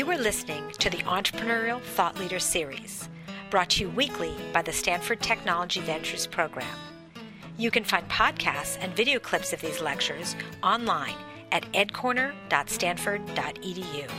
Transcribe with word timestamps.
You 0.00 0.08
are 0.10 0.16
listening 0.16 0.64
to 0.78 0.88
the 0.88 1.02
Entrepreneurial 1.02 1.82
Thought 1.82 2.18
Leader 2.18 2.38
Series, 2.38 3.10
brought 3.50 3.68
to 3.68 3.82
you 3.82 3.90
weekly 3.90 4.34
by 4.50 4.62
the 4.62 4.72
Stanford 4.72 5.20
Technology 5.20 5.82
Ventures 5.82 6.26
Program. 6.26 6.74
You 7.58 7.70
can 7.70 7.84
find 7.84 8.08
podcasts 8.08 8.78
and 8.80 8.96
video 8.96 9.18
clips 9.18 9.52
of 9.52 9.60
these 9.60 9.82
lectures 9.82 10.36
online 10.62 11.16
at 11.52 11.70
edcorner.stanford.edu. 11.72 14.10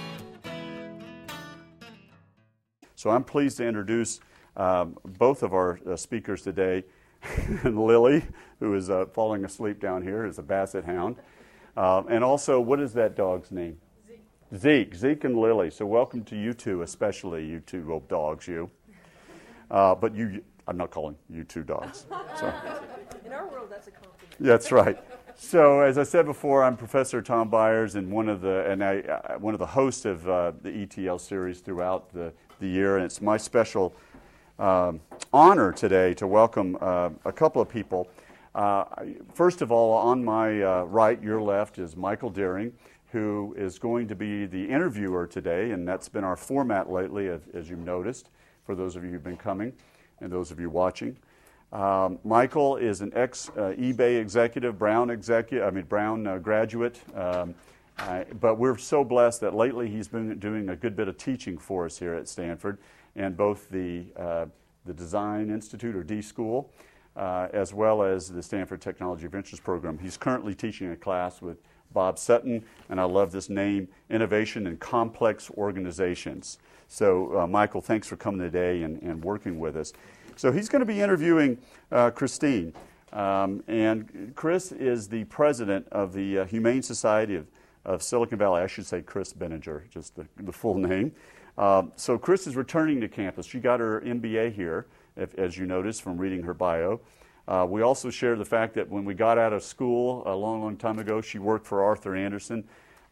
So 2.93 3.09
I'm 3.09 3.23
pleased 3.23 3.57
to 3.57 3.65
introduce 3.65 4.19
um, 4.57 4.99
both 5.03 5.41
of 5.41 5.55
our 5.55 5.79
uh, 5.89 5.95
speakers 5.95 6.43
today. 6.43 6.83
Lily, 7.63 8.21
who 8.59 8.75
is 8.75 8.91
uh, 8.91 9.07
falling 9.07 9.45
asleep 9.45 9.79
down 9.79 10.03
here, 10.03 10.27
is 10.27 10.37
a 10.37 10.43
basset 10.43 10.85
hound. 10.85 11.15
Uh, 11.75 12.03
and 12.07 12.23
also, 12.23 12.61
what 12.61 12.79
is 12.79 12.93
that 12.93 13.15
dog's 13.15 13.49
name? 13.49 13.79
Zeke. 14.57 14.93
Zeke. 14.95 15.23
And 15.23 15.37
Lily. 15.37 15.71
So 15.71 15.85
welcome 15.85 16.23
to 16.25 16.35
you 16.35 16.53
two, 16.53 16.81
especially 16.81 17.45
you 17.45 17.59
two 17.61 17.91
old 17.91 18.07
dogs, 18.09 18.47
you. 18.47 18.69
Uh, 19.69 19.95
but 19.95 20.13
you, 20.13 20.43
I'm 20.67 20.75
not 20.75 20.91
calling 20.91 21.15
you 21.29 21.43
two 21.45 21.63
dogs. 21.63 22.05
So. 22.37 22.53
In 23.25 23.31
our 23.31 23.47
world, 23.47 23.69
that's 23.69 23.87
a 23.87 23.91
compliment. 23.91 24.35
That's 24.39 24.71
right. 24.71 24.97
So, 25.37 25.79
as 25.79 25.97
I 25.97 26.03
said 26.03 26.25
before, 26.25 26.63
I'm 26.63 26.75
Professor 26.75 27.21
Tom 27.21 27.49
Byers, 27.49 27.95
and 27.95 28.11
one 28.11 28.27
of 28.27 28.41
the 28.41 28.69
and 28.69 28.83
I 28.83 28.99
uh, 28.99 29.39
one 29.39 29.53
of 29.53 29.59
the 29.59 29.65
hosts 29.65 30.03
of 30.03 30.27
uh, 30.27 30.51
the 30.61 30.69
ETL 30.69 31.17
series 31.17 31.61
throughout 31.61 32.11
the, 32.11 32.33
the 32.59 32.67
year, 32.67 32.97
and 32.97 33.05
it's 33.05 33.21
my 33.21 33.37
special 33.37 33.93
um, 34.59 34.99
honor 35.31 35.71
today 35.71 36.13
to 36.15 36.27
welcome 36.27 36.77
uh, 36.81 37.09
a 37.23 37.31
couple 37.31 37.61
of 37.61 37.69
people. 37.69 38.09
Uh, 38.53 38.83
first 39.33 39.61
of 39.61 39.71
all, 39.71 39.93
on 39.93 40.23
my 40.23 40.61
uh, 40.61 40.83
right, 40.83 41.21
your 41.23 41.41
left, 41.41 41.79
is 41.79 41.95
Michael 41.95 42.29
Dearing, 42.29 42.73
who 43.11 43.53
is 43.57 43.77
going 43.77 44.07
to 44.07 44.15
be 44.15 44.45
the 44.45 44.69
interviewer 44.69 45.27
today, 45.27 45.71
and 45.71 45.87
that's 45.87 46.07
been 46.07 46.23
our 46.23 46.37
format 46.37 46.89
lately, 46.89 47.27
as, 47.27 47.69
you've 47.69 47.79
noticed, 47.79 48.29
for 48.65 48.73
those 48.73 48.95
of 48.95 49.03
you 49.03 49.11
who've 49.11 49.23
been 49.23 49.37
coming 49.37 49.73
and 50.21 50.31
those 50.31 50.51
of 50.51 50.59
you 50.59 50.69
watching. 50.69 51.17
Um, 51.73 52.19
Michael 52.23 52.77
is 52.77 53.01
an 53.01 53.11
ex 53.15 53.49
uh, 53.49 53.73
eBay 53.77 54.19
executive, 54.19 54.77
Brown 54.77 55.09
executive, 55.09 55.65
I 55.65 55.71
mean 55.71 55.85
Brown 55.85 56.27
uh, 56.27 56.37
graduate. 56.37 56.99
Um, 57.15 57.55
uh, 57.97 58.23
but 58.39 58.57
we're 58.57 58.77
so 58.77 59.03
blessed 59.03 59.41
that 59.41 59.53
lately 59.53 59.89
he's 59.89 60.07
been 60.07 60.37
doing 60.39 60.69
a 60.69 60.75
good 60.75 60.95
bit 60.95 61.07
of 61.07 61.17
teaching 61.17 61.57
for 61.57 61.85
us 61.85 61.97
here 61.97 62.13
at 62.13 62.27
Stanford, 62.27 62.77
and 63.15 63.37
both 63.37 63.69
the 63.69 64.05
uh, 64.17 64.45
the 64.85 64.93
Design 64.93 65.49
Institute 65.49 65.95
or 65.95 66.03
D 66.03 66.21
School, 66.21 66.71
uh, 67.15 67.47
as 67.53 67.73
well 67.73 68.03
as 68.03 68.29
the 68.29 68.41
Stanford 68.41 68.81
Technology 68.81 69.27
Ventures 69.27 69.59
Program. 69.59 69.97
He's 69.97 70.17
currently 70.17 70.55
teaching 70.55 70.91
a 70.91 70.95
class 70.95 71.41
with 71.41 71.57
Bob 71.93 72.17
Sutton, 72.17 72.63
and 72.89 72.99
I 72.99 73.03
love 73.03 73.31
this 73.31 73.49
name, 73.49 73.87
Innovation 74.09 74.67
in 74.67 74.77
Complex 74.77 75.49
Organizations. 75.51 76.59
So, 76.87 77.39
uh, 77.39 77.47
Michael, 77.47 77.81
thanks 77.81 78.07
for 78.07 78.17
coming 78.17 78.41
today 78.41 78.83
and, 78.83 79.01
and 79.01 79.23
working 79.23 79.59
with 79.59 79.77
us. 79.77 79.93
So 80.35 80.51
he's 80.51 80.69
going 80.69 80.81
to 80.81 80.85
be 80.85 81.01
interviewing 81.01 81.57
uh, 81.91 82.11
Christine. 82.11 82.73
Um, 83.13 83.63
and 83.67 84.33
Chris 84.35 84.71
is 84.71 85.07
the 85.07 85.25
president 85.25 85.87
of 85.91 86.13
the 86.13 86.39
uh, 86.39 86.45
Humane 86.45 86.81
Society 86.81 87.35
of, 87.35 87.47
of, 87.83 88.01
Silicon 88.01 88.37
Valley. 88.37 88.61
I 88.61 88.67
should 88.67 88.85
say 88.85 89.01
Chris 89.01 89.33
Benninger, 89.33 89.89
just 89.89 90.15
the, 90.15 90.25
the 90.37 90.51
full 90.51 90.75
name. 90.75 91.11
Uh, 91.57 91.83
so 91.95 92.17
Chris 92.17 92.47
is 92.47 92.55
returning 92.55 93.01
to 93.01 93.09
campus. 93.09 93.45
She 93.45 93.59
got 93.59 93.81
her 93.81 94.01
MBA 94.01 94.53
here, 94.53 94.85
if, 95.17 95.35
as 95.35 95.57
you 95.57 95.65
noticed 95.65 96.01
from 96.01 96.17
reading 96.17 96.43
her 96.43 96.53
bio. 96.53 97.01
Uh, 97.47 97.65
we 97.67 97.81
also 97.81 98.09
share 98.09 98.35
the 98.35 98.45
fact 98.45 98.73
that 98.75 98.89
when 98.89 99.03
we 99.03 99.13
got 99.13 99.37
out 99.37 99.53
of 99.53 99.63
school 99.63 100.23
a 100.25 100.35
long, 100.35 100.61
long 100.61 100.77
time 100.77 100.99
ago, 100.99 101.21
she 101.21 101.39
worked 101.39 101.65
for 101.65 101.83
Arthur 101.83 102.15
Andersen, 102.15 102.63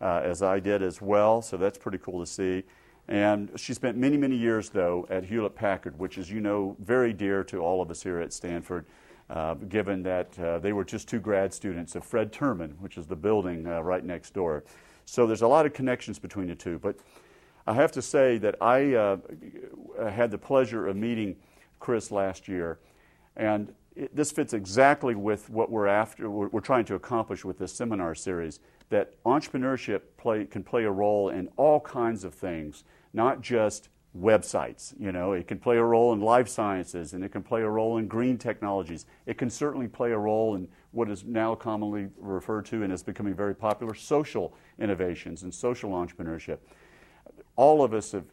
uh, 0.02 0.22
as 0.24 0.42
I 0.42 0.60
did 0.60 0.82
as 0.82 1.02
well. 1.02 1.42
So 1.42 1.58
that's 1.58 1.78
pretty 1.78 1.98
cool 1.98 2.20
to 2.20 2.26
see. 2.26 2.64
And 3.08 3.52
she 3.56 3.74
spent 3.74 3.98
many, 3.98 4.18
many 4.18 4.36
years, 4.36 4.70
though, 4.70 5.08
at 5.10 5.26
Hewlett 5.26 5.56
Packard, 5.56 5.98
which 5.98 6.18
is, 6.20 6.30
you 6.30 6.42
know, 6.42 6.76
very 6.80 7.12
dear 7.12 7.44
to 7.46 7.58
all 7.60 7.82
of 7.82 7.90
us 7.90 8.04
here 8.04 8.20
at 8.20 8.32
Stanford, 8.32 8.86
uh, 9.32 9.56
given 9.56 10.04
that 10.04 10.38
uh, 10.38 10.60
they 10.60 10.74
were 10.74 10.84
just 10.84 11.08
two 11.08 11.20
grad 11.20 11.52
students 11.52 11.96
of 11.96 12.04
Fred 12.04 12.32
Terman, 12.32 12.78
which 12.80 12.98
is 12.98 13.08
the 13.08 13.16
building 13.16 13.66
uh, 13.66 13.82
right 13.82 14.06
next 14.06 14.36
door. 14.36 14.64
So 15.06 15.26
there's 15.26 15.42
a 15.42 15.48
lot 15.48 15.66
of 15.66 15.74
connections 15.74 16.20
between 16.20 16.48
the 16.48 16.56
two. 16.56 16.78
But 16.78 16.98
I 17.66 17.74
have 17.74 17.92
to 17.94 18.02
say 18.02 18.38
that 18.38 18.56
I 18.62 18.94
uh, 18.94 19.18
had 20.08 20.30
the 20.30 20.38
pleasure 20.38 20.88
of 20.88 20.96
meeting 20.96 21.36
Chris 21.80 22.12
last 22.12 22.48
year, 22.48 22.78
and 23.36 23.74
it, 23.96 24.16
this 24.16 24.32
fits 24.32 24.54
exactly 24.54 25.16
with 25.16 25.50
what 25.50 25.70
we're 25.70 25.88
after. 25.88 26.30
We're, 26.30 26.48
we're 26.48 26.62
trying 26.62 26.86
to 26.86 26.96
accomplish 26.96 27.44
with 27.44 27.58
this 27.60 27.74
seminar 27.74 28.16
series. 28.16 28.60
That 28.90 29.22
entrepreneurship 29.24 30.02
play, 30.18 30.46
can 30.46 30.64
play 30.64 30.84
a 30.84 30.92
role 30.92 31.30
in 31.30 31.50
all 31.58 31.80
kinds 31.80 32.24
of 32.24 32.34
things 32.34 32.84
not 33.14 33.42
just 33.42 33.90
websites. 34.18 34.94
You 35.00 35.12
know, 35.12 35.34
it 35.34 35.48
can 35.48 35.60
play 35.60 35.78
a 35.78 35.84
role 35.84 36.14
in 36.14 36.20
life 36.20 36.48
sciences 36.48 37.14
and 37.14 37.24
it 37.24 37.32
can 37.32 37.44
play 37.44 37.62
a 37.62 37.70
role 37.70 37.98
in 37.98 38.08
green 38.08 38.38
technologies. 38.38 39.06
It 39.26 39.38
can 39.38 39.50
certainly 39.50 39.88
play 39.88 40.12
a 40.12 40.18
role 40.18 40.56
in 40.56 40.68
what 40.92 41.10
is 41.10 41.24
now 41.24 41.54
commonly 41.56 42.08
referred 42.18 42.66
to 42.68 42.84
and 42.84 42.92
is 42.92 43.04
becoming 43.04 43.36
very 43.36 43.56
popular 43.56 43.94
social 43.94 44.56
innovations 44.80 45.44
and 45.44 45.54
social 45.54 45.92
entrepreneurship. 45.92 46.60
All 47.60 47.84
of 47.84 47.94
us 47.94 48.14
have 48.14 48.24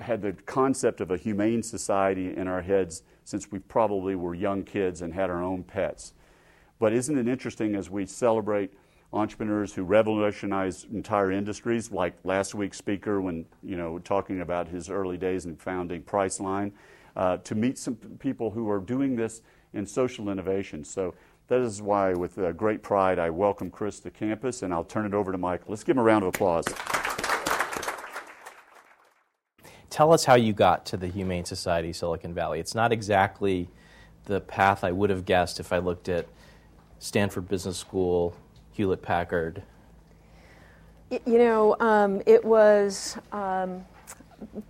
had 0.00 0.20
the 0.20 0.32
concept 0.32 1.00
of 1.00 1.12
a 1.12 1.16
humane 1.16 1.62
society 1.62 2.36
in 2.36 2.48
our 2.48 2.60
heads 2.60 3.04
since 3.22 3.52
we 3.52 3.60
probably 3.60 4.16
were 4.16 4.34
young 4.34 4.64
kids 4.64 5.00
and 5.00 5.14
had 5.14 5.30
our 5.30 5.40
own 5.40 5.62
pets. 5.62 6.12
But 6.80 6.92
isn't 6.92 7.16
it 7.16 7.28
interesting 7.28 7.76
as 7.76 7.88
we 7.88 8.04
celebrate 8.04 8.72
entrepreneurs 9.12 9.72
who 9.72 9.84
revolutionized 9.84 10.92
entire 10.92 11.30
industries, 11.30 11.92
like 11.92 12.14
last 12.24 12.56
week's 12.56 12.76
speaker 12.76 13.20
when 13.20 13.46
you 13.62 13.76
know 13.76 14.00
talking 14.00 14.40
about 14.40 14.66
his 14.66 14.90
early 14.90 15.18
days 15.18 15.44
in 15.44 15.54
founding 15.54 16.02
Priceline, 16.02 16.72
uh, 17.14 17.36
to 17.36 17.54
meet 17.54 17.78
some 17.78 17.94
people 17.94 18.50
who 18.50 18.68
are 18.68 18.80
doing 18.80 19.14
this 19.14 19.40
in 19.72 19.86
social 19.86 20.30
innovation. 20.30 20.82
So 20.82 21.14
that 21.46 21.60
is 21.60 21.80
why, 21.80 22.12
with 22.12 22.36
uh, 22.38 22.50
great 22.50 22.82
pride, 22.82 23.20
I 23.20 23.30
welcome 23.30 23.70
Chris 23.70 24.00
to 24.00 24.10
campus, 24.10 24.64
and 24.64 24.74
I'll 24.74 24.82
turn 24.82 25.06
it 25.06 25.14
over 25.14 25.30
to 25.30 25.38
Michael. 25.38 25.66
Let's 25.68 25.84
give 25.84 25.96
him 25.96 26.00
a 26.00 26.02
round 26.02 26.24
of 26.24 26.34
applause. 26.34 26.66
Tell 29.94 30.12
us 30.12 30.24
how 30.24 30.34
you 30.34 30.52
got 30.52 30.84
to 30.86 30.96
the 30.96 31.06
Humane 31.06 31.44
Society 31.44 31.92
Silicon 31.92 32.34
Valley. 32.34 32.58
It's 32.58 32.74
not 32.74 32.90
exactly 32.90 33.68
the 34.24 34.40
path 34.40 34.82
I 34.82 34.90
would 34.90 35.08
have 35.08 35.24
guessed 35.24 35.60
if 35.60 35.72
I 35.72 35.78
looked 35.78 36.08
at 36.08 36.26
Stanford 36.98 37.48
Business 37.48 37.78
School, 37.78 38.34
Hewlett 38.72 39.02
Packard? 39.02 39.62
You 41.10 41.38
know, 41.38 41.76
um, 41.78 42.20
it 42.26 42.44
was 42.44 43.16
um, 43.30 43.84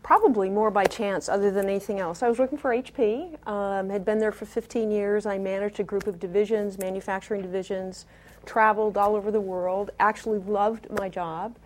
probably 0.02 0.50
more 0.50 0.70
by 0.70 0.84
chance 0.84 1.30
other 1.30 1.50
than 1.50 1.70
anything 1.70 2.00
else. 2.00 2.22
I 2.22 2.28
was 2.28 2.38
working 2.38 2.58
for 2.58 2.72
HP, 2.72 3.48
um, 3.48 3.88
had 3.88 4.04
been 4.04 4.18
there 4.18 4.30
for 4.30 4.44
15 4.44 4.90
years. 4.90 5.24
I 5.24 5.38
managed 5.38 5.80
a 5.80 5.84
group 5.84 6.06
of 6.06 6.20
divisions, 6.20 6.76
manufacturing 6.76 7.40
divisions, 7.40 8.04
traveled 8.44 8.98
all 8.98 9.16
over 9.16 9.30
the 9.30 9.40
world, 9.40 9.90
actually 9.98 10.40
loved 10.40 10.86
my 10.90 11.08
job, 11.08 11.56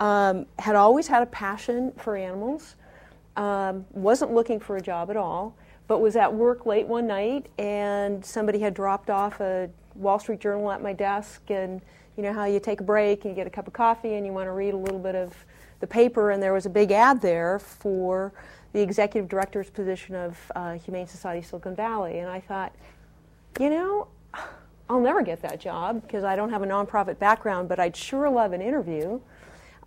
um, 0.00 0.44
had 0.58 0.76
always 0.76 1.06
had 1.06 1.22
a 1.22 1.26
passion 1.26 1.92
for 1.96 2.14
animals, 2.14 2.76
um, 3.36 3.84
wasn't 3.92 4.32
looking 4.32 4.58
for 4.58 4.76
a 4.76 4.80
job 4.80 5.10
at 5.10 5.16
all, 5.16 5.54
but 5.88 6.00
was 6.00 6.16
at 6.16 6.32
work 6.32 6.66
late 6.66 6.86
one 6.86 7.06
night 7.06 7.46
and 7.58 8.24
somebody 8.24 8.58
had 8.58 8.74
dropped 8.74 9.10
off 9.10 9.40
a 9.40 9.70
Wall 9.94 10.18
Street 10.18 10.40
Journal 10.40 10.70
at 10.70 10.82
my 10.82 10.92
desk, 10.92 11.42
and 11.50 11.80
you 12.16 12.22
know 12.22 12.32
how 12.32 12.44
you 12.44 12.60
take 12.60 12.80
a 12.80 12.84
break 12.84 13.24
and 13.24 13.32
you 13.32 13.36
get 13.36 13.46
a 13.46 13.50
cup 13.50 13.66
of 13.66 13.72
coffee 13.72 14.14
and 14.14 14.26
you 14.26 14.32
want 14.32 14.46
to 14.46 14.52
read 14.52 14.74
a 14.74 14.76
little 14.76 14.98
bit 14.98 15.14
of 15.14 15.34
the 15.80 15.86
paper, 15.86 16.30
and 16.30 16.42
there 16.42 16.52
was 16.52 16.66
a 16.66 16.70
big 16.70 16.90
ad 16.90 17.20
there 17.20 17.58
for 17.58 18.32
the 18.72 18.80
executive 18.80 19.28
director's 19.28 19.70
position 19.70 20.14
of 20.14 20.36
uh, 20.54 20.72
Humane 20.74 21.06
Society 21.06 21.46
Silicon 21.46 21.74
Valley, 21.74 22.18
and 22.18 22.28
I 22.28 22.40
thought, 22.40 22.74
you 23.58 23.70
know, 23.70 24.08
I'll 24.88 25.00
never 25.00 25.22
get 25.22 25.42
that 25.42 25.60
job 25.60 26.02
because 26.02 26.24
I 26.24 26.36
don't 26.36 26.50
have 26.50 26.62
a 26.62 26.66
nonprofit 26.66 27.18
background, 27.18 27.68
but 27.68 27.80
I'd 27.80 27.96
sure 27.96 28.28
love 28.30 28.52
an 28.52 28.60
interview. 28.60 29.20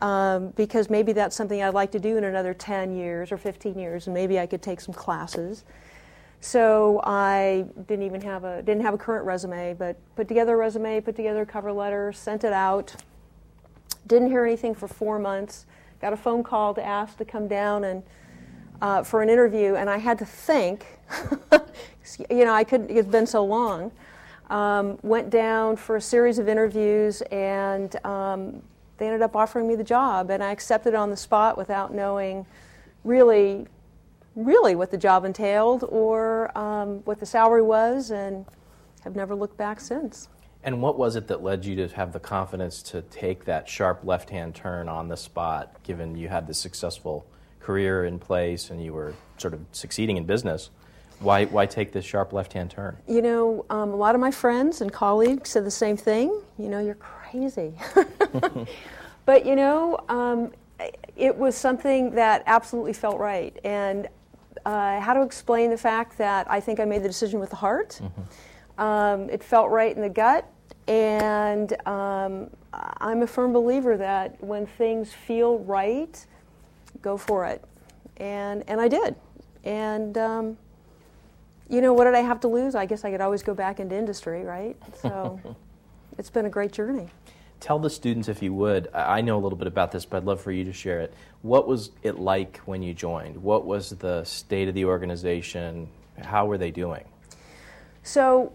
Um, 0.02 0.52
because 0.52 0.90
maybe 0.90 1.12
that's 1.12 1.35
something 1.35 1.62
I'd 1.62 1.73
like 1.73 1.91
to 1.91 2.00
do 2.00 2.16
in 2.16 2.23
another 2.23 2.53
10 2.53 2.96
years 2.96 3.34
or 3.34 3.38
15 3.38 3.78
years, 3.78 4.08
and 4.08 4.14
maybe 4.14 4.40
I 4.40 4.46
could 4.46 4.62
take 4.62 4.79
some 4.79 4.94
classes. 4.94 5.66
So 6.41 7.02
I 7.03 7.66
didn't 7.88 8.06
even 8.06 8.22
have 8.22 8.46
a 8.46 8.62
didn't 8.62 8.84
have 8.84 8.94
a 8.94 8.97
current 8.97 9.26
resume, 9.26 9.73
but 9.73 9.97
put 10.16 10.28
together 10.28 10.53
a 10.53 10.58
resume, 10.58 11.02
put 11.02 11.16
together 11.16 11.41
a 11.41 11.46
cover 11.46 11.72
letter, 11.72 12.14
sent 12.14 12.44
it 12.46 12.53
out. 12.53 12.96
Didn't 14.08 14.29
hear 14.29 14.46
anything 14.46 14.73
for 14.73 14.88
four 14.88 15.20
months. 15.20 15.66
Got 16.00 16.14
a 16.14 16.18
phone 16.18 16.44
call 16.44 16.73
to 16.76 16.85
ask 16.85 17.18
to 17.18 17.26
come 17.26 17.50
down 17.50 17.84
and 17.84 18.03
uh, 18.82 19.03
for 19.03 19.22
an 19.22 19.29
interview, 19.29 19.76
and 19.76 19.90
I 19.90 19.97
had 19.97 20.18
to 20.20 20.26
think. 20.26 20.85
you 22.29 22.46
know, 22.46 22.53
I 22.53 22.64
couldn't. 22.64 22.90
It's 22.90 23.08
been 23.08 23.28
so 23.28 23.44
long. 23.44 23.91
Um, 24.50 24.97
went 25.03 25.29
down 25.29 25.76
for 25.76 25.97
a 25.97 26.02
series 26.02 26.40
of 26.40 26.47
interviews, 26.47 27.22
and 27.23 27.94
um, 28.06 28.62
they 28.99 29.07
ended 29.07 29.22
up 29.22 29.35
offering 29.35 29.67
me 29.67 29.75
the 29.75 29.84
job, 29.84 30.29
and 30.29 30.43
I 30.43 30.51
accepted 30.51 30.93
on 30.93 31.09
the 31.09 31.17
spot 31.17 31.57
without 31.57 31.93
knowing 31.93 32.46
really 33.03 33.67
really 34.35 34.75
what 34.75 34.91
the 34.91 34.97
job 34.97 35.25
entailed 35.25 35.84
or 35.90 36.57
um, 36.57 36.99
what 37.05 37.19
the 37.19 37.25
salary 37.25 37.61
was, 37.61 38.11
and 38.11 38.46
have 39.03 39.16
never 39.16 39.35
looked 39.35 39.57
back 39.57 39.79
since. 39.79 40.29
And 40.63 40.81
what 40.81 40.97
was 40.97 41.16
it 41.16 41.28
that 41.28 41.41
led 41.41 41.66
you 41.66 41.75
to 41.78 41.87
have 41.96 42.11
the 42.11 42.19
confidence 42.19 42.81
to 42.84 43.01
take 43.03 43.46
that 43.46 43.67
sharp 43.67 44.01
left 44.03 44.29
hand 44.29 44.55
turn 44.55 44.90
on 44.90 45.07
the 45.07 45.16
spot, 45.16 45.81
given 45.84 46.16
you 46.16 46.28
had 46.28 46.47
this 46.47 46.57
successful 46.57 47.25
career 47.61 48.05
in 48.05 48.19
place 48.19 48.69
and 48.69 48.84
you 48.84 48.93
were 48.93 49.13
sort 49.37 49.53
of 49.53 49.61
succeeding 49.72 50.17
in 50.17 50.25
business? 50.25 50.69
Why, 51.19 51.46
why 51.46 51.66
take 51.66 51.91
this 51.91 52.05
sharp 52.05 52.31
left 52.31 52.53
hand 52.53 52.72
turn? 52.72 52.97
You 53.07 53.22
know, 53.22 53.66
um, 53.69 53.90
a 53.91 53.96
lot 53.96 54.16
of 54.16 54.22
my 54.22 54.31
friends 54.31 54.81
and 54.81 54.91
colleagues 54.91 55.49
said 55.49 55.66
the 55.66 55.72
same 55.72 55.97
thing. 55.97 56.41
You 56.57 56.69
know, 56.69 56.79
you're 56.79 56.97
crazy. 57.29 57.73
but, 59.26 59.46
you 59.46 59.55
know, 59.55 59.99
um, 60.09 60.52
it 61.16 61.35
was 61.35 61.55
something 61.55 62.11
that 62.11 62.43
absolutely 62.46 62.93
felt 62.93 63.20
right. 63.20 63.58
And 63.64 64.08
uh, 64.66 64.99
how 64.99 65.14
to 65.14 65.22
explain 65.22 65.70
the 65.70 65.78
fact 65.78 66.17
that 66.17 66.49
I 66.49 66.59
think 66.59 66.79
I 66.79 66.85
made 66.85 67.03
the 67.03 67.08
decision 67.08 67.40
with 67.40 67.49
the 67.49 67.55
heart. 67.58 67.99
Mm-hmm. 68.02 68.81
Um, 68.81 69.29
it 69.29 69.43
felt 69.43 69.70
right 69.72 69.96
in 69.96 70.02
the 70.02 70.09
gut. 70.09 70.49
And 70.87 71.76
um, 71.87 72.49
I'm 72.73 73.22
a 73.22 73.28
firm 73.28 73.53
believer 73.53 73.97
that 73.97 74.41
when 74.43 74.66
things 74.66 75.14
feel 75.14 75.59
right, 75.59 76.25
go 77.02 77.17
for 77.17 77.46
it. 77.46 77.64
And, 78.17 78.64
and 78.67 78.82
I 78.82 78.87
did. 78.87 79.16
And, 79.64 80.17
um, 80.17 80.58
you 81.70 81.82
know, 81.82 81.93
what 81.93 82.05
did 82.05 82.16
I 82.16 82.22
have 82.22 82.40
to 82.41 82.47
lose? 82.47 82.73
I 82.73 82.85
guess 82.85 83.05
I 83.05 83.11
could 83.11 83.22
always 83.22 83.43
go 83.43 83.53
back 83.53 83.79
into 83.79 83.96
industry, 83.96 84.43
right? 84.43 84.75
So 85.02 85.40
it's 86.20 86.30
been 86.30 86.46
a 86.46 86.50
great 86.50 86.74
journey. 86.74 87.08
Tell 87.62 87.80
the 87.80 87.90
students, 87.90 88.28
if 88.28 88.44
you 88.44 88.54
would, 88.54 88.90
I 88.94 89.22
know 89.22 89.38
a 89.38 89.42
little 89.42 89.58
bit 89.58 89.68
about 89.68 89.92
this, 89.92 90.06
but 90.06 90.18
I'd 90.18 90.26
love 90.26 90.40
for 90.40 90.52
you 90.52 90.64
to 90.66 90.74
share 90.74 91.00
it. 91.00 91.14
What 91.42 91.68
was 91.68 91.92
it 92.04 92.20
like 92.20 92.58
when 92.66 92.84
you 92.84 92.94
joined? 92.94 93.42
What 93.42 93.66
was 93.66 93.90
the 93.90 94.24
state 94.24 94.68
of 94.68 94.76
the 94.76 94.86
organization? 94.86 95.90
How 96.22 96.46
were 96.46 96.58
they 96.58 96.72
doing? 96.72 97.06
So, 98.04 98.48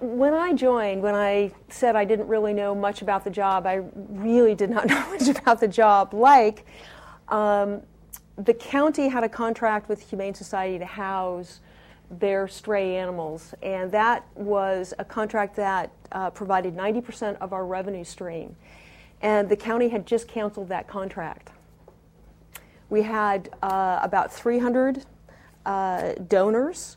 when 0.00 0.34
I 0.34 0.52
joined, 0.52 1.02
when 1.02 1.14
I 1.14 1.52
said 1.68 1.96
I 1.96 2.04
didn't 2.04 2.28
really 2.28 2.52
know 2.52 2.74
much 2.74 3.02
about 3.02 3.24
the 3.24 3.30
job, 3.30 3.66
I 3.66 3.82
really 3.94 4.54
did 4.54 4.70
not 4.70 4.86
know 4.88 5.08
much 5.10 5.28
about 5.28 5.60
the 5.60 5.68
job. 5.68 6.12
Like, 6.12 6.66
um, 7.28 7.82
the 8.36 8.54
county 8.54 9.08
had 9.08 9.22
a 9.22 9.28
contract 9.28 9.88
with 9.88 10.08
Humane 10.10 10.34
Society 10.34 10.78
to 10.78 10.86
house 10.86 11.60
their 12.10 12.48
stray 12.48 12.96
animals, 12.96 13.54
and 13.62 13.92
that 13.92 14.26
was 14.34 14.92
a 14.98 15.04
contract 15.04 15.54
that 15.56 15.92
uh, 16.12 16.30
provided 16.30 16.76
90% 16.76 17.36
of 17.40 17.52
our 17.52 17.64
revenue 17.64 18.04
stream. 18.04 18.56
And 19.22 19.48
the 19.48 19.56
county 19.56 19.88
had 19.88 20.06
just 20.06 20.26
canceled 20.26 20.68
that 20.70 20.88
contract. 20.88 21.50
We 22.88 23.02
had 23.02 23.50
uh, 23.62 24.00
about 24.02 24.32
300 24.32 25.04
uh, 25.64 26.14
donors. 26.26 26.96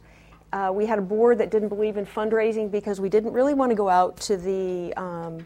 Uh, 0.52 0.72
we 0.74 0.86
had 0.86 1.00
a 1.00 1.02
board 1.02 1.38
that 1.40 1.52
didn't 1.52 1.70
believe 1.70 1.98
in 1.98 2.06
fundraising 2.06 2.72
because 2.72 3.00
we 3.00 3.10
didn't 3.10 3.34
really 3.34 3.54
want 3.54 3.72
to 3.72 3.76
go 3.76 3.90
out 3.90 4.18
to 4.18 4.38
the 4.38 4.94
um, 4.96 5.46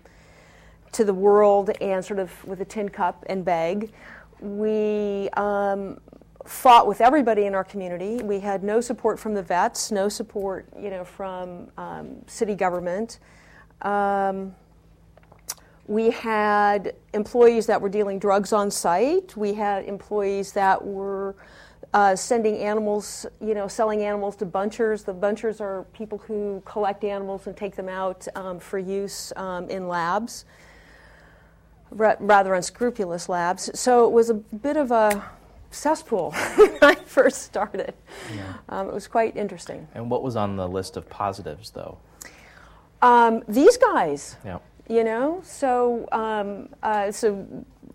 to 0.93 1.03
the 1.03 1.13
world 1.13 1.69
and 1.81 2.03
sort 2.03 2.19
of 2.19 2.31
with 2.45 2.61
a 2.61 2.65
tin 2.65 2.89
cup 2.89 3.23
and 3.27 3.43
beg. 3.43 3.91
We 4.39 5.29
um, 5.35 5.99
fought 6.47 6.87
with 6.87 7.01
everybody 7.01 7.45
in 7.45 7.53
our 7.53 7.63
community. 7.63 8.17
We 8.23 8.39
had 8.39 8.63
no 8.63 8.79
support 8.79 9.19
from 9.19 9.33
the 9.33 9.43
vets, 9.43 9.91
no 9.91 10.07
support, 10.07 10.67
you 10.79 10.89
know, 10.89 11.03
from 11.03 11.69
um, 11.77 12.15
city 12.25 12.55
government. 12.55 13.19
Um, 13.81 14.55
we 15.87 16.09
had 16.11 16.95
employees 17.13 17.65
that 17.67 17.81
were 17.81 17.89
dealing 17.89 18.19
drugs 18.19 18.53
on 18.53 18.71
site. 18.71 19.35
We 19.37 19.53
had 19.53 19.85
employees 19.85 20.51
that 20.53 20.83
were 20.83 21.35
uh, 21.93 22.15
sending 22.15 22.57
animals, 22.57 23.25
you 23.39 23.53
know, 23.53 23.67
selling 23.67 24.03
animals 24.03 24.35
to 24.37 24.45
bunchers. 24.45 25.03
The 25.03 25.13
bunchers 25.13 25.61
are 25.61 25.85
people 25.93 26.17
who 26.17 26.61
collect 26.65 27.03
animals 27.03 27.47
and 27.47 27.55
take 27.55 27.75
them 27.75 27.87
out 27.89 28.27
um, 28.35 28.59
for 28.59 28.79
use 28.79 29.31
um, 29.35 29.69
in 29.69 29.87
labs, 29.87 30.45
rather 31.91 32.53
unscrupulous 32.53 33.29
labs. 33.29 33.69
So 33.79 34.05
it 34.05 34.11
was 34.11 34.29
a 34.29 34.33
bit 34.33 34.75
of 34.75 34.91
a 34.91 35.23
cesspool 35.77 36.31
when 36.55 36.77
I 36.81 36.95
first 36.95 37.43
started. 37.43 37.93
Yeah. 38.35 38.53
Um, 38.69 38.87
it 38.89 38.93
was 38.93 39.07
quite 39.07 39.35
interesting. 39.35 39.87
And 39.93 40.09
what 40.09 40.23
was 40.23 40.35
on 40.35 40.55
the 40.55 40.67
list 40.67 40.97
of 40.97 41.09
positives, 41.09 41.71
though? 41.71 41.97
Um, 43.01 43.43
these 43.47 43.77
guys. 43.77 44.37
Yeah. 44.43 44.59
You 44.89 45.03
know, 45.03 45.41
so 45.43 46.07
um, 46.13 46.69
uh, 46.81 47.11
so 47.11 47.45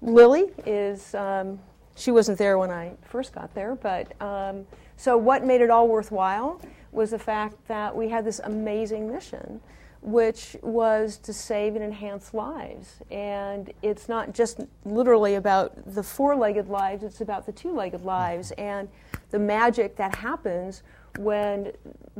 Lily 0.01 0.47
is. 0.67 1.15
Um, 1.15 1.59
she 1.95 2.11
wasn't 2.11 2.39
there 2.39 2.59
when 2.59 2.71
I 2.71 2.93
first 3.03 3.35
got 3.35 3.55
there, 3.55 3.75
but 3.75 4.21
um, 4.21 4.67
so 4.97 5.17
what 5.17 5.45
made 5.45 5.61
it 5.61 5.71
all 5.71 5.89
worthwhile 5.89 6.61
was 6.91 7.11
the 7.11 7.19
fact 7.19 7.57
that 7.69 7.95
we 7.95 8.09
had 8.09 8.25
this 8.25 8.41
amazing 8.45 9.11
mission 9.11 9.61
which 10.03 10.57
was 10.63 11.17
to 11.17 11.33
save 11.33 11.77
and 11.77 11.85
enhance 11.85 12.35
lives. 12.35 12.97
And 13.11 13.73
it's 13.83 14.09
not 14.09 14.35
just 14.35 14.61
literally 14.85 15.37
about 15.37 15.95
the 15.95 16.03
four 16.03 16.35
legged 16.35 16.69
lives, 16.69 17.05
it's 17.05 17.21
about 17.21 17.47
the 17.47 17.53
two 17.53 17.73
legged 17.73 18.03
lives 18.03 18.51
and 18.53 18.89
the 19.31 19.39
magic 19.39 19.97
that 19.97 20.17
happens 20.17 20.83
when 21.19 21.73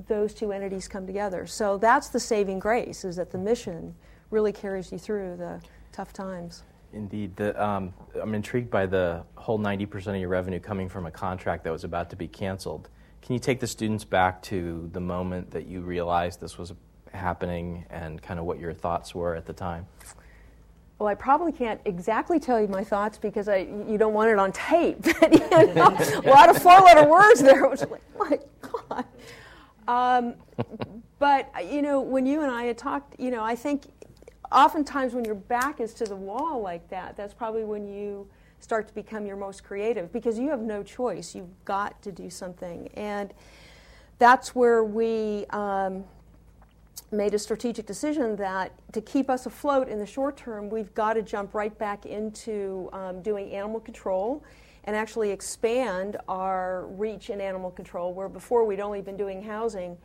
those 0.07 0.33
two 0.33 0.53
entities 0.53 0.87
come 0.87 1.07
together. 1.07 1.47
So 1.47 1.77
that's 1.77 2.09
the 2.09 2.21
saving 2.21 2.61
grace, 2.61 3.05
is 3.05 3.17
that 3.17 3.33
the 3.33 3.39
mission 3.39 3.95
really 4.31 4.53
carries 4.53 4.93
you 4.93 4.99
through 4.99 5.37
the 5.37 5.61
tough 5.91 6.13
times. 6.13 6.63
Indeed. 6.93 7.35
The, 7.37 7.63
um, 7.63 7.93
I'm 8.21 8.35
intrigued 8.35 8.71
by 8.71 8.87
the 8.87 9.25
whole 9.35 9.59
90% 9.59 10.09
of 10.09 10.17
your 10.17 10.29
revenue 10.29 10.61
coming 10.61 10.89
from 10.89 11.07
a 11.07 11.11
contract 11.11 11.65
that 11.65 11.73
was 11.73 11.85
about 11.85 12.11
to 12.11 12.17
be 12.17 12.29
canceled. 12.29 12.91
Can 13.23 13.35
you 13.35 13.41
take 13.41 13.61
the 13.61 13.67
students 13.67 14.05
back 14.05 14.43
to 14.43 14.89
the 14.93 15.01
moment 15.01 15.51
that 15.53 15.67
you 15.67 15.81
realized 15.81 16.41
this 16.41 16.59
was 16.59 16.71
a 16.71 16.77
happening 17.13 17.85
and 17.91 18.21
kind 18.23 18.41
of 18.41 18.47
what 18.47 18.59
your 18.59 18.73
thoughts 18.73 19.15
were 19.15 19.35
at 19.35 19.47
the 19.47 19.53
time? 19.53 19.87
Well, 20.99 21.09
I 21.09 21.15
probably 21.17 21.51
can't 21.51 21.81
exactly 21.85 22.39
tell 22.39 22.61
you 22.61 22.69
my 22.69 22.85
thoughts 22.85 23.19
because 23.19 23.49
I, 23.49 23.67
you 23.89 23.99
don't 23.99 24.15
want 24.15 24.31
it 24.31 24.39
on 24.39 24.53
tape. 24.53 25.05
you 25.33 25.39
know, 25.75 25.97
a 25.99 26.23
lot 26.27 26.49
of 26.49 26.63
four-letter 26.63 27.09
words 27.09 27.43
there. 27.43 27.69
Like, 27.69 28.03
my 28.17 28.39
God. 28.61 29.05
Um, 29.89 30.35
but 31.19 31.51
you 31.69 31.83
know, 31.83 32.01
when 32.01 32.25
you 32.25 32.43
and 32.43 32.51
I 32.51 32.65
had 32.65 32.79
talked, 32.79 33.19
you 33.19 33.31
know, 33.31 33.43
I 33.43 33.57
think 33.57 33.87
oftentimes 34.53 35.13
when 35.13 35.25
your 35.25 35.35
back 35.35 35.81
is 35.81 35.93
to 35.95 36.05
the 36.05 36.15
wall 36.15 36.61
like 36.61 36.89
that, 36.91 37.17
that's 37.17 37.35
probably 37.35 37.65
when 37.65 37.89
you 37.89 38.29
start 38.61 38.87
to 38.87 38.95
become 38.95 39.27
your 39.27 39.37
most 39.37 39.65
creative 39.65 40.13
because 40.13 40.39
you 40.39 40.51
have 40.51 40.61
no 40.61 40.83
choice. 40.85 41.35
You've 41.35 41.65
got 41.65 42.01
to 42.03 42.13
do 42.13 42.31
something, 42.31 42.89
and 42.95 43.35
that's 44.19 44.55
where 44.55 44.85
we. 44.85 45.47
Um, 45.51 46.05
made 47.11 47.35
a 47.35 47.39
strategic 47.39 47.87
decision 47.87 48.37
that 48.37 48.73
to 48.93 49.01
keep 49.01 49.29
us 49.29 49.47
afloat 49.47 49.89
in 49.89 49.99
the 49.99 50.07
short 50.07 50.37
term, 50.37 50.71
we've 50.71 50.95
got 50.95 51.15
to 51.15 51.23
jump 51.23 51.55
right 51.55 51.77
back 51.79 52.07
into 52.07 52.89
um, 52.93 53.23
doing 53.23 53.53
animal 53.53 53.81
control 53.81 54.43
and 54.85 54.97
actually 54.97 55.31
expand 55.31 56.17
our 56.29 56.87
reach 56.87 57.31
in 57.31 57.41
animal 57.41 57.71
control, 57.71 58.13
where 58.13 58.29
before 58.29 58.65
we'd 58.65 58.81
only 58.81 59.01
been 59.01 59.17
doing 59.17 59.43
housing. 59.43 59.97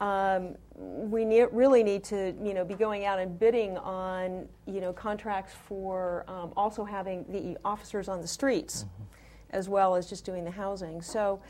Um, 0.00 0.56
we 0.74 1.24
ne- 1.24 1.46
really 1.50 1.82
need 1.82 2.04
to, 2.04 2.34
you 2.42 2.54
know, 2.54 2.64
be 2.64 2.74
going 2.74 3.04
out 3.04 3.18
and 3.18 3.38
bidding 3.38 3.76
on, 3.78 4.48
you 4.66 4.80
know, 4.80 4.92
contracts 4.92 5.54
for 5.66 6.24
um, 6.28 6.52
also 6.56 6.84
having 6.84 7.24
the 7.28 7.58
officers 7.64 8.08
on 8.08 8.20
the 8.20 8.28
streets, 8.28 8.84
mm-hmm. 8.84 9.02
as 9.50 9.68
well 9.68 9.96
as 9.96 10.08
just 10.08 10.24
doing 10.24 10.44
the 10.44 10.52
housing. 10.52 11.02
So 11.02 11.40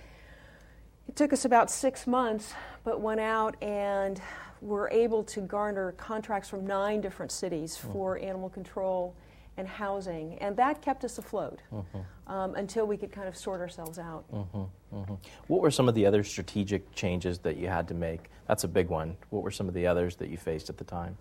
it 1.08 1.16
took 1.16 1.32
us 1.32 1.44
about 1.44 1.70
six 1.70 2.06
months, 2.06 2.54
but 2.84 3.00
went 3.00 3.20
out 3.20 3.62
and 3.62 4.20
were 4.60 4.88
able 4.90 5.22
to 5.24 5.40
garner 5.40 5.92
contracts 5.92 6.48
from 6.48 6.66
nine 6.66 7.00
different 7.00 7.32
cities 7.32 7.76
mm-hmm. 7.76 7.92
for 7.92 8.18
animal 8.18 8.48
control 8.48 9.14
and 9.56 9.66
housing, 9.66 10.38
and 10.38 10.56
that 10.56 10.80
kept 10.80 11.04
us 11.04 11.18
afloat 11.18 11.60
mm-hmm. 11.72 12.32
um, 12.32 12.54
until 12.54 12.86
we 12.86 12.96
could 12.96 13.10
kind 13.10 13.26
of 13.26 13.36
sort 13.36 13.60
ourselves 13.60 13.98
out. 13.98 14.24
Mm-hmm. 14.32 14.96
mm-hmm. 14.96 15.14
What 15.48 15.60
were 15.60 15.70
some 15.70 15.88
of 15.88 15.94
the 15.94 16.06
other 16.06 16.22
strategic 16.22 16.94
changes 16.94 17.38
that 17.40 17.56
you 17.56 17.66
had 17.66 17.88
to 17.88 17.94
make? 17.94 18.30
That's 18.46 18.64
a 18.64 18.68
big 18.68 18.88
one. 18.88 19.16
What 19.30 19.42
were 19.42 19.50
some 19.50 19.68
of 19.68 19.74
the 19.74 19.86
others 19.86 20.16
that 20.16 20.28
you 20.28 20.36
faced 20.36 20.70
at 20.70 20.78
the 20.78 20.84
time? 20.84 21.18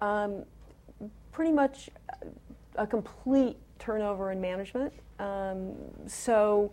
Um, 0.00 0.44
pretty 1.32 1.52
much 1.52 1.90
a 2.76 2.86
complete 2.86 3.56
turnover 3.78 4.30
in 4.30 4.40
management. 4.40 4.92
Um, 5.18 5.74
so 6.06 6.72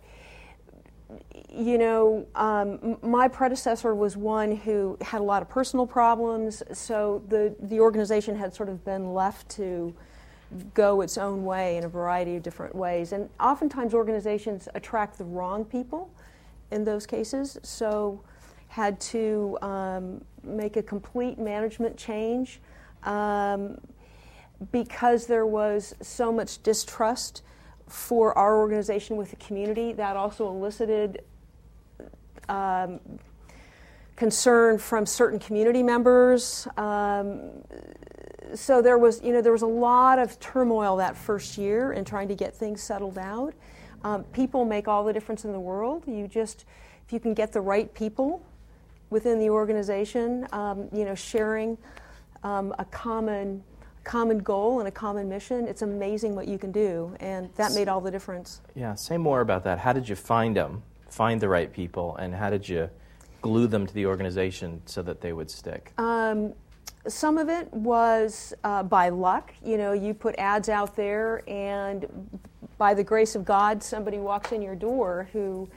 you 1.50 1.78
know, 1.78 2.26
um, 2.34 2.96
my 3.02 3.28
predecessor 3.28 3.94
was 3.94 4.16
one 4.16 4.56
who 4.56 4.96
had 5.00 5.20
a 5.20 5.24
lot 5.24 5.42
of 5.42 5.48
personal 5.48 5.86
problems, 5.86 6.62
so 6.72 7.22
the, 7.28 7.54
the 7.60 7.80
organization 7.80 8.36
had 8.36 8.54
sort 8.54 8.68
of 8.68 8.84
been 8.84 9.12
left 9.12 9.48
to 9.50 9.94
go 10.74 11.00
its 11.00 11.16
own 11.18 11.44
way 11.44 11.76
in 11.76 11.84
a 11.84 11.88
variety 11.88 12.36
of 12.36 12.42
different 12.42 12.74
ways. 12.74 13.12
And 13.12 13.28
oftentimes, 13.40 13.94
organizations 13.94 14.68
attract 14.74 15.18
the 15.18 15.24
wrong 15.24 15.64
people 15.64 16.10
in 16.70 16.84
those 16.84 17.06
cases, 17.06 17.58
so 17.62 18.20
had 18.68 18.98
to 18.98 19.58
um, 19.60 20.24
make 20.42 20.76
a 20.76 20.82
complete 20.82 21.38
management 21.38 21.96
change 21.96 22.60
um, 23.04 23.78
because 24.70 25.26
there 25.26 25.46
was 25.46 25.94
so 26.00 26.32
much 26.32 26.62
distrust 26.62 27.42
for 27.92 28.36
our 28.38 28.56
organization 28.56 29.16
with 29.16 29.30
the 29.30 29.36
community. 29.36 29.92
That 29.92 30.16
also 30.16 30.48
elicited 30.48 31.22
um, 32.48 32.98
concern 34.16 34.78
from 34.78 35.04
certain 35.04 35.38
community 35.38 35.82
members. 35.82 36.66
Um, 36.76 37.50
so 38.54 38.82
there 38.82 38.98
was, 38.98 39.22
you 39.22 39.32
know, 39.32 39.42
there 39.42 39.52
was 39.52 39.62
a 39.62 39.66
lot 39.66 40.18
of 40.18 40.38
turmoil 40.40 40.96
that 40.96 41.16
first 41.16 41.58
year 41.58 41.92
in 41.92 42.04
trying 42.04 42.28
to 42.28 42.34
get 42.34 42.54
things 42.54 42.82
settled 42.82 43.18
out. 43.18 43.54
Um, 44.04 44.24
people 44.24 44.64
make 44.64 44.88
all 44.88 45.04
the 45.04 45.12
difference 45.12 45.44
in 45.44 45.52
the 45.52 45.60
world. 45.60 46.04
You 46.06 46.26
just, 46.26 46.64
if 47.06 47.12
you 47.12 47.20
can 47.20 47.34
get 47.34 47.52
the 47.52 47.60
right 47.60 47.92
people 47.94 48.44
within 49.10 49.38
the 49.38 49.50
organization, 49.50 50.46
um, 50.52 50.88
you 50.92 51.04
know, 51.04 51.14
sharing 51.14 51.78
um, 52.42 52.74
a 52.78 52.84
common 52.86 53.62
common 54.04 54.38
goal 54.38 54.78
and 54.80 54.88
a 54.88 54.90
common 54.90 55.28
mission, 55.28 55.66
it's 55.66 55.82
amazing 55.82 56.34
what 56.34 56.48
you 56.48 56.58
can 56.58 56.72
do, 56.72 57.14
and 57.20 57.48
that 57.56 57.72
made 57.72 57.88
all 57.88 58.00
the 58.00 58.10
difference. 58.10 58.60
Yeah, 58.74 58.94
say 58.94 59.16
more 59.16 59.40
about 59.40 59.64
that. 59.64 59.78
How 59.78 59.92
did 59.92 60.08
you 60.08 60.16
find 60.16 60.56
them, 60.56 60.82
find 61.08 61.40
the 61.40 61.48
right 61.48 61.72
people, 61.72 62.16
and 62.16 62.34
how 62.34 62.50
did 62.50 62.68
you 62.68 62.90
glue 63.40 63.66
them 63.66 63.86
to 63.86 63.94
the 63.94 64.06
organization 64.06 64.82
so 64.86 65.02
that 65.02 65.20
they 65.20 65.32
would 65.32 65.50
stick? 65.50 65.92
Um, 65.98 66.54
some 67.08 67.36
of 67.38 67.48
it 67.48 67.72
was 67.72 68.54
uh, 68.62 68.82
by 68.82 69.08
luck. 69.08 69.52
You 69.64 69.76
know, 69.76 69.92
you 69.92 70.14
put 70.14 70.36
ads 70.38 70.68
out 70.68 70.94
there, 70.94 71.42
and 71.48 72.06
by 72.78 72.94
the 72.94 73.04
grace 73.04 73.34
of 73.34 73.44
God, 73.44 73.82
somebody 73.82 74.18
walks 74.18 74.52
in 74.52 74.62
your 74.62 74.76
door 74.76 75.28
who 75.32 75.68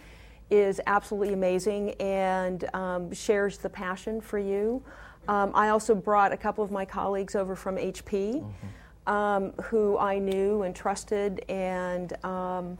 is 0.50 0.79
absolutely 0.86 1.34
amazing 1.34 1.91
and 1.94 2.70
um, 2.75 3.12
shares 3.12 3.58
the 3.58 3.70
passion 3.70 4.22
for 4.22 4.38
you. 4.38 4.84
Um, 5.27 5.51
I 5.53 5.70
also 5.70 5.96
brought 5.96 6.32
a 6.32 6.38
couple 6.38 6.63
of 6.63 6.72
my 6.72 6.86
colleagues 6.86 7.36
over 7.36 7.55
from 7.55 7.77
HP 7.77 8.41
mm-hmm. 8.41 9.12
um, 9.12 9.51
who 9.63 9.98
I 9.98 10.20
knew 10.20 10.63
and 10.63 10.75
trusted 10.75 11.44
and 11.50 12.13
um, 12.24 12.77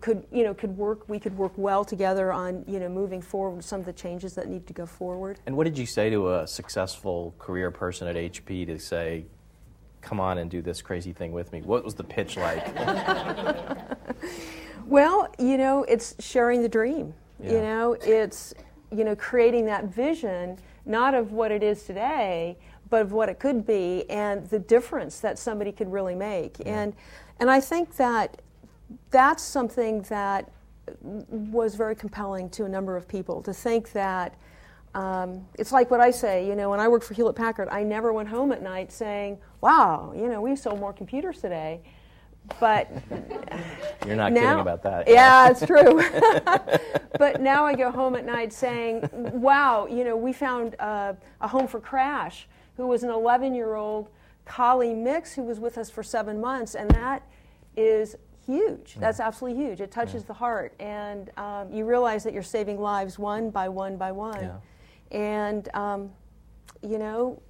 could 0.00 0.26
you 0.30 0.44
know 0.44 0.54
could 0.54 0.76
work 0.76 1.08
we 1.08 1.18
could 1.18 1.36
work 1.36 1.52
well 1.56 1.84
together 1.84 2.32
on 2.32 2.64
you 2.66 2.78
know 2.78 2.88
moving 2.88 3.22
forward 3.22 3.64
some 3.64 3.80
of 3.80 3.86
the 3.86 3.92
changes 3.92 4.34
that 4.34 4.48
need 4.48 4.66
to 4.66 4.72
go 4.72 4.86
forward. 4.86 5.38
And 5.46 5.56
what 5.56 5.64
did 5.64 5.78
you 5.78 5.86
say 5.86 6.10
to 6.10 6.34
a 6.34 6.46
successful 6.46 7.34
career 7.38 7.70
person 7.70 8.08
at 8.08 8.16
HP 8.16 8.66
to 8.66 8.78
say, 8.78 9.24
"Come 10.00 10.20
on 10.20 10.38
and 10.38 10.50
do 10.50 10.60
this 10.60 10.82
crazy 10.82 11.12
thing 11.12 11.32
with 11.32 11.52
me"? 11.52 11.62
What 11.62 11.84
was 11.84 11.94
the 11.94 12.04
pitch 12.04 12.36
like? 12.36 12.74
well, 14.86 15.32
you 15.38 15.56
know, 15.56 15.84
it's 15.84 16.14
sharing 16.18 16.62
the 16.62 16.68
dream. 16.68 17.14
Yeah. 17.42 17.52
You 17.52 17.60
know, 17.60 17.92
it's 18.04 18.54
you 18.90 19.04
know 19.04 19.16
creating 19.16 19.66
that 19.66 19.84
vision 19.84 20.58
not 20.86 21.14
of 21.14 21.32
what 21.32 21.50
it 21.50 21.62
is 21.62 21.82
today, 21.82 22.56
but 22.88 23.02
of 23.02 23.12
what 23.12 23.28
it 23.28 23.38
could 23.38 23.66
be 23.66 24.08
and 24.08 24.48
the 24.48 24.58
difference 24.58 25.20
that 25.20 25.38
somebody 25.38 25.72
could 25.72 25.90
really 25.90 26.14
make. 26.14 26.58
Yeah. 26.60 26.80
And 26.80 26.94
and 27.38 27.50
I 27.50 27.60
think 27.60 27.96
that 27.96 28.40
that's 29.10 29.42
something 29.42 30.02
that 30.02 30.50
was 31.02 31.74
very 31.74 31.96
compelling 31.96 32.48
to 32.50 32.64
a 32.64 32.68
number 32.68 32.96
of 32.96 33.08
people 33.08 33.42
to 33.42 33.52
think 33.52 33.92
that 33.92 34.34
um, 34.94 35.46
it's 35.58 35.72
like 35.72 35.90
what 35.90 36.00
I 36.00 36.10
say, 36.10 36.46
you 36.46 36.54
know, 36.54 36.70
when 36.70 36.80
I 36.80 36.88
worked 36.88 37.04
for 37.04 37.12
Hewlett 37.12 37.36
Packard, 37.36 37.68
I 37.68 37.82
never 37.82 38.12
went 38.14 38.28
home 38.30 38.50
at 38.52 38.62
night 38.62 38.90
saying, 38.90 39.38
wow, 39.60 40.14
you 40.16 40.28
know, 40.28 40.40
we 40.40 40.56
sold 40.56 40.80
more 40.80 40.92
computers 40.92 41.40
today. 41.40 41.82
But 42.60 42.90
you're 44.06 44.16
not 44.16 44.32
now, 44.32 44.40
kidding 44.40 44.60
about 44.60 44.82
that. 44.84 45.08
Yeah, 45.08 45.48
it's 45.50 45.64
true. 45.64 46.02
but 47.18 47.40
now 47.40 47.64
I 47.64 47.74
go 47.74 47.90
home 47.90 48.16
at 48.16 48.24
night 48.24 48.52
saying, 48.52 49.08
wow, 49.12 49.86
you 49.86 50.04
know, 50.04 50.16
we 50.16 50.32
found 50.32 50.76
uh, 50.78 51.14
a 51.40 51.48
home 51.48 51.66
for 51.66 51.80
Crash, 51.80 52.48
who 52.76 52.86
was 52.86 53.02
an 53.02 53.10
11 53.10 53.54
year 53.54 53.74
old 53.74 54.08
collie 54.44 54.94
mix 54.94 55.34
who 55.34 55.42
was 55.42 55.58
with 55.58 55.76
us 55.76 55.90
for 55.90 56.02
seven 56.02 56.40
months, 56.40 56.74
and 56.74 56.90
that 56.92 57.22
is 57.76 58.16
huge. 58.46 58.92
Yeah. 58.94 59.00
That's 59.00 59.20
absolutely 59.20 59.62
huge. 59.62 59.80
It 59.80 59.90
touches 59.90 60.22
yeah. 60.22 60.28
the 60.28 60.34
heart, 60.34 60.72
and 60.78 61.30
um, 61.36 61.72
you 61.72 61.84
realize 61.84 62.22
that 62.24 62.32
you're 62.32 62.42
saving 62.42 62.80
lives 62.80 63.18
one 63.18 63.50
by 63.50 63.68
one 63.68 63.96
by 63.96 64.12
one, 64.12 64.40
yeah. 64.40 65.18
and 65.18 65.68
um, 65.74 66.10
you 66.82 66.98
know, 66.98 67.42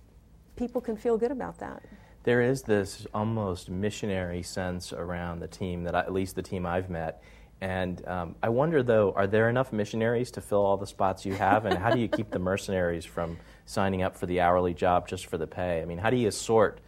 people 0.57 0.81
can 0.81 0.97
feel 0.97 1.19
good 1.19 1.31
about 1.31 1.59
that. 1.59 1.83
There 2.27 2.43
is 2.43 2.63
this 2.63 3.07
almost 3.15 3.71
missionary 3.71 4.43
sense 4.43 4.93
around 4.93 5.39
the 5.39 5.47
team 5.47 5.85
that 5.85 5.95
I, 5.95 6.01
at 6.01 6.13
least 6.13 6.35
the 6.35 6.43
team 6.43 6.67
I've 6.67 6.91
met. 6.91 7.23
And 7.61 8.05
um, 8.09 8.35
I 8.43 8.49
wonder, 8.49 8.83
though, 8.83 9.13
are 9.13 9.29
there 9.29 9.49
enough 9.49 9.73
missionaries 9.73 10.33
to 10.33 10.41
fill 10.41 10.59
all 10.59 10.77
the 10.77 10.89
spots 10.89 11.25
you 11.25 11.35
have? 11.35 11.67
And 11.67 11.79
how 11.79 11.91
do 11.91 12.01
you 12.01 12.09
keep 12.09 12.33
the 12.33 12.41
mercenaries 12.41 13.05
from 13.05 13.39
signing 13.65 14.03
up 14.03 14.17
for 14.17 14.27
the 14.27 14.41
hourly 14.41 14.75
job 14.75 15.07
just 15.07 15.27
for 15.27 15.39
the 15.39 15.47
pay? 15.47 15.81
I 15.81 15.85
mean, 15.85 15.99
how 15.99 16.11
do 16.11 16.17
you 16.17 16.33
sort 16.33 16.81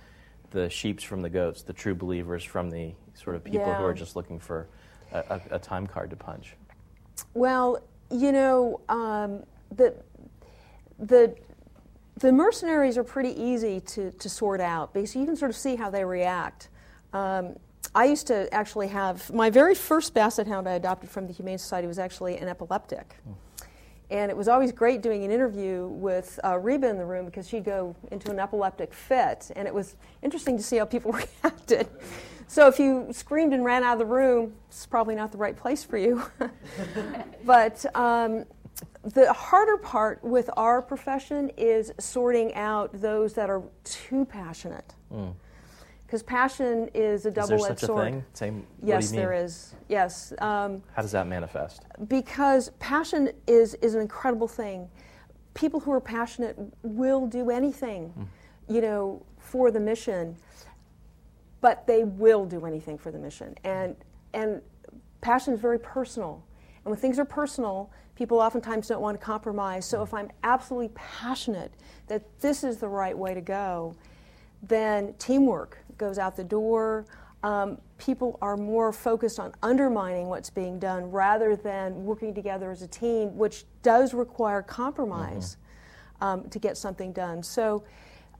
the 0.50 0.68
sheeps 0.68 1.04
from 1.04 1.22
the 1.22 1.30
goats, 1.30 1.62
the 1.62 1.72
true 1.72 1.94
believers 1.94 2.42
from 2.42 2.68
the 2.68 2.92
sort 3.14 3.36
of 3.36 3.44
people 3.44 3.60
yeah. 3.60 3.78
who 3.78 3.84
are 3.84 3.94
just 3.94 4.16
looking 4.16 4.40
for 4.40 4.66
a, 5.12 5.18
a, 5.30 5.40
a, 5.52 5.58
time 5.60 5.86
card 5.86 6.10
to 6.10 6.16
punch? 6.16 6.56
Well, 7.34 7.80
you 8.10 8.32
know, 8.32 8.80
um, 8.88 9.44
the 9.70 9.94
the 10.98 11.36
the 12.18 12.32
mercenaries 12.32 12.98
are 12.98 13.04
pretty 13.04 13.40
easy 13.40 13.80
to, 13.80 14.10
to 14.12 14.28
sort 14.28 14.60
out 14.60 14.92
because 14.92 15.14
you 15.14 15.24
can 15.24 15.36
sort 15.36 15.50
of 15.50 15.56
see 15.56 15.76
how 15.76 15.90
they 15.90 16.04
react. 16.04 16.68
Um, 17.12 17.56
I 17.94 18.04
used 18.04 18.26
to 18.26 18.52
actually 18.52 18.88
have 18.88 19.32
my 19.32 19.50
very 19.50 19.74
first 19.74 20.14
basset 20.14 20.46
hound 20.46 20.68
I 20.68 20.72
adopted 20.72 21.10
from 21.10 21.26
the 21.26 21.32
Humane 21.32 21.58
Society 21.58 21.86
was 21.86 21.98
actually 21.98 22.36
an 22.38 22.48
epileptic. 22.48 23.14
Mm. 23.28 23.34
And 24.10 24.30
it 24.30 24.36
was 24.36 24.48
always 24.48 24.72
great 24.72 25.02
doing 25.02 25.24
an 25.24 25.30
interview 25.30 25.86
with 25.86 26.40
uh, 26.42 26.58
Reba 26.58 26.88
in 26.88 26.96
the 26.96 27.04
room 27.04 27.26
because 27.26 27.46
she'd 27.46 27.64
go 27.64 27.94
into 28.10 28.30
an 28.30 28.38
epileptic 28.38 28.94
fit, 28.94 29.50
and 29.54 29.68
it 29.68 29.74
was 29.74 29.96
interesting 30.22 30.56
to 30.56 30.62
see 30.62 30.78
how 30.78 30.86
people 30.86 31.12
reacted. 31.44 31.88
So 32.46 32.66
if 32.66 32.78
you 32.78 33.08
screamed 33.10 33.52
and 33.52 33.62
ran 33.62 33.82
out 33.82 33.92
of 33.92 33.98
the 33.98 34.06
room, 34.06 34.54
it's 34.68 34.86
probably 34.86 35.14
not 35.14 35.30
the 35.30 35.36
right 35.36 35.54
place 35.54 35.84
for 35.84 35.98
you. 35.98 36.22
but 37.44 37.84
um, 37.94 38.46
the 39.02 39.32
harder 39.32 39.76
part 39.76 40.22
with 40.22 40.50
our 40.56 40.82
profession 40.82 41.50
is 41.56 41.92
sorting 41.98 42.54
out 42.54 42.92
those 43.00 43.32
that 43.34 43.50
are 43.50 43.62
too 43.84 44.24
passionate. 44.24 44.94
Because 46.06 46.22
mm. 46.22 46.26
passion 46.26 46.90
is 46.94 47.26
a 47.26 47.30
double-edged 47.30 47.80
sword. 47.80 48.24
Same, 48.34 48.66
yes, 48.82 49.10
there 49.10 49.32
is. 49.32 49.74
Yes. 49.88 50.32
Um, 50.38 50.82
How 50.94 51.02
does 51.02 51.12
that 51.12 51.26
manifest? 51.26 51.82
Because 52.08 52.70
passion 52.78 53.30
is 53.46 53.74
is 53.74 53.94
an 53.94 54.00
incredible 54.00 54.48
thing. 54.48 54.88
People 55.54 55.80
who 55.80 55.92
are 55.92 56.00
passionate 56.00 56.56
will 56.82 57.26
do 57.26 57.50
anything, 57.50 58.12
mm. 58.18 58.26
you 58.74 58.80
know, 58.80 59.22
for 59.38 59.70
the 59.70 59.80
mission. 59.80 60.36
But 61.60 61.86
they 61.88 62.04
will 62.04 62.46
do 62.46 62.66
anything 62.66 62.98
for 62.98 63.10
the 63.10 63.18
mission, 63.18 63.56
and 63.64 63.96
and 64.34 64.62
passion 65.20 65.54
is 65.54 65.60
very 65.60 65.80
personal. 65.80 66.44
And 66.84 66.92
when 66.92 67.00
things 67.00 67.18
are 67.18 67.24
personal, 67.24 67.90
people 68.18 68.40
oftentimes 68.40 68.88
don't 68.88 69.00
want 69.00 69.18
to 69.18 69.24
compromise. 69.24 69.86
So 69.86 70.02
if 70.02 70.12
I'm 70.12 70.28
absolutely 70.42 70.90
passionate 70.96 71.72
that 72.08 72.24
this 72.40 72.64
is 72.64 72.78
the 72.78 72.88
right 72.88 73.16
way 73.16 73.32
to 73.32 73.40
go, 73.40 73.94
then 74.60 75.14
teamwork 75.20 75.78
goes 75.98 76.18
out 76.18 76.36
the 76.36 76.42
door. 76.42 77.06
Um, 77.44 77.78
people 77.96 78.36
are 78.42 78.56
more 78.56 78.92
focused 78.92 79.38
on 79.38 79.52
undermining 79.62 80.26
what's 80.26 80.50
being 80.50 80.80
done 80.80 81.08
rather 81.12 81.54
than 81.54 82.04
working 82.04 82.34
together 82.34 82.72
as 82.72 82.82
a 82.82 82.88
team, 82.88 83.36
which 83.38 83.64
does 83.84 84.12
require 84.12 84.62
compromise 84.62 85.56
mm-hmm. 86.16 86.24
um, 86.24 86.48
to 86.50 86.58
get 86.58 86.76
something 86.76 87.12
done. 87.12 87.40
So, 87.44 87.84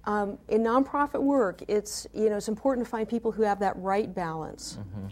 um, 0.04 0.38
in 0.48 0.62
nonprofit 0.62 1.22
work, 1.22 1.62
it's 1.68 2.06
you 2.14 2.30
know 2.30 2.36
it's 2.36 2.48
important 2.48 2.84
to 2.86 2.90
find 2.90 3.08
people 3.08 3.30
who 3.30 3.42
have 3.42 3.60
that 3.60 3.76
right 3.76 4.12
balance. 4.12 4.78
Mm-hmm. 4.80 5.06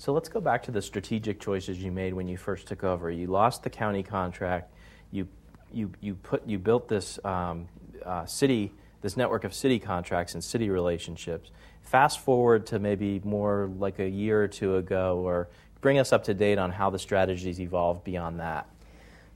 So 0.00 0.14
let's 0.14 0.30
go 0.30 0.40
back 0.40 0.62
to 0.62 0.70
the 0.70 0.80
strategic 0.80 1.38
choices 1.38 1.76
you 1.82 1.92
made 1.92 2.14
when 2.14 2.26
you 2.26 2.38
first 2.38 2.66
took 2.66 2.84
over. 2.84 3.10
You 3.10 3.26
lost 3.26 3.62
the 3.62 3.68
county 3.68 4.02
contract. 4.02 4.72
You 5.12 5.28
you 5.70 5.92
you 6.00 6.14
put 6.14 6.46
you 6.46 6.58
built 6.58 6.88
this 6.88 7.22
um, 7.22 7.68
uh, 8.06 8.24
city 8.24 8.72
this 9.02 9.18
network 9.18 9.44
of 9.44 9.52
city 9.52 9.78
contracts 9.78 10.32
and 10.32 10.42
city 10.42 10.70
relationships. 10.70 11.50
Fast 11.82 12.20
forward 12.20 12.64
to 12.68 12.78
maybe 12.78 13.20
more 13.24 13.70
like 13.78 13.98
a 13.98 14.08
year 14.08 14.42
or 14.42 14.48
two 14.48 14.76
ago, 14.76 15.18
or 15.18 15.50
bring 15.82 15.98
us 15.98 16.14
up 16.14 16.24
to 16.24 16.32
date 16.32 16.56
on 16.56 16.70
how 16.70 16.88
the 16.88 16.98
strategies 16.98 17.60
evolved 17.60 18.02
beyond 18.02 18.40
that. 18.40 18.66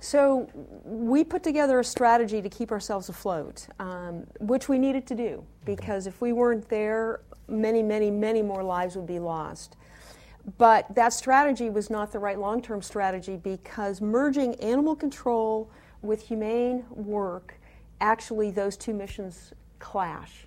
So 0.00 0.48
we 0.82 1.24
put 1.24 1.42
together 1.42 1.78
a 1.78 1.84
strategy 1.84 2.40
to 2.40 2.48
keep 2.48 2.72
ourselves 2.72 3.10
afloat, 3.10 3.66
um, 3.80 4.26
which 4.40 4.70
we 4.70 4.78
needed 4.78 5.06
to 5.08 5.14
do 5.14 5.44
because 5.66 6.06
if 6.06 6.22
we 6.22 6.32
weren't 6.32 6.66
there, 6.70 7.20
many, 7.48 7.82
many, 7.82 8.10
many 8.10 8.40
more 8.40 8.62
lives 8.62 8.96
would 8.96 9.06
be 9.06 9.18
lost. 9.18 9.76
But 10.58 10.94
that 10.94 11.12
strategy 11.12 11.70
was 11.70 11.88
not 11.88 12.12
the 12.12 12.18
right 12.18 12.38
long 12.38 12.60
term 12.60 12.82
strategy 12.82 13.36
because 13.36 14.00
merging 14.00 14.54
animal 14.56 14.94
control 14.94 15.70
with 16.02 16.26
humane 16.28 16.84
work, 16.90 17.58
actually, 18.00 18.50
those 18.50 18.76
two 18.76 18.92
missions 18.92 19.52
clash. 19.78 20.46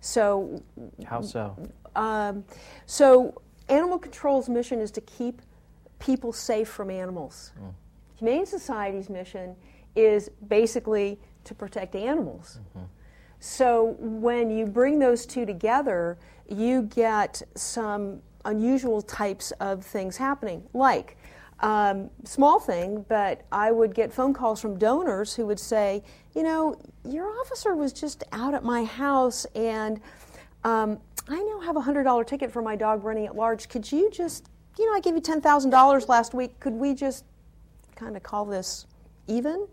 So, 0.00 0.62
how 1.04 1.20
so? 1.20 1.56
Um, 1.94 2.44
so, 2.86 3.40
animal 3.68 3.98
control's 3.98 4.48
mission 4.48 4.80
is 4.80 4.90
to 4.92 5.00
keep 5.00 5.42
people 5.98 6.32
safe 6.32 6.68
from 6.68 6.90
animals. 6.90 7.52
Mm. 7.60 7.72
Humane 8.18 8.46
Society's 8.46 9.08
mission 9.08 9.56
is 9.94 10.28
basically 10.48 11.18
to 11.44 11.54
protect 11.54 11.94
animals. 11.94 12.58
Mm-hmm. 12.70 12.86
So, 13.38 13.96
when 13.98 14.50
you 14.50 14.66
bring 14.66 14.98
those 14.98 15.24
two 15.24 15.46
together, 15.46 16.18
you 16.48 16.82
get 16.82 17.42
some 17.54 18.22
unusual 18.46 19.02
types 19.02 19.50
of 19.60 19.84
things 19.84 20.16
happening, 20.16 20.62
like 20.72 21.16
Um, 21.60 22.10
small 22.24 22.60
thing, 22.60 23.06
but 23.08 23.40
I 23.50 23.72
would 23.72 23.94
get 23.94 24.12
phone 24.12 24.34
calls 24.34 24.60
from 24.60 24.78
donors 24.78 25.34
who 25.34 25.46
would 25.46 25.58
say, 25.58 26.02
you 26.34 26.42
know, 26.42 26.76
your 27.02 27.30
officer 27.40 27.74
was 27.74 27.94
just 27.94 28.24
out 28.32 28.52
at 28.52 28.62
my 28.62 28.84
house 28.84 29.46
and 29.54 29.98
um, 30.64 30.98
I 31.28 31.42
now 31.42 31.60
have 31.60 31.76
a 31.76 31.80
$100 31.80 32.26
ticket 32.26 32.52
for 32.52 32.60
my 32.60 32.76
dog 32.76 33.04
running 33.04 33.24
at 33.24 33.34
large. 33.34 33.70
Could 33.70 33.90
you 33.90 34.10
just, 34.10 34.50
you 34.78 34.84
know, 34.84 34.92
I 34.92 35.00
gave 35.00 35.14
you 35.14 35.22
$10,000 35.22 36.08
last 36.08 36.34
week. 36.34 36.60
Could 36.60 36.74
we 36.74 36.92
just 36.94 37.24
kind 37.94 38.16
of 38.18 38.22
call 38.22 38.44
this 38.44 38.86
even? 39.26 39.66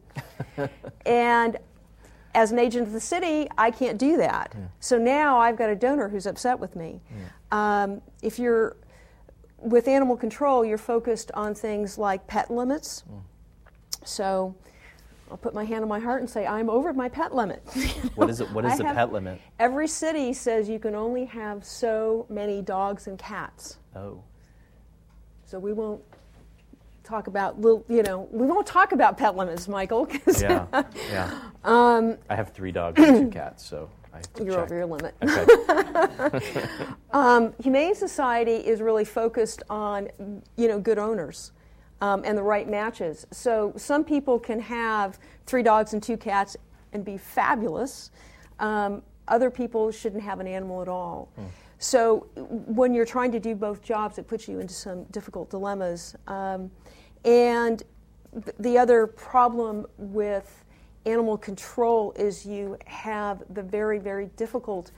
and 1.06 1.58
as 2.36 2.52
an 2.52 2.60
agent 2.60 2.88
of 2.88 2.94
the 2.94 3.00
city, 3.00 3.48
I 3.58 3.72
can't 3.72 3.98
do 3.98 4.18
that. 4.18 4.54
Yeah. 4.56 4.66
So 4.80 4.98
now 4.98 5.38
I've 5.38 5.58
got 5.58 5.70
a 5.70 5.75
donor 5.75 6.10
who's 6.10 6.25
upset 6.25 6.60
with 6.60 6.75
me. 6.75 7.02
Yeah. 7.12 7.84
Um, 7.84 8.02
if 8.22 8.40
you're 8.40 8.75
with 9.60 9.88
animal 9.88 10.18
control, 10.18 10.66
you're 10.66 10.78
focused 10.78 11.32
on 11.34 11.56
things 11.56 11.98
like 11.98 12.25
pet 12.28 12.50
limits. 12.50 13.04
Mm. 13.10 13.22
So 14.06 14.56
I'll 15.32 15.38
put 15.38 15.54
my 15.54 15.63
hand 15.63 15.84
on 15.84 15.90
my 15.90 16.00
heart 16.00 16.22
and 16.22 16.30
say, 16.30 16.46
I'm 16.46 16.70
over 16.70 16.94
my 16.94 17.10
pet 17.10 17.34
limit. 17.34 17.62
what 18.16 18.30
is 18.30 18.42
it? 18.42 18.52
What 18.52 18.66
is 18.66 18.74
I 18.74 18.78
the 18.78 18.84
pet 18.84 19.12
limit? 19.12 19.40
Every 19.60 19.88
city 19.88 20.34
says 20.34 20.68
you 20.68 20.80
can 20.80 20.96
only 20.96 21.25
have 21.25 21.63
so 21.63 22.25
many 22.30 22.62
dogs 22.62 23.08
and 23.08 23.18
cats. 23.18 23.78
Oh. 23.96 24.22
So 25.46 25.60
we 25.60 25.72
won't 25.74 26.02
talk 27.03 27.27
about 27.27 27.60
little, 27.60 27.86
you 27.88 28.03
know, 28.03 28.27
we 28.31 28.45
won't 28.45 28.65
talk 28.65 28.91
about 28.91 29.17
pet 29.17 29.36
limits, 29.36 29.67
Michael. 29.67 30.07
yeah, 30.39 30.65
yeah. 31.10 31.39
Um, 31.63 32.17
I 32.29 32.36
have 32.36 32.51
three 32.53 32.72
dogs 32.72 33.01
and 33.01 33.31
two 33.31 33.39
cats, 33.39 33.65
so 33.65 33.89
you're 34.38 34.55
check. 34.55 34.63
over 34.63 34.75
your 34.75 34.86
limit. 34.86 35.15
Okay. 35.22 36.65
um, 37.12 37.53
Humane 37.62 37.95
Society 37.95 38.55
is 38.55 38.81
really 38.81 39.05
focused 39.05 39.63
on, 39.69 40.10
you 40.55 40.67
know, 40.67 40.79
good 40.79 40.98
owners. 40.98 41.51
Um, 42.01 42.24
and 42.25 42.38
the 42.38 42.43
right 42.43 42.67
matches. 42.67 43.25
So 43.31 43.72
some 43.77 44.03
people 44.03 44.38
can 44.38 44.60
have 44.60 45.19
three 45.45 45.63
dogs 45.63 45.93
and 45.93 46.03
two 46.03 46.17
cats 46.17 46.57
and 46.91 47.05
be 47.05 47.17
fabulous. 47.17 48.12
Um, 48.60 49.03
other 49.29 49.50
people 49.50 49.89
shouldn't 49.89 50.22
have 50.22 50.41
an 50.41 50.48
animal 50.48 50.81
at 50.81 50.89
all. 50.89 51.29
Mm. 51.39 51.45
So 51.83 52.27
when 52.36 52.93
you're 52.93 53.05
trying 53.05 53.31
to 53.33 53.39
do 53.39 53.55
both 53.55 53.81
jobs, 53.81 54.17
it 54.17 54.27
puts 54.27 54.48
you 54.48 54.60
into 54.60 54.74
some 54.74 55.03
difficult 55.05 55.50
dilemmas. 55.50 56.15
Um, 56.27 56.72
and 57.25 57.84
th- 58.34 58.56
the 58.60 58.77
other 58.77 59.08
problem 59.08 59.86
with 59.98 60.63
animal 61.06 61.38
control 61.38 62.13
is 62.13 62.46
you 62.46 62.77
have 62.86 63.44
the 63.53 63.62
very, 63.62 64.00
very 64.00 64.27
difficult 64.38 64.92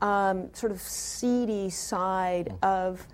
um, 0.00 0.52
sort 0.52 0.72
of 0.72 0.80
seedy 0.80 1.70
side 1.70 2.48
mm. 2.48 2.66
of 2.66 3.06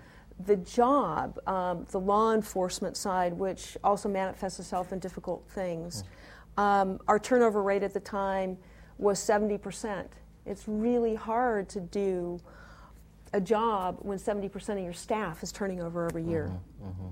the 0.45 0.55
job, 0.55 1.37
um, 1.47 1.85
the 1.91 1.99
law 1.99 2.33
enforcement 2.33 2.95
side, 2.95 3.33
which 3.33 3.77
also 3.83 4.07
manifests 4.07 4.59
itself 4.59 4.91
in 4.93 4.99
difficult 4.99 5.45
things. 5.49 6.03
Mm. 6.57 6.61
Um, 6.61 6.99
our 7.07 7.19
turnover 7.19 7.61
rate 7.61 7.83
at 7.83 7.93
the 7.93 7.99
time 7.99 8.57
was 8.97 9.19
70%. 9.19 10.07
It's 10.45 10.63
really 10.67 11.15
hard 11.15 11.69
to 11.69 11.81
do 11.81 12.39
a 13.33 13.39
job 13.39 13.99
when 14.01 14.17
70% 14.17 14.69
of 14.69 14.79
your 14.79 14.93
staff 14.93 15.43
is 15.43 15.51
turning 15.51 15.81
over 15.81 16.05
every 16.05 16.23
year. 16.23 16.51
Mm-hmm, 16.81 16.89
mm-hmm. 16.89 17.07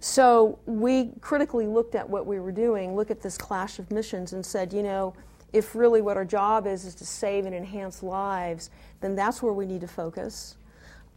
So 0.00 0.58
we 0.66 1.10
critically 1.20 1.66
looked 1.66 1.94
at 1.94 2.08
what 2.08 2.26
we 2.26 2.38
were 2.38 2.52
doing, 2.52 2.94
look 2.94 3.10
at 3.10 3.20
this 3.20 3.36
clash 3.36 3.78
of 3.78 3.90
missions, 3.90 4.32
and 4.32 4.46
said, 4.46 4.72
you 4.72 4.82
know, 4.82 5.14
if 5.52 5.74
really 5.74 6.00
what 6.00 6.16
our 6.16 6.24
job 6.24 6.66
is 6.66 6.84
is 6.84 6.94
to 6.96 7.06
save 7.06 7.46
and 7.46 7.54
enhance 7.54 8.02
lives, 8.02 8.70
then 9.00 9.16
that's 9.16 9.42
where 9.42 9.52
we 9.52 9.66
need 9.66 9.80
to 9.80 9.88
focus. 9.88 10.56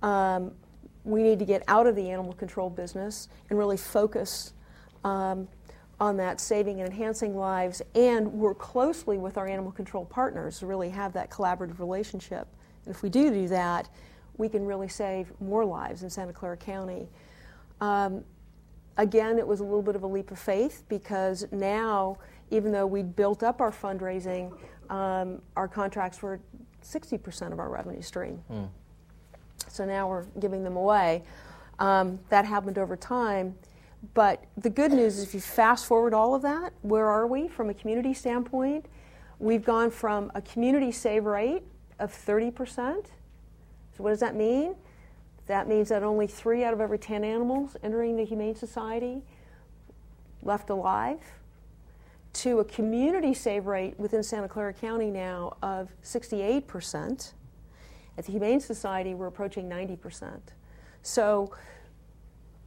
Um, 0.01 0.53
we 1.03 1.21
need 1.21 1.39
to 1.39 1.45
get 1.45 1.63
out 1.67 1.85
of 1.85 1.95
the 1.95 2.09
animal 2.09 2.33
control 2.33 2.69
business 2.69 3.27
and 3.50 3.59
really 3.59 3.77
focus 3.77 4.53
um, 5.03 5.47
on 6.00 6.17
that 6.17 6.39
saving 6.39 6.79
and 6.79 6.89
enhancing 6.89 7.35
lives 7.35 7.81
and 7.93 8.31
work 8.33 8.57
closely 8.57 9.17
with 9.17 9.38
our 9.38 9.47
animal 9.47 9.71
control 9.71 10.05
partners 10.05 10.59
to 10.59 10.65
really 10.65 10.89
have 10.89 11.13
that 11.13 11.29
collaborative 11.29 11.79
relationship. 11.79 12.47
And 12.85 12.95
if 12.95 13.03
we 13.03 13.09
do 13.09 13.29
do 13.29 13.47
that, 13.50 13.89
we 14.38 14.50
can 14.50 14.65
really 14.65 14.88
save 14.88 15.31
more 15.39 15.65
lives 15.65 16.01
in 16.03 16.09
Santa 16.09 16.33
Clara 16.33 16.57
County. 16.57 17.07
Um, 17.79 18.23
again, 18.98 19.38
it 19.38 19.48
was 19.48 19.60
a 19.60 19.63
little 19.63 19.81
bit 19.81 19.96
of 19.96 20.03
a 20.03 20.07
leap 20.07 20.31
of 20.31 20.39
faith 20.39 20.83
because 20.89 21.46
now, 21.51 22.18
even 22.50 22.72
though 22.72 22.85
we'd 22.85 23.15
built 23.15 23.44
up 23.44 23.61
our 23.61 23.72
fundraising, 23.72 24.51
um, 24.89 25.42
our 25.55 25.68
contracts 25.68 26.22
were 26.22 26.39
60% 26.83 27.51
of 27.51 27.59
our 27.59 27.70
revenue 27.70 28.01
stream. 28.01 28.42
Mm. 28.51 28.68
So 29.68 29.85
now 29.85 30.09
we're 30.09 30.25
giving 30.39 30.63
them 30.63 30.75
away. 30.75 31.24
Um, 31.79 32.20
that 32.29 32.46
happened 32.46 32.77
over 32.77 32.96
time. 32.96 33.55
But 34.13 34.44
the 34.57 34.70
good 34.70 34.92
news 34.92 35.18
is 35.18 35.24
if 35.24 35.33
you 35.33 35.39
fast 35.39 35.85
forward 35.85 36.13
all 36.13 36.33
of 36.33 36.42
that, 36.42 36.74
where 36.81 37.07
are 37.07 37.27
we 37.27 37.48
from 37.48 37.70
a 37.70 37.74
community 37.74 38.13
standpoint? 38.13 38.87
We've 39.39 39.63
gone 39.63 39.92
from 39.92 40.31
a 40.33 40.42
community 40.42 40.92
save 40.92 41.25
rate 41.25 41.63
of 42.00 42.11
30%. 42.11 42.75
So 42.75 43.03
what 43.98 44.09
does 44.09 44.20
that 44.20 44.35
mean? 44.35 44.75
That 45.51 45.68
means 45.68 45.90
that 45.90 46.01
only 46.01 46.27
three 46.27 46.64
out 46.64 46.74
of 46.74 46.79
every 46.79 46.98
10 46.98 47.25
animals 47.25 47.75
entering 47.83 48.16
the 48.16 48.24
Humane 48.24 48.55
Society 48.55 49.22
left 50.44 50.70
alive, 50.70 51.20
to 52.31 52.61
a 52.61 52.64
community 52.64 53.33
save 53.33 53.66
rate 53.66 54.00
within 54.00 54.24
Santa 54.24 54.48
Clara 54.48 54.72
County 54.72 55.11
now 55.11 55.57
of 55.61 55.90
68%. 56.05 57.33
At 58.18 58.25
the 58.25 58.31
Humane 58.31 58.61
Society, 58.61 59.14
we're 59.14 59.27
approaching 59.27 59.68
90%. 59.68 60.40
So, 61.03 61.51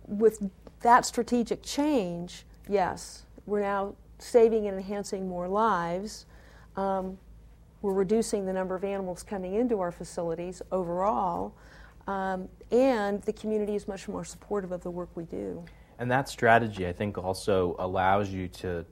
with 0.07 0.47
that 0.83 1.07
strategic 1.07 1.63
change, 1.63 2.45
yes, 2.69 3.25
we're 3.47 3.63
now 3.63 3.95
saving 4.19 4.67
and 4.67 4.77
enhancing 4.77 5.27
more 5.27 5.49
lives. 5.49 6.27
Um, 6.77 7.17
we're 7.81 7.95
reducing 7.95 8.45
the 8.45 8.53
number 8.53 8.75
of 8.75 8.85
animals 8.85 9.23
coming 9.23 9.55
into 9.55 9.81
our 9.81 9.91
facilities 9.91 10.61
overall. 10.71 11.55
Um, 12.07 12.49
and 12.71 13.23
the 13.23 13.33
community 13.33 13.75
is 13.75 13.89
much 13.89 14.09
more 14.09 14.25
supportive 14.25 14.73
of 14.73 14.83
the 14.83 14.91
work 14.91 15.11
we 15.15 15.25
do. 15.25 15.65
And 15.99 16.11
that 16.11 16.29
strategy, 16.29 16.87
I 16.87 16.93
think, 16.93 17.19
also 17.19 17.77
allows 17.79 18.31
you 18.31 18.49
to 18.49 18.85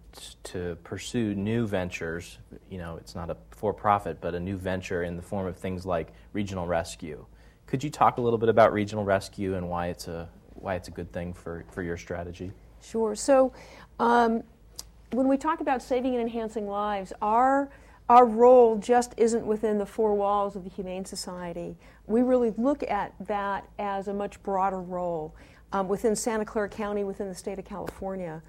to 0.45 0.77
pursue 0.85 1.35
new 1.35 1.67
ventures. 1.67 2.39
You 2.71 2.79
know, 2.79 2.97
it's 2.97 3.15
not 3.15 3.29
a 3.29 3.37
for-profit, 3.51 4.21
but 4.21 4.35
a 4.35 4.41
new 4.41 4.57
venture 4.57 5.03
in 5.03 5.17
the 5.17 5.23
form 5.23 5.47
of 5.47 5.57
things 5.57 5.85
like 5.85 6.13
regional 6.33 6.67
rescue. 6.67 7.25
Could 7.67 7.83
you 7.83 7.91
talk 7.91 8.19
a 8.19 8.21
little 8.21 8.39
bit 8.39 8.49
about 8.49 8.73
regional 8.73 9.05
rescue 9.05 9.57
and 9.57 9.69
why 9.69 9.89
it's 9.89 10.07
a 10.07 10.29
why 10.55 10.77
it's 10.77 10.89
a 10.89 10.91
good 10.93 11.13
thing 11.13 11.33
for, 11.33 11.65
for 11.71 11.83
your 11.83 11.97
strategy? 11.97 12.53
Sure. 12.81 13.15
So, 13.15 13.53
um, 13.99 14.43
when 15.11 15.29
we 15.29 15.37
talk 15.37 15.61
about 15.61 15.83
saving 15.83 16.15
and 16.15 16.23
enhancing 16.23 16.69
lives, 16.69 17.13
our 17.21 17.71
our 18.09 18.27
role 18.27 18.77
just 18.77 19.15
isn't 19.17 19.47
within 19.47 19.79
the 19.79 19.87
four 19.87 20.15
walls 20.15 20.57
of 20.57 20.65
the 20.65 20.71
Humane 20.71 21.05
Society. 21.05 21.77
We 22.07 22.23
really 22.23 22.53
look 22.57 22.83
at 22.83 23.15
that 23.27 23.69
as 23.79 24.09
a 24.09 24.15
much 24.15 24.43
broader 24.43 24.81
role 24.81 25.35
um, 25.73 25.89
within 25.89 26.15
Santa 26.15 26.45
Clara 26.45 26.69
County, 26.69 27.05
within 27.05 27.29
the 27.29 27.35
state 27.35 27.59
of 27.59 27.65
California. 27.65 28.43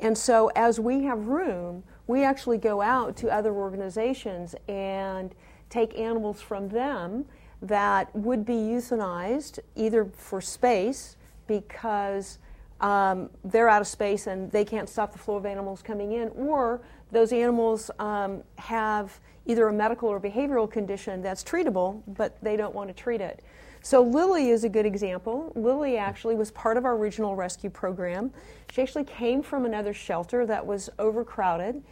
And 0.00 0.16
so, 0.16 0.50
as 0.54 0.78
we 0.78 1.02
have 1.04 1.26
room, 1.26 1.82
we 2.06 2.22
actually 2.22 2.58
go 2.58 2.80
out 2.80 3.16
to 3.16 3.28
other 3.28 3.52
organizations 3.52 4.54
and 4.68 5.34
take 5.70 5.98
animals 5.98 6.40
from 6.40 6.68
them 6.68 7.24
that 7.60 8.14
would 8.14 8.44
be 8.44 8.52
euthanized 8.52 9.58
either 9.74 10.04
for 10.04 10.40
space 10.40 11.16
because 11.48 12.38
um, 12.80 13.28
they're 13.44 13.68
out 13.68 13.80
of 13.80 13.88
space 13.88 14.28
and 14.28 14.52
they 14.52 14.64
can't 14.64 14.88
stop 14.88 15.12
the 15.12 15.18
flow 15.18 15.34
of 15.34 15.44
animals 15.44 15.82
coming 15.82 16.12
in, 16.12 16.28
or 16.30 16.80
those 17.10 17.32
animals 17.32 17.90
um, 17.98 18.42
have 18.56 19.20
either 19.46 19.68
a 19.68 19.72
medical 19.72 20.08
or 20.08 20.20
behavioral 20.20 20.70
condition 20.70 21.22
that's 21.22 21.42
treatable, 21.42 22.02
but 22.06 22.36
they 22.42 22.56
don't 22.56 22.74
want 22.74 22.88
to 22.88 22.94
treat 22.94 23.20
it. 23.20 23.42
So 23.80 24.02
Lily 24.02 24.50
is 24.50 24.64
a 24.64 24.68
good 24.68 24.84
example. 24.84 25.52
Lily 25.54 25.96
actually 25.96 26.34
was 26.34 26.50
part 26.50 26.76
of 26.76 26.84
our 26.84 26.96
regional 26.96 27.36
rescue 27.36 27.70
program. 27.70 28.32
She 28.70 28.82
actually 28.82 29.04
came 29.04 29.42
from 29.42 29.64
another 29.64 29.94
shelter 29.94 30.44
that 30.46 30.66
was 30.66 30.90
overcrowded. 30.98 31.82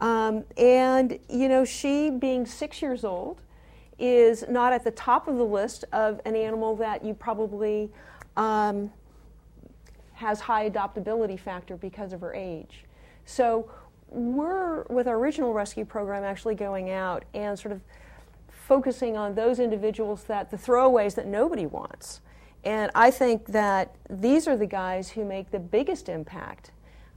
Um, 0.00 0.44
and, 0.58 1.18
you 1.30 1.48
know, 1.48 1.64
she, 1.64 2.10
being 2.10 2.44
six 2.44 2.82
years 2.82 3.04
old, 3.04 3.40
is 3.98 4.44
not 4.48 4.74
at 4.74 4.84
the 4.84 4.90
top 4.90 5.26
of 5.26 5.36
the 5.36 5.44
list 5.44 5.84
of 5.92 6.20
an 6.26 6.36
animal 6.36 6.76
that 6.76 7.02
you 7.02 7.14
probably 7.14 7.90
um, 8.36 8.92
has 10.12 10.40
high 10.40 10.68
adoptability 10.68 11.38
factor 11.38 11.76
because 11.76 12.12
of 12.12 12.20
her 12.20 12.34
age. 12.34 12.84
So 13.24 13.70
we're, 14.16 14.82
with 14.84 15.06
our 15.06 15.16
original 15.16 15.52
rescue 15.52 15.84
program, 15.84 16.24
actually 16.24 16.54
going 16.54 16.90
out 16.90 17.24
and 17.34 17.58
sort 17.58 17.72
of 17.72 17.80
focusing 18.48 19.16
on 19.16 19.34
those 19.34 19.60
individuals 19.60 20.24
that 20.24 20.50
the 20.50 20.56
throwaways 20.56 21.14
that 21.14 21.26
nobody 21.26 21.66
wants. 21.66 22.22
And 22.64 22.90
I 22.94 23.10
think 23.10 23.46
that 23.46 23.94
these 24.10 24.48
are 24.48 24.56
the 24.56 24.66
guys 24.66 25.10
who 25.10 25.24
make 25.24 25.50
the 25.50 25.58
biggest 25.58 26.08
impact. 26.08 26.72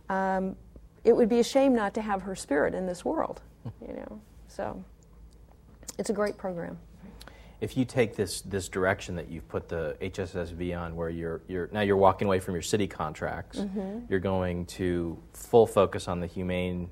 Um, 0.10 0.56
it 1.04 1.16
would 1.16 1.30
be 1.30 1.40
a 1.40 1.44
shame 1.44 1.74
not 1.74 1.94
to 1.96 2.02
have 2.02 2.22
her 2.24 2.36
spirit 2.36 2.76
in 2.76 2.86
this 2.86 3.06
world, 3.06 3.42
you 3.82 3.94
know. 3.94 4.22
So 4.48 4.84
it's 5.98 6.10
a 6.10 6.14
great 6.14 6.38
program. 6.38 6.78
If 7.62 7.76
you 7.76 7.86
take 7.86 8.15
this 8.15 8.41
this 8.41 8.69
direction 8.69 9.15
that 9.15 9.30
you've 9.30 9.48
put 9.48 9.67
the 9.67 9.98
HSSV 10.02 10.80
on, 10.80 10.95
where 10.95 11.10
you're 11.10 11.41
you're 11.48 11.69
now 11.72 11.82
you're 11.82 11.98
walking 11.98 12.28
away 12.28 12.39
from 12.39 12.56
your 12.56 12.62
city 12.62 12.88
contracts, 12.88 13.60
mm-hmm. 13.60 14.00
you're 14.10 14.19
going 14.19 14.65
to 14.67 15.17
full 15.34 15.67
focus 15.67 16.08
on 16.08 16.19
the 16.19 16.28
humane, 16.28 16.89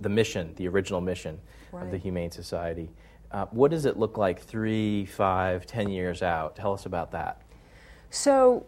the 0.00 0.08
mission, 0.08 0.52
the 0.56 0.68
original 0.68 1.00
mission 1.00 1.40
right. 1.72 1.84
of 1.84 1.90
the 1.90 1.98
Humane 1.98 2.30
Society. 2.30 2.90
Uh, 3.30 3.46
what 3.46 3.70
does 3.70 3.86
it 3.86 3.98
look 3.98 4.18
like 4.18 4.40
three, 4.40 5.06
five, 5.06 5.64
ten 5.66 5.88
years 5.88 6.22
out? 6.22 6.56
Tell 6.56 6.74
us 6.74 6.84
about 6.84 7.10
that. 7.12 7.40
So, 8.10 8.66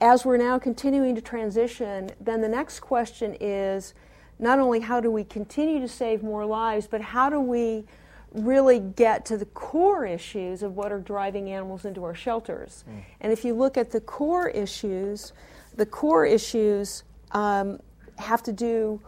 as 0.00 0.24
we're 0.24 0.38
now 0.38 0.58
continuing 0.58 1.14
to 1.14 1.20
transition, 1.20 2.10
then 2.18 2.40
the 2.40 2.48
next 2.48 2.80
question 2.80 3.36
is 3.38 3.92
not 4.38 4.58
only 4.58 4.80
how 4.80 5.00
do 5.00 5.10
we 5.10 5.24
continue 5.24 5.78
to 5.80 5.88
save 5.88 6.22
more 6.22 6.46
lives, 6.46 6.86
but 6.86 7.02
how 7.02 7.28
do 7.28 7.38
we 7.38 7.84
really 8.32 8.78
get 8.78 9.24
to 9.26 9.36
the 9.36 9.46
core 9.46 10.06
issues 10.06 10.62
of 10.62 10.76
what 10.76 10.92
are 10.92 11.00
driving 11.00 11.50
animals 11.50 11.84
into 11.84 12.04
our 12.04 12.14
shelters. 12.14 12.84
Mm. 12.88 13.02
And 13.20 13.32
if 13.32 13.44
you 13.44 13.54
look 13.54 13.76
at 13.76 13.90
the 13.90 14.00
core 14.00 14.48
issues, 14.48 15.32
the 15.76 15.86
core 15.86 16.24
issues 16.24 17.02
um, 17.32 17.80
have 18.18 18.42
to 18.44 18.52
do 18.52 19.00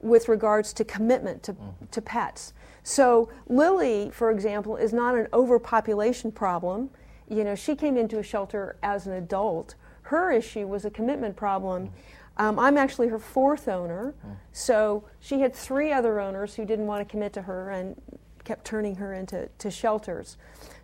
with 0.00 0.28
regards 0.28 0.72
to 0.72 0.84
commitment 0.84 1.42
to, 1.42 1.52
mm. 1.52 1.90
to 1.90 2.00
pets. 2.00 2.54
So, 2.82 3.28
Lily, 3.48 4.10
for 4.12 4.30
example, 4.30 4.76
is 4.76 4.92
not 4.92 5.14
an 5.14 5.28
overpopulation 5.32 6.32
problem. 6.32 6.90
You 7.28 7.44
know, 7.44 7.54
she 7.54 7.76
came 7.76 7.96
into 7.96 8.18
a 8.18 8.22
shelter 8.22 8.76
as 8.82 9.06
an 9.06 9.12
adult. 9.12 9.74
Her 10.02 10.32
issue 10.32 10.66
was 10.66 10.84
a 10.84 10.90
commitment 10.90 11.36
problem. 11.36 11.88
Mm. 11.88 11.90
Um, 12.38 12.58
I'm 12.58 12.78
actually 12.78 13.08
her 13.08 13.18
fourth 13.18 13.68
owner, 13.68 14.14
mm. 14.26 14.36
so 14.52 15.04
she 15.20 15.40
had 15.40 15.54
three 15.54 15.92
other 15.92 16.20
owners 16.20 16.54
who 16.54 16.64
didn't 16.64 16.86
want 16.86 17.06
to 17.06 17.10
commit 17.10 17.34
to 17.34 17.42
her, 17.42 17.68
and 17.68 18.00
kept 18.44 18.64
turning 18.64 18.96
her 18.96 19.12
into 19.12 19.48
to 19.58 19.70
shelters. 19.70 20.36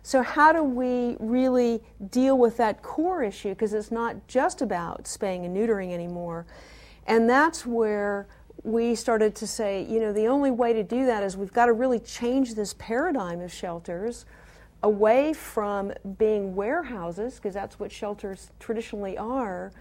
So, 0.03 0.21
how 0.23 0.53
do 0.53 0.63
we 0.63 1.17
really 1.19 1.81
deal 2.09 2.37
with 2.37 2.57
that 2.57 2.81
core 2.81 3.23
issue? 3.23 3.49
Because 3.49 3.73
it's 3.73 3.91
not 3.91 4.27
just 4.27 4.61
about 4.61 5.07
spaying 5.07 5.45
and 5.45 5.55
neutering 5.55 5.91
anymore. 5.91 6.45
And 7.05 7.29
that's 7.29 7.65
where 7.65 8.27
we 8.63 8.95
started 8.95 9.35
to 9.35 9.47
say, 9.47 9.83
you 9.83 9.99
know, 9.99 10.11
the 10.11 10.27
only 10.27 10.51
way 10.51 10.73
to 10.73 10.83
do 10.83 11.05
that 11.05 11.23
is 11.23 11.37
we've 11.37 11.53
got 11.53 11.67
to 11.67 11.73
really 11.73 11.99
change 11.99 12.55
this 12.55 12.73
paradigm 12.77 13.39
of 13.41 13.51
shelters 13.51 14.25
away 14.83 15.33
from 15.33 15.93
being 16.17 16.55
warehouses, 16.55 17.35
because 17.35 17.53
that's 17.53 17.79
what 17.79 17.91
shelters 17.91 18.51
traditionally 18.59 19.17
are, 19.17 19.71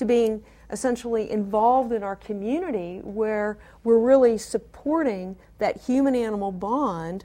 to 0.00 0.04
being 0.06 0.42
essentially 0.70 1.30
involved 1.30 1.92
in 1.92 2.02
our 2.02 2.16
community 2.16 3.00
where 3.04 3.58
we're 3.84 3.98
really 3.98 4.38
supporting 4.38 5.36
that 5.58 5.76
human 5.76 6.14
animal 6.14 6.50
bond 6.50 7.24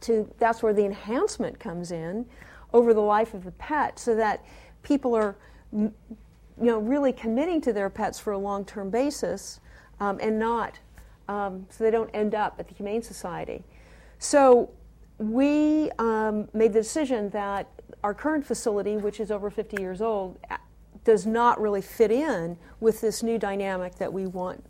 to 0.00 0.32
that's 0.38 0.62
where 0.62 0.72
the 0.72 0.84
enhancement 0.84 1.60
comes 1.60 1.92
in 1.92 2.26
over 2.72 2.94
the 2.94 3.00
life 3.00 3.34
of 3.34 3.44
the 3.44 3.50
pet 3.52 3.98
so 3.98 4.14
that 4.14 4.42
people 4.82 5.14
are 5.14 5.36
you 5.72 5.92
know 6.58 6.78
really 6.78 7.12
committing 7.12 7.60
to 7.60 7.72
their 7.72 7.90
pets 7.90 8.18
for 8.18 8.32
a 8.32 8.38
long-term 8.38 8.88
basis 8.88 9.60
um, 10.00 10.18
and 10.22 10.38
not 10.38 10.78
um, 11.28 11.66
so 11.68 11.84
they 11.84 11.90
don't 11.90 12.10
end 12.14 12.34
up 12.34 12.56
at 12.58 12.68
the 12.68 12.74
humane 12.74 13.02
society. 13.02 13.64
So 14.18 14.70
we 15.18 15.90
um, 15.98 16.48
made 16.54 16.72
the 16.72 16.80
decision 16.80 17.28
that 17.30 17.68
our 18.02 18.14
current 18.14 18.46
facility 18.46 18.96
which 18.96 19.20
is 19.20 19.30
over 19.30 19.50
50 19.50 19.80
years 19.80 20.00
old 20.00 20.38
does 21.06 21.24
not 21.24 21.58
really 21.60 21.80
fit 21.80 22.10
in 22.10 22.58
with 22.80 23.00
this 23.00 23.22
new 23.22 23.38
dynamic 23.38 23.94
that 23.94 24.12
we 24.12 24.26
want 24.26 24.62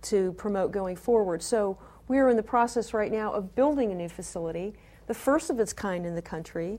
to 0.00 0.32
promote 0.32 0.72
going 0.72 0.96
forward 0.96 1.42
so 1.42 1.76
we 2.08 2.18
are 2.18 2.28
in 2.28 2.36
the 2.36 2.42
process 2.42 2.92
right 2.92 3.10
now 3.10 3.32
of 3.32 3.54
building 3.54 3.90
a 3.90 3.94
new 3.94 4.08
facility, 4.08 4.74
the 5.06 5.14
first 5.14 5.50
of 5.50 5.58
its 5.58 5.72
kind 5.72 6.04
in 6.04 6.14
the 6.14 6.22
country. 6.22 6.78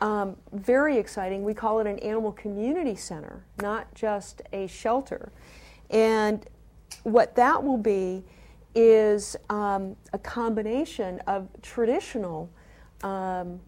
Um, 0.00 0.36
very 0.52 0.96
exciting. 0.96 1.44
We 1.44 1.52
call 1.52 1.80
it 1.80 1.86
an 1.86 1.98
animal 1.98 2.32
community 2.32 2.94
center, 2.94 3.44
not 3.60 3.94
just 3.94 4.40
a 4.52 4.66
shelter. 4.68 5.32
And 5.90 6.46
what 7.02 7.34
that 7.36 7.62
will 7.62 7.76
be 7.76 8.24
is 8.74 9.36
um, 9.50 9.96
a 10.12 10.18
combination 10.18 11.18
of 11.26 11.48
traditional 11.60 12.48
um, 13.02 13.60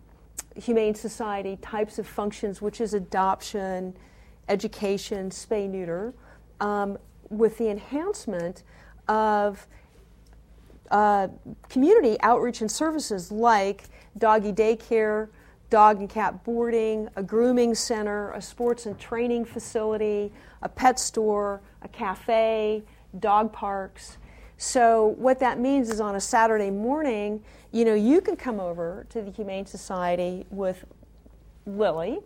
humane 0.57 0.95
society 0.95 1.59
types 1.61 1.99
of 1.99 2.07
functions, 2.07 2.63
which 2.63 2.81
is 2.81 2.95
adoption, 2.95 3.95
education, 4.49 5.31
spay 5.31 5.69
neuter, 5.69 6.15
um, 6.61 6.99
with 7.31 7.59
the 7.59 7.69
enhancement 7.69 8.63
of 9.09 9.67
uh, 10.91 11.29
community 11.69 12.17
outreach 12.21 12.61
and 12.61 12.71
services 12.71 13.33
like 13.33 13.85
doggy 14.19 14.53
daycare, 14.53 15.29
dog 15.71 15.99
and 15.99 16.11
cat 16.11 16.45
boarding, 16.45 17.09
a 17.17 17.23
grooming 17.23 17.75
center, 17.75 18.31
a 18.33 18.43
sports 18.43 18.85
and 18.85 18.99
training 18.99 19.45
facility, 19.45 20.31
a 20.61 20.69
pet 20.69 21.01
store, 21.01 21.63
a 21.81 21.89
cafe, 21.89 22.83
dog 23.19 23.53
parks. 23.53 24.19
So 24.59 25.15
what 25.19 25.39
that 25.41 25.59
means 25.59 25.91
is 25.91 26.01
on 26.01 26.15
a 26.15 26.21
Saturday 26.21 26.71
morning, 26.71 27.43
you 27.73 27.87
know, 27.87 27.95
you 27.95 28.21
can 28.21 28.37
come 28.37 28.61
over 28.61 29.07
to 29.09 29.23
the 29.23 29.31
Humane 29.31 29.65
Society 29.65 30.47
with 30.51 30.85
Lily 31.65 32.21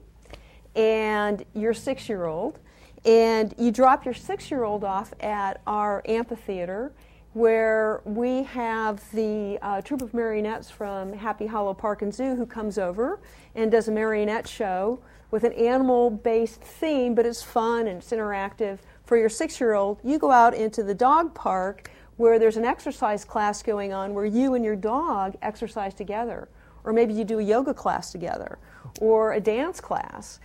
and 0.76 1.44
your 1.54 1.74
six-year-old, 1.74 2.60
and 3.04 3.54
you 3.58 3.72
drop 3.72 4.04
your 4.04 4.14
six-year-old 4.14 4.84
off 4.84 5.12
at 5.20 5.60
our 5.66 6.02
amphitheater 6.06 6.92
where 7.32 8.00
we 8.06 8.44
have 8.44 9.02
the 9.12 9.58
uh, 9.60 9.80
troupe 9.82 10.00
of 10.00 10.14
marionettes 10.14 10.70
from 10.70 11.12
Happy 11.12 11.46
Hollow 11.46 11.74
Park 11.74 12.00
and 12.00 12.14
Zoo 12.14 12.34
who 12.34 12.46
comes 12.46 12.78
over 12.78 13.20
and 13.54 13.70
does 13.70 13.88
a 13.88 13.92
marionette 13.92 14.48
show 14.48 14.98
with 15.30 15.44
an 15.44 15.52
animal 15.52 16.08
based 16.08 16.62
theme, 16.62 17.14
but 17.14 17.26
it's 17.26 17.42
fun 17.42 17.88
and 17.88 17.98
it's 17.98 18.10
interactive. 18.10 18.78
For 19.04 19.18
your 19.18 19.28
six 19.28 19.60
year 19.60 19.74
old, 19.74 20.00
you 20.02 20.18
go 20.18 20.30
out 20.30 20.54
into 20.54 20.82
the 20.82 20.94
dog 20.94 21.34
park 21.34 21.90
where 22.16 22.38
there's 22.38 22.56
an 22.56 22.64
exercise 22.64 23.22
class 23.22 23.62
going 23.62 23.92
on 23.92 24.14
where 24.14 24.24
you 24.24 24.54
and 24.54 24.64
your 24.64 24.76
dog 24.76 25.36
exercise 25.42 25.92
together. 25.92 26.48
Or 26.84 26.92
maybe 26.94 27.12
you 27.12 27.24
do 27.24 27.38
a 27.38 27.42
yoga 27.42 27.74
class 27.74 28.12
together 28.12 28.58
or 29.00 29.34
a 29.34 29.40
dance 29.40 29.80
class. 29.80 30.40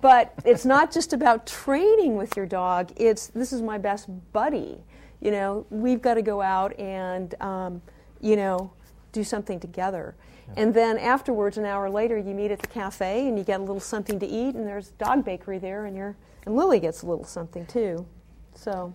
But 0.00 0.32
it's 0.44 0.64
not 0.64 0.92
just 0.92 1.12
about 1.12 1.46
training 1.46 2.16
with 2.16 2.36
your 2.36 2.46
dog, 2.46 2.92
it's 2.96 3.26
this 3.28 3.52
is 3.52 3.60
my 3.60 3.78
best 3.78 4.08
buddy 4.32 4.82
you 5.24 5.30
know, 5.30 5.66
we've 5.70 6.02
got 6.02 6.14
to 6.14 6.22
go 6.22 6.42
out 6.42 6.78
and, 6.78 7.34
um, 7.40 7.82
you 8.20 8.36
know, 8.36 8.70
do 9.12 9.24
something 9.24 9.58
together. 9.58 10.14
Yeah. 10.48 10.62
And 10.62 10.74
then 10.74 10.98
afterwards, 10.98 11.56
an 11.56 11.64
hour 11.64 11.88
later, 11.88 12.18
you 12.18 12.34
meet 12.34 12.50
at 12.50 12.60
the 12.60 12.68
cafe 12.68 13.26
and 13.26 13.38
you 13.38 13.42
get 13.42 13.58
a 13.58 13.62
little 13.62 13.80
something 13.80 14.18
to 14.20 14.26
eat, 14.26 14.54
and 14.54 14.66
there's 14.66 14.90
dog 14.90 15.24
bakery 15.24 15.58
there, 15.58 15.86
and 15.86 15.96
you 15.96 16.14
and 16.44 16.54
Lily 16.54 16.78
gets 16.78 17.02
a 17.02 17.06
little 17.06 17.24
something 17.24 17.64
too. 17.64 18.06
So. 18.54 18.92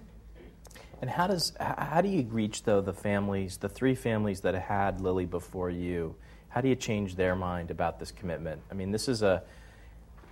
And 1.01 1.09
how 1.09 1.27
does 1.27 1.53
how 1.59 2.01
do 2.01 2.09
you 2.09 2.23
reach 2.23 2.63
though 2.63 2.81
the 2.81 2.93
families, 2.93 3.57
the 3.57 3.69
three 3.69 3.95
families 3.95 4.41
that 4.41 4.53
had 4.53 5.01
Lily 5.01 5.25
before 5.25 5.71
you? 5.71 6.13
How 6.49 6.61
do 6.61 6.67
you 6.67 6.75
change 6.75 7.15
their 7.15 7.35
mind 7.35 7.71
about 7.71 7.99
this 7.99 8.11
commitment? 8.11 8.61
I 8.69 8.75
mean, 8.75 8.91
this 8.91 9.07
is 9.07 9.23
a 9.23 9.41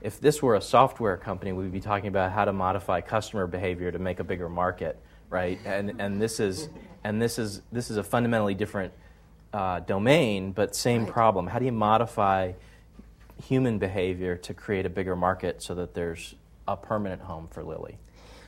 if 0.02 0.20
this 0.20 0.42
were 0.42 0.56
a 0.56 0.62
software 0.62 1.18
company, 1.18 1.52
we'd 1.52 1.72
be 1.72 1.80
talking 1.80 2.08
about 2.08 2.32
how 2.32 2.46
to 2.46 2.54
modify 2.54 3.02
customer 3.02 3.48
behavior 3.48 3.92
to 3.92 4.00
make 4.00 4.20
a 4.20 4.24
bigger 4.24 4.50
market 4.50 5.00
right? 5.30 5.60
And 5.66 5.94
and 6.00 6.22
this 6.22 6.40
is 6.40 6.70
and 7.04 7.22
this 7.22 7.40
is 7.40 7.62
this 7.72 7.90
is 7.90 7.98
a 7.98 8.04
fundamentally 8.04 8.54
different 8.54 8.94
uh, 9.54 9.80
domain, 9.82 10.52
but 10.52 10.76
same 10.76 11.04
right. 11.04 11.12
problem. 11.12 11.48
How 11.48 11.60
do 11.60 11.66
you 11.66 11.72
modify 11.72 12.54
human 13.44 13.78
behavior 13.78 14.36
to 14.38 14.54
create 14.54 14.86
a 14.86 14.90
bigger 14.90 15.16
market 15.16 15.62
so 15.62 15.76
that 15.76 15.94
there's 15.94 16.36
a 16.68 16.76
permanent 16.76 17.22
home 17.22 17.48
for 17.52 17.64
Lily? 17.64 17.98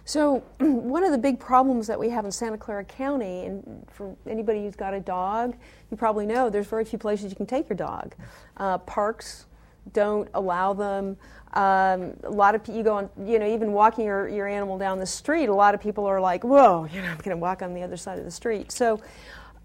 So, 0.06 0.38
one 0.60 1.04
of 1.04 1.12
the 1.12 1.18
big 1.18 1.40
problems 1.40 1.86
that 1.88 2.00
we 2.00 2.10
have 2.10 2.26
in 2.26 2.32
Santa 2.32 2.58
Clara 2.58 2.84
County, 2.84 3.46
and 3.46 3.86
for 3.92 4.16
anybody 4.28 4.64
who's 4.64 4.76
got 4.76 4.94
a 4.94 5.00
dog, 5.00 5.56
you 5.92 5.98
probably 5.98 6.26
know 6.26 6.50
there's 6.50 6.68
very 6.68 6.84
few 6.84 6.98
places 6.98 7.30
you 7.30 7.36
can 7.36 7.46
take 7.46 7.70
your 7.70 7.78
dog. 7.78 8.16
Uh, 8.58 8.80
parks 8.80 9.46
don't 9.94 10.30
allow 10.34 10.74
them. 10.74 11.18
Um, 11.54 12.14
a 12.24 12.30
lot 12.30 12.54
of 12.54 12.68
you 12.68 12.84
go 12.84 12.96
on, 12.96 13.10
you 13.26 13.40
know, 13.40 13.48
even 13.48 13.72
walking 13.72 14.06
your, 14.06 14.28
your 14.28 14.48
animal 14.48 14.78
down 14.78 15.00
the 15.00 15.06
street, 15.06 15.50
a 15.50 15.54
lot 15.54 15.74
of 15.74 15.82
people 15.82 16.06
are 16.06 16.22
like, 16.22 16.44
whoa, 16.44 16.86
you 16.94 17.02
know, 17.02 17.08
I'm 17.08 17.18
going 17.18 17.32
to 17.32 17.38
walk 17.38 17.62
on 17.62 17.74
the 17.74 17.82
other 17.82 17.98
side 17.98 18.20
of 18.20 18.26
the 18.26 18.32
street. 18.32 18.72
So, 18.72 19.02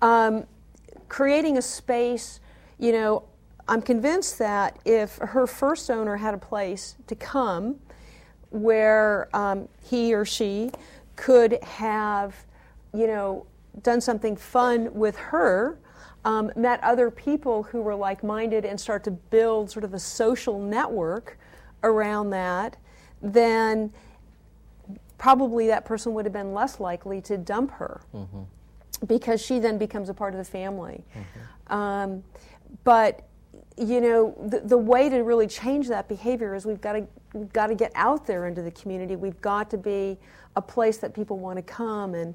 um, 0.01 0.47
creating 1.09 1.59
a 1.59 1.63
space, 1.63 2.41
you 2.79 2.93
know, 2.93 3.25
I'm 3.69 3.81
convinced 3.81 4.39
that 4.39 4.79
if 4.85 5.17
her 5.17 5.47
first 5.47 5.91
owner 5.91 6.17
had 6.17 6.35
a 6.35 6.39
place 6.39 6.97
to 7.07 7.15
come 7.15 7.77
where 8.51 9.29
um, 9.35 9.69
he 9.83 10.15
or 10.15 10.25
she 10.25 10.71
could 11.17 11.63
have, 11.63 12.45
you 12.93 13.07
know, 13.07 13.47
done 13.83 14.01
something 14.01 14.37
fun 14.37 14.93
with 14.95 15.17
her, 15.17 15.79
um, 16.25 16.51
met 16.57 16.83
other 16.83 17.11
people 17.11 17.63
who 17.63 17.83
were 17.83 17.95
like 17.95 18.25
minded, 18.25 18.65
and 18.65 18.81
start 18.81 19.05
to 19.05 19.11
build 19.11 19.71
sort 19.71 19.85
of 19.85 19.95
a 19.95 19.99
social 19.99 20.59
network 20.59 21.39
around 21.83 22.31
that, 22.31 22.77
then 23.23 23.93
probably 25.19 25.67
that 25.69 25.85
person 25.85 26.15
would 26.15 26.25
have 26.25 26.33
been 26.33 26.53
less 26.53 26.81
likely 26.81 27.21
to 27.21 27.37
dump 27.37 27.71
her 27.73 28.01
mm-hmm. 28.15 28.43
because 29.07 29.41
she 29.41 29.59
then 29.59 29.79
becomes 29.79 30.09
a 30.09 30.15
part 30.15 30.35
of 30.35 30.39
the 30.39 30.45
family. 30.45 31.05
Mm-hmm. 31.15 31.73
Um, 31.73 32.25
but 32.83 33.27
you 33.77 34.01
know, 34.01 34.35
the, 34.47 34.61
the 34.61 34.79
way 34.79 35.09
to 35.09 35.19
really 35.19 35.47
change 35.47 35.89
that 35.89 36.09
behavior 36.09 36.55
is 36.55 36.65
we've 36.65 36.81
got 36.81 36.93
to 36.93 37.07
we've 37.33 37.53
got 37.53 37.67
to 37.67 37.75
get 37.75 37.91
out 37.95 38.27
there 38.27 38.47
into 38.47 38.63
the 38.63 38.71
community. 38.71 39.17
We've 39.17 39.41
got 39.41 39.71
to 39.71 39.79
be 39.79 40.19
a 40.57 40.63
place 40.63 40.99
that 40.99 41.15
people 41.15 41.39
want 41.39 41.57
to 41.57 41.63
come 41.63 42.15
and 42.15 42.35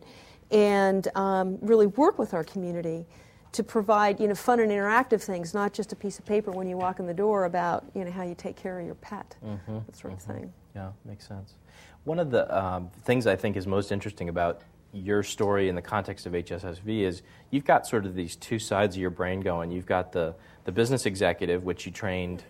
and 0.51 1.07
um, 1.15 1.57
really 1.61 1.87
work 1.87 2.17
with 2.17 2.33
our 2.33 2.43
community 2.43 3.05
to 3.51 3.63
provide 3.63 4.19
you 4.19 4.27
know 4.27 4.35
fun 4.35 4.59
and 4.59 4.71
interactive 4.71 5.21
things, 5.21 5.53
not 5.53 5.73
just 5.73 5.91
a 5.91 5.95
piece 5.95 6.19
of 6.19 6.25
paper 6.25 6.51
when 6.51 6.67
you 6.67 6.77
walk 6.77 6.99
in 6.99 7.07
the 7.07 7.13
door 7.13 7.45
about 7.45 7.85
you 7.95 8.05
know 8.05 8.11
how 8.11 8.23
you 8.23 8.35
take 8.35 8.55
care 8.55 8.79
of 8.79 8.85
your 8.85 8.95
pet, 8.95 9.35
mm-hmm, 9.43 9.79
that 9.85 9.95
sort 9.95 10.13
mm-hmm. 10.13 10.31
of 10.31 10.37
thing. 10.37 10.53
Yeah, 10.75 10.91
makes 11.05 11.27
sense. 11.27 11.55
One 12.03 12.19
of 12.19 12.31
the 12.31 12.55
um, 12.57 12.89
things 13.03 13.27
I 13.27 13.35
think 13.35 13.57
is 13.57 13.67
most 13.67 13.91
interesting 13.91 14.29
about 14.29 14.61
your 14.91 15.21
story 15.21 15.69
in 15.69 15.75
the 15.75 15.81
context 15.81 16.25
of 16.25 16.33
HSSV 16.33 17.01
is 17.01 17.21
you've 17.51 17.65
got 17.65 17.85
sort 17.85 18.05
of 18.05 18.15
these 18.15 18.35
two 18.35 18.57
sides 18.57 18.95
of 18.95 19.01
your 19.01 19.11
brain 19.11 19.39
going. 19.41 19.71
You've 19.71 19.85
got 19.85 20.11
the 20.11 20.35
the 20.65 20.71
business 20.71 21.05
executive, 21.05 21.63
which 21.63 21.85
you 21.85 21.91
trained 21.91 22.43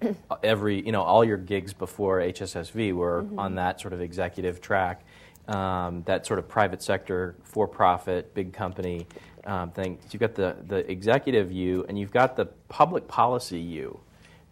every 0.42 0.84
you 0.84 0.92
know 0.92 1.02
all 1.02 1.24
your 1.24 1.38
gigs 1.38 1.72
before 1.72 2.18
HSSV 2.20 2.92
were 2.92 3.22
mm-hmm. 3.22 3.38
on 3.38 3.54
that 3.54 3.80
sort 3.80 3.94
of 3.94 4.02
executive 4.02 4.60
track, 4.60 5.04
um, 5.48 6.02
that 6.04 6.26
sort 6.26 6.38
of 6.38 6.48
private 6.48 6.82
sector, 6.82 7.34
for 7.42 7.66
profit, 7.66 8.34
big 8.34 8.52
company 8.52 9.06
um, 9.46 9.70
thing. 9.70 9.98
So 10.02 10.08
you've 10.12 10.20
got 10.20 10.34
the, 10.34 10.56
the 10.66 10.90
executive 10.90 11.52
you, 11.52 11.84
and 11.88 11.98
you've 11.98 12.12
got 12.12 12.36
the 12.36 12.46
public 12.68 13.08
policy 13.08 13.60
you. 13.60 14.00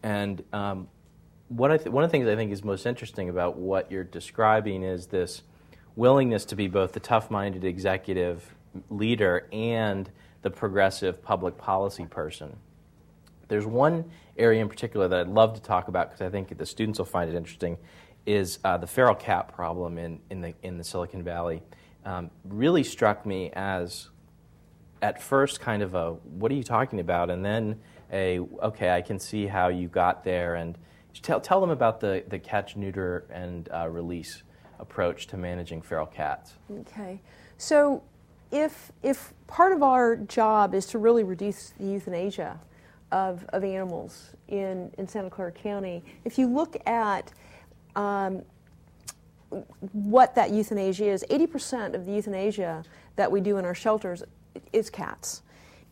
And 0.03 0.43
um, 0.53 0.89
th- 1.49 1.59
one 1.59 1.71
of 1.73 1.83
the 1.83 2.09
things 2.09 2.27
I 2.27 2.37
think 2.37 2.53
is 2.53 2.65
most 2.65 2.87
interesting 2.87 3.29
about 3.29 3.57
what 3.57 3.91
you're 3.91 4.05
describing 4.05 4.83
is 4.83 5.07
this 5.07 5.43
willingness 5.97 6.45
to 6.47 6.57
be 6.57 6.69
both 6.69 6.93
the 6.93 7.01
tough 7.01 7.31
minded 7.31 7.65
executive 7.65 8.55
leader 8.91 9.47
and 9.53 10.11
the 10.43 10.51
progressive 10.51 11.23
public 11.23 11.57
policy 11.59 12.07
person. 12.07 12.57
There's 13.49 13.67
one 13.67 14.11
area 14.37 14.63
in 14.63 14.69
particular 14.69 15.09
that 15.09 15.21
I'd 15.21 15.29
love 15.29 15.55
to 15.55 15.63
talk 15.63 15.89
about 15.89 16.11
because 16.11 16.27
I 16.27 16.31
think 16.31 16.57
the 16.57 16.67
students 16.67 16.99
will 16.99 17.07
find 17.07 17.31
it 17.31 17.37
interesting 17.37 17.77
is 18.25 18.59
uh, 18.65 18.79
the 18.79 18.87
feral 18.87 19.15
cat 19.15 19.53
problem 19.53 19.99
in, 19.99 20.21
in, 20.31 20.41
the, 20.41 20.55
in 20.63 20.79
the 20.79 20.85
Silicon 20.85 21.23
Valley. 21.23 21.61
Um, 22.05 22.31
really 22.45 22.83
struck 22.83 23.27
me 23.27 23.51
as 23.53 24.09
at 25.03 25.21
first 25.21 25.61
kind 25.61 25.83
of 25.83 25.95
a 25.95 26.13
what 26.13 26.51
are 26.51 26.55
you 26.55 26.63
talking 26.63 27.01
about? 27.01 27.29
And 27.29 27.45
then 27.45 27.79
a 28.13 28.41
okay 28.63 28.91
i 28.91 29.01
can 29.01 29.19
see 29.19 29.47
how 29.47 29.69
you 29.69 29.89
got 29.89 30.25
there. 30.25 30.55
And 30.55 30.79
tell, 31.21 31.41
tell 31.41 31.61
them 31.61 31.71
about 31.71 32.01
the, 32.01 32.25
the 32.29 32.39
catch 32.39 32.77
neuter 32.77 33.27
and 33.31 33.69
uh, 33.73 33.89
release 33.89 34.45
approach 34.79 35.27
to 35.29 35.37
managing 35.37 35.83
feral 35.83 36.07
cats. 36.07 36.55
Okay. 36.81 37.21
So 37.59 38.03
if 38.53 38.93
if 39.03 39.33
part 39.47 39.73
of 39.73 39.83
our 39.83 40.17
job 40.17 40.75
is 40.75 40.87
to 40.87 40.99
really 40.99 41.25
reduce 41.25 41.71
the 41.79 41.87
euthanasia 41.87 42.61
of, 43.11 43.45
of 43.51 43.65
animals 43.65 44.31
in, 44.49 44.91
in 44.99 45.07
santa 45.09 45.29
clara 45.29 45.53
county 45.53 46.03
if 46.25 46.39
you 46.39 46.47
look 46.47 46.77
at 46.87 47.33
um, 47.97 48.43
what 49.93 50.35
that 50.35 50.51
euthanasia 50.51 51.05
is 51.05 51.25
80% 51.29 51.95
of 51.95 52.07
the 52.07 52.13
euthanasia 52.13 52.83
that 53.17 53.31
we 53.31 53.41
do 53.41 53.59
in 53.59 53.67
our 53.67 53.75
shelters 53.75 54.23
is 54.73 54.91
cats. 54.91 55.43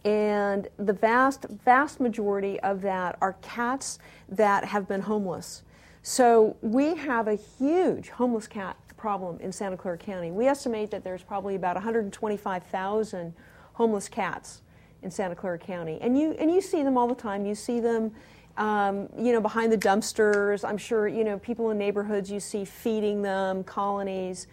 And 0.04 0.68
the 0.78 0.92
vast, 0.92 1.44
vast 1.64 2.00
majority 2.00 2.58
of 2.60 2.80
that 2.82 3.18
are 3.20 3.34
cats 3.42 3.98
that 4.28 4.64
have 4.64 4.88
been 4.88 5.02
homeless. 5.02 5.62
So 6.02 6.56
we 6.62 6.94
have 6.94 7.28
a 7.28 7.34
huge 7.34 8.08
homeless 8.08 8.46
cat 8.46 8.76
problem 8.96 9.38
in 9.40 9.52
Santa 9.52 9.76
Clara 9.76 9.98
County. 9.98 10.30
We 10.30 10.46
estimate 10.46 10.90
that 10.90 11.04
there's 11.04 11.22
probably 11.22 11.54
about 11.54 11.76
125,000 11.76 13.34
homeless 13.74 14.08
cats 14.08 14.62
in 15.02 15.10
Santa 15.10 15.34
Clara 15.34 15.58
County. 15.58 15.98
And 16.00 16.18
you, 16.18 16.32
and 16.32 16.50
you 16.50 16.62
see 16.62 16.82
them 16.82 16.96
all 16.96 17.08
the 17.08 17.14
time. 17.14 17.44
You 17.44 17.54
see 17.54 17.80
them, 17.80 18.12
um, 18.56 19.08
you 19.18 19.32
know, 19.32 19.40
behind 19.40 19.70
the 19.70 19.78
dumpsters. 19.78 20.66
I'm 20.66 20.78
sure, 20.78 21.08
you 21.08 21.24
know, 21.24 21.38
people 21.38 21.70
in 21.70 21.78
neighborhoods 21.78 22.30
you 22.30 22.40
see 22.40 22.64
feeding 22.64 23.20
them, 23.20 23.64
colonies. 23.64 24.46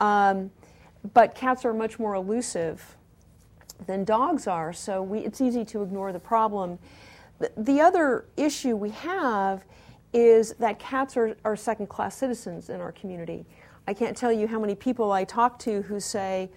Um, 0.00 0.50
but 1.14 1.36
cats 1.36 1.64
are 1.64 1.74
much 1.74 2.00
more 2.00 2.14
elusive 2.14 2.96
than 3.86 4.04
dogs 4.04 4.46
are, 4.46 4.72
so 4.72 5.02
we, 5.02 5.20
it's 5.20 5.40
easy 5.40 5.64
to 5.66 5.82
ignore 5.82 6.12
the 6.12 6.20
problem. 6.20 6.78
The, 7.38 7.52
the 7.56 7.80
other 7.80 8.26
issue 8.36 8.76
we 8.76 8.90
have 8.90 9.64
is 10.12 10.54
that 10.54 10.78
cats 10.78 11.16
are, 11.16 11.36
are 11.44 11.56
second 11.56 11.88
class 11.88 12.16
citizens 12.16 12.70
in 12.70 12.80
our 12.80 12.92
community. 12.92 13.46
I 13.86 13.94
can't 13.94 14.16
tell 14.16 14.32
you 14.32 14.46
how 14.46 14.58
many 14.58 14.74
people 14.74 15.12
I 15.12 15.24
talk 15.24 15.58
to 15.60 15.82
who 15.82 16.00
say, 16.00 16.50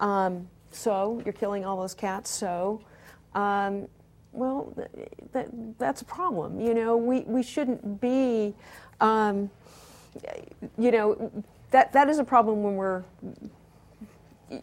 um, 0.00 0.48
So, 0.70 1.20
you're 1.24 1.34
killing 1.34 1.64
all 1.64 1.76
those 1.76 1.94
cats, 1.94 2.30
so. 2.30 2.80
Um, 3.34 3.88
well, 4.32 4.72
that, 5.32 5.48
that's 5.78 6.00
a 6.00 6.04
problem. 6.04 6.60
You 6.60 6.74
know, 6.74 6.96
we, 6.96 7.20
we 7.20 7.42
shouldn't 7.42 8.00
be, 8.00 8.54
um, 9.00 9.50
you 10.78 10.90
know, 10.90 11.30
that, 11.70 11.92
that 11.92 12.08
is 12.08 12.18
a 12.18 12.24
problem 12.24 12.62
when 12.62 12.76
we're 12.76 13.04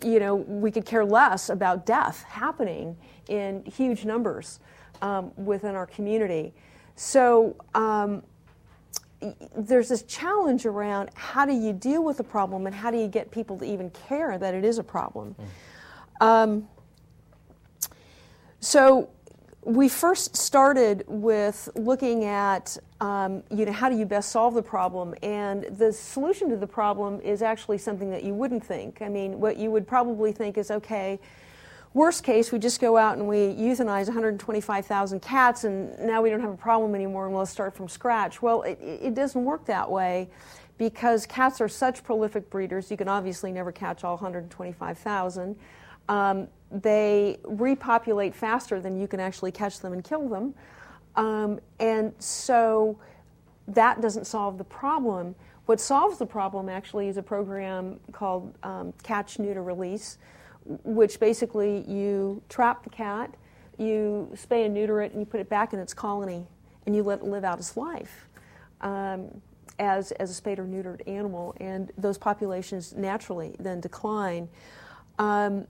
you 0.03 0.19
know, 0.19 0.35
we 0.35 0.71
could 0.71 0.85
care 0.85 1.05
less 1.05 1.49
about 1.49 1.85
death 1.85 2.23
happening 2.23 2.95
in 3.27 3.63
huge 3.65 4.05
numbers 4.05 4.59
um, 5.01 5.31
within 5.35 5.75
our 5.75 5.85
community. 5.85 6.53
So 6.95 7.55
um, 7.73 8.23
there's 9.55 9.89
this 9.89 10.03
challenge 10.03 10.65
around 10.65 11.09
how 11.13 11.45
do 11.45 11.53
you 11.53 11.73
deal 11.73 12.03
with 12.03 12.17
the 12.17 12.23
problem 12.23 12.65
and 12.65 12.75
how 12.75 12.91
do 12.91 12.97
you 12.97 13.07
get 13.07 13.31
people 13.31 13.57
to 13.59 13.65
even 13.65 13.89
care 13.91 14.37
that 14.37 14.53
it 14.53 14.63
is 14.63 14.77
a 14.77 14.83
problem. 14.83 15.35
Mm. 16.21 16.25
Um, 16.25 16.67
so 18.59 19.09
we 19.63 19.89
first 19.89 20.37
started 20.37 21.03
with 21.07 21.69
looking 21.75 22.23
at 22.25 22.77
um, 23.01 23.43
you 23.51 23.65
know 23.65 23.71
how 23.71 23.89
do 23.89 23.97
you 23.97 24.05
best 24.05 24.31
solve 24.31 24.53
the 24.53 24.63
problem? 24.63 25.13
And 25.21 25.63
the 25.77 25.91
solution 25.91 26.49
to 26.49 26.57
the 26.57 26.67
problem 26.67 27.19
is 27.21 27.41
actually 27.41 27.77
something 27.77 28.09
that 28.11 28.23
you 28.23 28.33
wouldn't 28.33 28.63
think. 28.63 29.01
I 29.01 29.09
mean 29.09 29.39
what 29.39 29.57
you 29.57 29.71
would 29.71 29.87
probably 29.87 30.31
think 30.31 30.57
is 30.57 30.71
okay 30.71 31.19
worst 31.93 32.23
case 32.23 32.51
we 32.51 32.59
just 32.59 32.79
go 32.79 32.97
out 32.97 33.17
and 33.17 33.27
we 33.27 33.37
euthanize 33.55 34.07
125000 34.07 35.19
cats 35.21 35.63
and 35.63 35.97
now 35.99 36.21
we 36.21 36.29
don't 36.29 36.39
have 36.39 36.51
a 36.51 36.57
problem 36.57 36.93
anymore 36.93 37.25
and 37.25 37.33
we'll 37.33 37.45
start 37.45 37.75
from 37.75 37.87
scratch. 37.87 38.41
Well 38.41 38.61
it, 38.61 38.79
it 38.81 39.13
doesn't 39.15 39.43
work 39.43 39.65
that 39.65 39.89
way 39.89 40.29
because 40.77 41.25
cats 41.25 41.59
are 41.59 41.67
such 41.67 42.03
prolific 42.03 42.49
breeders. 42.49 42.89
You 42.91 42.97
can 42.97 43.07
obviously 43.07 43.51
never 43.51 43.71
catch 43.71 44.03
all 44.03 44.17
125000 44.17 45.55
um, 46.09 46.47
they 46.71 47.37
repopulate 47.43 48.35
faster 48.35 48.81
than 48.81 48.99
you 48.99 49.07
can 49.07 49.19
actually 49.19 49.51
catch 49.51 49.79
them 49.79 49.93
and 49.93 50.03
kill 50.03 50.27
them. 50.27 50.53
Um, 51.15 51.59
and 51.79 52.13
so 52.19 52.99
that 53.67 54.01
doesn't 54.01 54.25
solve 54.25 54.57
the 54.57 54.63
problem. 54.63 55.35
What 55.65 55.79
solves 55.79 56.17
the 56.17 56.25
problem 56.25 56.67
actually 56.67 57.07
is 57.07 57.17
a 57.17 57.23
program 57.23 57.99
called 58.11 58.57
um, 58.63 58.93
Catch, 59.03 59.39
Neuter, 59.39 59.63
Release, 59.63 60.17
which 60.83 61.19
basically 61.19 61.85
you 61.87 62.41
trap 62.49 62.83
the 62.83 62.89
cat, 62.89 63.33
you 63.77 64.29
spay 64.33 64.65
and 64.65 64.73
neuter 64.73 65.01
it, 65.01 65.11
and 65.11 65.21
you 65.21 65.25
put 65.25 65.39
it 65.39 65.47
back 65.47 65.73
in 65.73 65.79
its 65.79 65.93
colony, 65.93 66.45
and 66.85 66.95
you 66.95 67.03
let 67.03 67.19
it 67.19 67.25
live 67.25 67.43
out 67.43 67.59
its 67.59 67.77
life. 67.77 68.27
Um, 68.81 69.41
as, 69.77 70.11
as 70.13 70.29
a 70.29 70.33
spayed 70.33 70.59
or 70.59 70.65
neutered 70.65 71.07
animal, 71.07 71.55
and 71.61 71.91
those 71.97 72.17
populations 72.17 72.93
naturally 72.93 73.55
then 73.59 73.79
decline. 73.79 74.49
Um, 75.17 75.67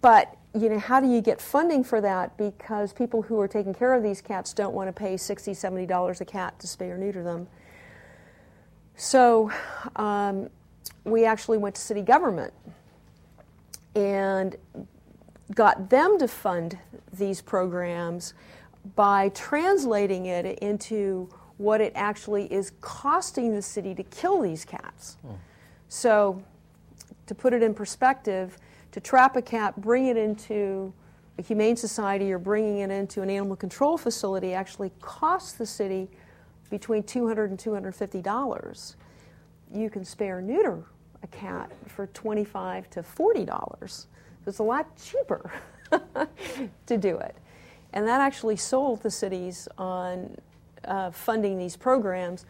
but 0.00 0.36
you 0.54 0.68
know, 0.68 0.78
how 0.78 1.00
do 1.00 1.08
you 1.08 1.20
get 1.20 1.40
funding 1.40 1.82
for 1.82 2.00
that? 2.00 2.36
Because 2.36 2.92
people 2.92 3.22
who 3.22 3.40
are 3.40 3.48
taking 3.48 3.74
care 3.74 3.92
of 3.92 4.04
these 4.04 4.20
cats 4.20 4.52
don't 4.52 4.72
want 4.72 4.88
to 4.88 4.92
pay 4.92 5.14
$60, 5.14 5.50
$70 5.50 6.20
a 6.20 6.24
cat 6.24 6.58
to 6.60 6.66
spay 6.68 6.90
or 6.90 6.96
neuter 6.96 7.24
them. 7.24 7.48
So 8.94 9.50
um, 9.96 10.48
we 11.02 11.24
actually 11.24 11.58
went 11.58 11.74
to 11.74 11.80
city 11.80 12.02
government 12.02 12.54
and 13.96 14.56
got 15.54 15.90
them 15.90 16.18
to 16.18 16.28
fund 16.28 16.78
these 17.12 17.40
programs 17.40 18.34
by 18.94 19.30
translating 19.30 20.26
it 20.26 20.58
into 20.60 21.28
what 21.56 21.80
it 21.80 21.92
actually 21.94 22.52
is 22.52 22.72
costing 22.80 23.52
the 23.52 23.62
city 23.62 23.94
to 23.94 24.02
kill 24.04 24.40
these 24.40 24.64
cats. 24.64 25.16
Hmm. 25.22 25.34
So, 25.88 26.42
to 27.26 27.34
put 27.34 27.52
it 27.52 27.62
in 27.62 27.72
perspective, 27.72 28.58
to 28.94 29.00
trap 29.00 29.34
a 29.34 29.42
cat, 29.42 29.80
bring 29.80 30.06
it 30.06 30.16
into 30.16 30.92
a 31.36 31.42
humane 31.42 31.74
society 31.76 32.30
or 32.32 32.38
bringing 32.38 32.78
it 32.78 32.92
into 32.92 33.22
an 33.22 33.28
animal 33.28 33.56
control 33.56 33.98
facility 33.98 34.54
actually 34.54 34.92
costs 35.00 35.54
the 35.54 35.66
city 35.66 36.08
between 36.70 37.02
200 37.02 37.50
and 37.50 37.58
250 37.58 38.22
dollars. 38.22 38.94
You 39.74 39.90
can 39.90 40.04
spare 40.04 40.40
neuter 40.40 40.84
a 41.24 41.26
cat 41.26 41.72
for 41.88 42.06
25 42.06 42.88
to 42.90 43.02
40 43.02 43.44
dollars. 43.44 44.06
So 44.44 44.48
It's 44.48 44.58
a 44.60 44.62
lot 44.62 44.86
cheaper 44.96 45.50
to 46.86 46.96
do 46.96 47.18
it, 47.18 47.34
and 47.94 48.06
that 48.06 48.20
actually 48.20 48.56
sold 48.56 49.02
the 49.02 49.10
cities 49.10 49.66
on 49.76 50.36
uh, 50.84 51.10
funding 51.10 51.58
these 51.58 51.76
programs. 51.76 52.46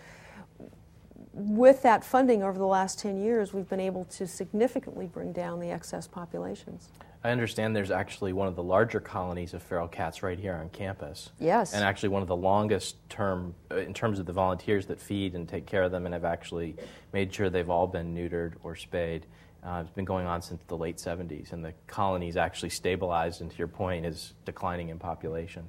With 1.35 1.83
that 1.83 2.05
funding 2.05 2.43
over 2.43 2.57
the 2.59 2.67
last 2.67 2.99
10 3.01 3.21
years, 3.21 3.53
we've 3.53 3.69
been 3.69 3.81
able 3.81 4.05
to 4.07 4.27
significantly 4.27 5.07
bring 5.07 5.33
down 5.33 5.59
the 5.59 5.71
excess 5.71 6.07
populations. 6.07 6.91
I 7.25 7.31
understand 7.31 7.75
there's 7.75 7.91
actually 7.91 8.33
one 8.33 8.49
of 8.49 8.55
the 8.55 8.63
larger 8.63 9.01
colonies 9.01 9.55
of 9.55 9.63
feral 9.63 9.89
cats 9.89 10.23
right 10.23 10.39
here 10.39 10.55
on 10.55 10.69
campus. 10.69 11.31
Yes. 11.41 11.73
And 11.73 11.83
actually 11.83 12.11
one 12.11 12.23
of 12.23 12.29
the 12.29 12.37
longest 12.37 12.97
term, 13.09 13.55
uh, 13.71 13.77
in 13.77 13.95
terms 13.95 14.19
of 14.19 14.27
the 14.27 14.33
volunteers 14.33 14.87
that 14.87 15.01
feed 15.01 15.35
and 15.35 15.49
take 15.49 15.67
care 15.67 15.83
of 15.83 15.91
them 15.91 16.05
and 16.05 16.13
have 16.13 16.25
actually 16.25 16.77
made 17.13 17.35
sure 17.35 17.51
they've 17.51 17.71
all 17.71 17.87
been 17.87 18.15
neutered 18.15 18.53
or 18.63 18.77
spayed. 18.77 19.27
Uh, 19.65 19.81
it's 19.81 19.95
been 19.95 20.05
going 20.05 20.27
on 20.27 20.43
since 20.43 20.63
the 20.69 20.77
late 20.77 20.99
70s, 20.99 21.53
and 21.53 21.65
the 21.65 21.73
colony's 21.87 22.37
actually 22.37 22.69
stabilized, 22.69 23.41
and 23.41 23.51
to 23.51 23.57
your 23.57 23.69
point, 23.69 24.05
is 24.05 24.35
declining 24.45 24.91
in 24.91 24.99
population 24.99 25.65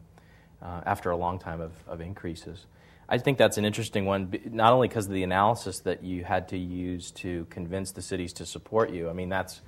uh, 0.61 0.81
after 0.85 1.11
a 1.11 1.15
long 1.15 1.39
time 1.39 1.61
of, 1.61 1.71
of 1.87 2.01
increases. 2.01 2.65
I 3.07 3.17
think 3.17 3.37
that's 3.37 3.57
an 3.57 3.65
interesting 3.65 4.05
one, 4.05 4.33
not 4.45 4.73
only 4.73 4.87
because 4.87 5.05
of 5.05 5.13
the 5.13 5.23
analysis 5.23 5.79
that 5.81 6.03
you 6.03 6.23
had 6.23 6.47
to 6.49 6.57
use 6.57 7.11
to 7.11 7.45
convince 7.49 7.91
the 7.91 8.01
cities 8.01 8.33
to 8.33 8.45
support 8.45 8.91
you. 8.91 9.09
I 9.09 9.13
mean, 9.13 9.29
that's 9.29 9.61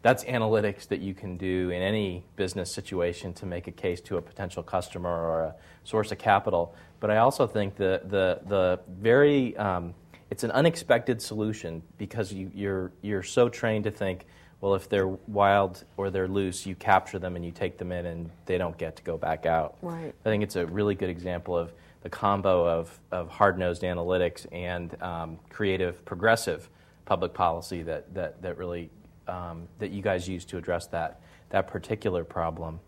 that's 0.00 0.24
analytics 0.24 0.86
that 0.88 1.00
you 1.00 1.12
can 1.12 1.36
do 1.36 1.70
in 1.70 1.82
any 1.82 2.24
business 2.36 2.72
situation 2.72 3.34
to 3.34 3.46
make 3.46 3.66
a 3.66 3.72
case 3.72 4.00
to 4.02 4.16
a 4.16 4.22
potential 4.22 4.62
customer 4.62 5.10
or 5.10 5.42
a 5.42 5.54
source 5.84 6.12
of 6.12 6.18
capital. 6.18 6.74
But 7.00 7.10
I 7.10 7.18
also 7.18 7.46
think 7.46 7.76
the 7.76 8.02
the 8.04 8.40
the 8.46 8.80
very 8.88 9.56
um, 9.56 9.94
it's 10.30 10.44
an 10.44 10.50
unexpected 10.52 11.20
solution 11.20 11.82
because 11.98 12.32
you, 12.32 12.50
you're 12.54 12.92
you're 13.02 13.22
so 13.22 13.48
trained 13.48 13.84
to 13.84 13.90
think, 13.90 14.26
well, 14.60 14.74
if 14.74 14.88
they're 14.88 15.08
wild 15.08 15.84
or 15.96 16.10
they're 16.10 16.28
loose, 16.28 16.64
you 16.64 16.74
capture 16.74 17.18
them 17.18 17.36
and 17.36 17.44
you 17.44 17.50
take 17.50 17.76
them 17.76 17.92
in, 17.92 18.06
and 18.06 18.30
they 18.46 18.56
don't 18.56 18.78
get 18.78 18.96
to 18.96 19.02
go 19.02 19.18
back 19.18 19.46
out. 19.46 19.76
Right. 19.82 20.14
I 20.24 20.28
think 20.28 20.42
it's 20.42 20.56
a 20.56 20.66
really 20.66 20.94
good 20.94 21.10
example 21.10 21.56
of 21.56 21.72
the 22.02 22.08
combo 22.08 22.66
of, 22.66 22.98
of 23.10 23.28
hard-nosed 23.28 23.82
analytics 23.82 24.46
and 24.52 25.00
um, 25.02 25.38
creative, 25.50 26.04
progressive 26.04 26.68
public 27.04 27.34
policy 27.34 27.82
that, 27.82 28.12
that, 28.14 28.40
that 28.42 28.56
really 28.56 28.90
um, 29.26 29.68
that 29.78 29.90
you 29.90 30.02
guys 30.02 30.28
use 30.28 30.44
to 30.44 30.56
address 30.56 30.86
that, 30.86 31.20
that 31.50 31.66
particular 31.66 32.24
problem. 32.24 32.80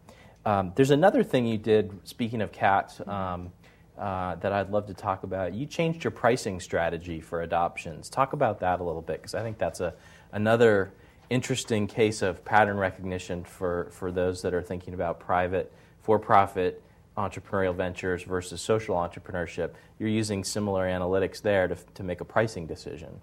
Um, 0.47 0.73
there's 0.75 0.91
another 0.91 1.23
thing 1.23 1.47
you 1.47 1.59
did, 1.59 1.93
speaking 2.05 2.41
of 2.41 2.51
cats, 2.53 3.01
um, 3.07 3.53
uh, 3.99 4.37
that 4.37 4.53
I'd 4.53 4.71
love 4.71 4.87
to 4.87 4.95
talk 4.95 5.25
about. 5.25 5.53
You 5.53 5.67
changed 5.67 6.03
your 6.05 6.11
pricing 6.11 6.61
strategy 6.61 7.21
for 7.21 7.43
adoptions. 7.43 8.09
Talk 8.09 8.33
about 8.33 8.61
that 8.61 8.81
a 8.81 8.83
little 8.83 9.03
bit, 9.03 9.19
because 9.19 9.35
I 9.35 9.43
think 9.43 9.59
that's 9.59 9.81
a, 9.81 9.93
another 10.33 10.93
interesting 11.29 11.87
case 11.87 12.23
of 12.23 12.43
pattern 12.45 12.79
recognition 12.79 13.45
for, 13.45 13.89
for 13.93 14.11
those 14.11 14.41
that 14.43 14.55
are 14.55 14.63
thinking 14.63 14.95
about 14.95 15.21
private, 15.21 15.71
for 16.01 16.19
profit 16.19 16.83
entrepreneurial 17.17 17.75
ventures 17.75 18.23
versus 18.23 18.61
social 18.61 18.97
entrepreneurship. 18.97 19.73
You're 19.99 20.09
using 20.09 20.45
similar 20.45 20.87
analytics 20.87 21.43
there 21.43 21.69
to, 21.69 21.77
to 21.95 22.03
make 22.03 22.21
a 22.21 22.25
pricing 22.25 22.67
decision. 22.67 23.21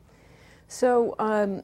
So, 0.68 1.16
um, 1.20 1.64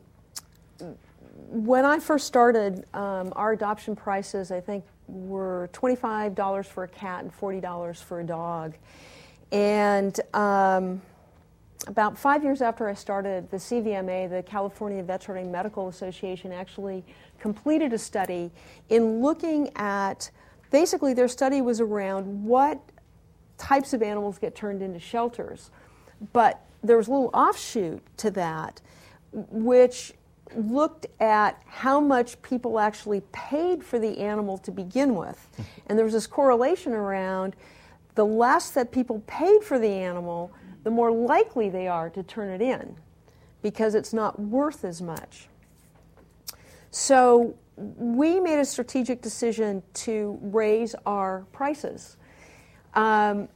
when 1.50 1.86
I 1.86 2.00
first 2.00 2.28
started, 2.28 2.86
um, 2.94 3.34
our 3.36 3.52
adoption 3.54 3.96
prices, 3.96 4.52
I 4.52 4.60
think, 4.60 4.86
were 5.08 5.70
$25 5.74 6.66
for 6.66 6.84
a 6.84 6.88
cat 6.88 7.24
and 7.24 7.32
$40 7.32 8.04
for 8.04 8.20
a 8.20 8.24
dog. 8.24 8.76
And 9.52 10.20
um, 10.34 11.02
about 11.88 12.18
five 12.18 12.44
years 12.44 12.62
after 12.62 12.88
I 12.88 12.94
started, 12.94 13.50
the 13.52 13.58
CVMA, 13.58 14.30
the 14.30 14.44
California 14.44 15.04
Veterinary 15.04 15.48
Medical 15.48 15.90
Association, 15.90 16.52
actually 16.52 17.04
completed 17.40 17.94
a 17.94 17.98
study 17.98 18.52
in 18.90 19.22
looking 19.22 19.70
at 19.76 20.32
basically 20.74 21.14
their 21.14 21.28
study 21.28 21.62
was 21.62 21.80
around 21.80 22.44
what 22.44 22.82
types 23.60 23.94
of 23.94 24.02
animals 24.02 24.40
get 24.40 24.56
turned 24.56 24.82
into 24.82 25.00
shelters. 25.00 25.70
But 26.34 26.66
there 26.84 26.98
was 26.98 27.08
a 27.08 27.12
little 27.12 27.30
offshoot 27.32 28.02
to 28.18 28.32
that, 28.32 28.82
which 29.32 30.14
looked 30.56 31.06
at 31.20 31.62
how 31.68 32.00
much 32.00 32.42
people 32.42 32.80
actually 32.80 33.22
paid 33.32 33.84
for 33.84 34.00
the 34.00 34.18
animal 34.18 34.58
to 34.58 34.72
begin 34.72 35.14
with. 35.16 35.48
and 35.88 35.98
there 35.98 36.06
was 36.06 36.14
this 36.14 36.26
correlation 36.26 36.92
around 36.92 37.56
the 38.16 38.26
less 38.26 38.72
that 38.72 38.92
people 38.92 39.24
paid 39.28 39.64
for 39.64 39.78
the 39.78 39.90
animal, 39.90 40.52
the 40.84 40.92
more 40.92 41.12
likely 41.12 41.70
they 41.70 41.88
are 41.88 42.10
to 42.10 42.24
turn 42.24 42.50
it 42.50 42.62
in 42.62 42.96
because 43.62 43.94
it's 43.94 44.12
not 44.12 44.40
worth 44.40 44.84
as 44.84 45.04
much. 45.04 45.48
So 46.90 47.56
we 47.76 48.40
made 48.40 48.60
a 48.60 48.66
strategic 48.66 49.22
decision 49.22 49.82
to 49.94 50.38
raise 50.42 50.96
our 51.06 51.46
prices. 51.52 52.18
Um, 52.94 53.48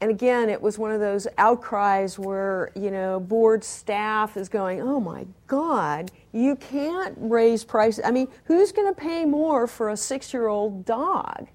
and 0.00 0.10
again, 0.10 0.50
it 0.50 0.60
was 0.60 0.78
one 0.78 0.90
of 0.90 1.00
those 1.00 1.26
outcries 1.38 2.18
where, 2.18 2.70
you 2.74 2.90
know, 2.90 3.20
board 3.20 3.64
staff 3.64 4.36
is 4.36 4.48
going, 4.48 4.82
oh 4.82 5.00
my 5.00 5.26
God, 5.46 6.10
you 6.32 6.56
can't 6.56 7.14
raise 7.16 7.64
prices. 7.64 8.04
I 8.04 8.10
mean, 8.10 8.28
who's 8.44 8.72
going 8.72 8.92
to 8.92 9.00
pay 9.00 9.24
more 9.24 9.66
for 9.66 9.90
a 9.90 9.96
six 9.96 10.34
year 10.34 10.48
old 10.48 10.84
dog? 10.84 11.48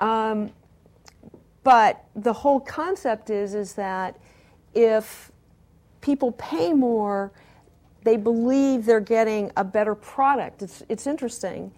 Um, 0.00 0.52
but 1.64 2.04
the 2.14 2.32
whole 2.32 2.60
concept 2.60 3.30
is, 3.30 3.54
is 3.54 3.72
that 3.74 4.18
if 4.74 5.32
people 6.00 6.32
pay 6.32 6.74
more, 6.74 7.32
they 8.04 8.16
believe 8.16 8.84
they're 8.84 9.00
getting 9.00 9.50
a 9.56 9.64
better 9.64 9.94
product. 9.94 10.62
It's, 10.62 10.82
it's 10.88 11.06
interesting. 11.06 11.72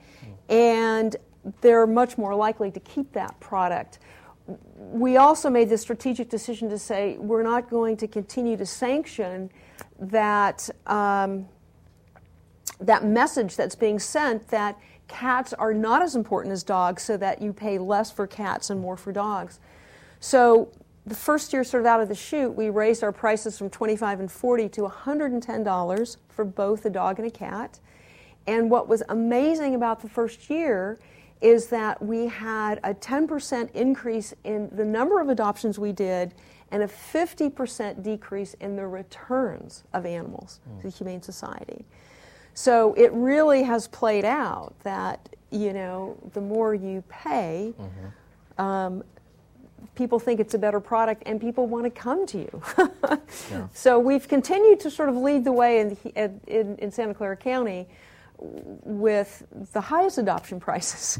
And 0.49 1.17
they're 1.61 1.87
much 1.87 2.19
more 2.19 2.35
likely 2.35 2.71
to 2.73 2.81
keep 2.81 3.12
that 3.12 3.39
product 3.41 3.99
we 4.79 5.17
also 5.17 5.51
made 5.51 5.69
the 5.69 5.79
strategic 5.79 6.29
decision 6.29 6.69
to 6.69 6.79
say 6.79 7.17
we're 7.19 7.43
not 7.43 7.69
going 7.69 7.97
to 7.97 8.07
continue 8.07 8.57
to 8.57 8.67
sanction 8.67 9.51
that 9.99 10.69
um, 10.87 11.49
that 12.81 13.05
message 13.05 13.57
that's 13.57 13.75
being 13.75 13.99
sent 13.99 14.47
that 14.49 14.79
cats 15.09 15.53
are 15.55 15.73
not 15.73 16.03
as 16.03 16.15
important 16.15 16.53
as 16.53 16.62
dogs, 16.62 17.03
so 17.03 17.17
that 17.17 17.41
you 17.41 17.53
pay 17.53 17.79
less 17.79 18.11
for 18.11 18.27
cats 18.27 18.71
and 18.71 18.81
more 18.81 18.97
for 18.97 19.12
dogs. 19.12 19.61
So 20.21 20.71
the 21.07 21.14
first 21.14 21.53
year, 21.53 21.62
sort 21.62 21.83
of 21.83 21.87
out 21.87 22.01
of 22.01 22.09
the 22.09 22.14
chute, 22.14 22.55
we 22.55 22.69
raised 22.69 23.05
our 23.05 23.12
prices 23.12 23.57
from 23.57 23.71
25 23.71 24.21
and 24.21 24.31
40 24.31 24.69
to 24.71 24.83
110 24.83 25.62
dollars 25.62 26.19
for 26.29 26.45
both 26.45 26.85
a 26.85 26.90
dog 26.90 27.19
and 27.19 27.29
a 27.29 27.31
cat. 27.31 27.79
And 28.47 28.71
what 28.71 28.88
was 28.88 29.03
amazing 29.09 29.75
about 29.75 30.01
the 30.01 30.09
first 30.09 30.51
year 30.51 30.99
is 31.40 31.66
that 31.69 32.01
we 32.03 32.27
had 32.27 32.81
a 32.83 32.95
10% 32.95 33.71
increase 33.73 34.35
in 34.45 34.69
the 34.75 34.85
number 34.85 35.21
of 35.21 35.29
adoptions 35.29 35.79
we 35.79 35.92
did 35.92 36.35
and 36.71 36.83
a 36.83 36.87
50% 36.87 38.03
decrease 38.03 38.55
in 38.55 38.75
the 38.75 38.87
returns 38.87 39.85
of 39.92 40.07
animals 40.07 40.61
mm. 40.69 40.81
to 40.81 40.90
the 40.90 40.97
Humane 40.97 41.23
Society. 41.23 41.85
So 42.55 42.95
it 42.95 43.12
really 43.12 43.62
has 43.62 43.87
played 43.87 44.25
out 44.25 44.75
that, 44.83 45.29
you 45.51 45.73
know, 45.73 46.16
the 46.33 46.40
more 46.40 46.75
you 46.75 47.05
pay, 47.09 47.75
mm-hmm. 47.79 48.62
um, 48.62 49.05
people 49.97 50.19
think 50.19 50.39
it's 50.39 50.55
a 50.55 50.59
better 50.59 50.79
product 50.79 51.23
and 51.27 51.41
people 51.41 51.67
want 51.67 51.85
to 51.85 51.91
come 51.91 52.27
to 52.27 52.39
you. 52.39 52.63
yeah. 53.51 53.69
So 53.73 53.99
we've 53.99 54.29
continued 54.29 54.81
to 54.81 54.91
sort 54.91 55.09
of 55.09 55.17
lead 55.17 55.45
the 55.45 55.53
way 55.53 55.81
in, 55.81 55.97
in, 56.47 56.77
in 56.77 56.91
Santa 56.91 57.15
Clara 57.15 57.37
County 57.37 57.89
with 58.39 59.43
the 59.73 59.81
highest 59.81 60.19
adoption 60.19 60.61
prices 60.61 61.19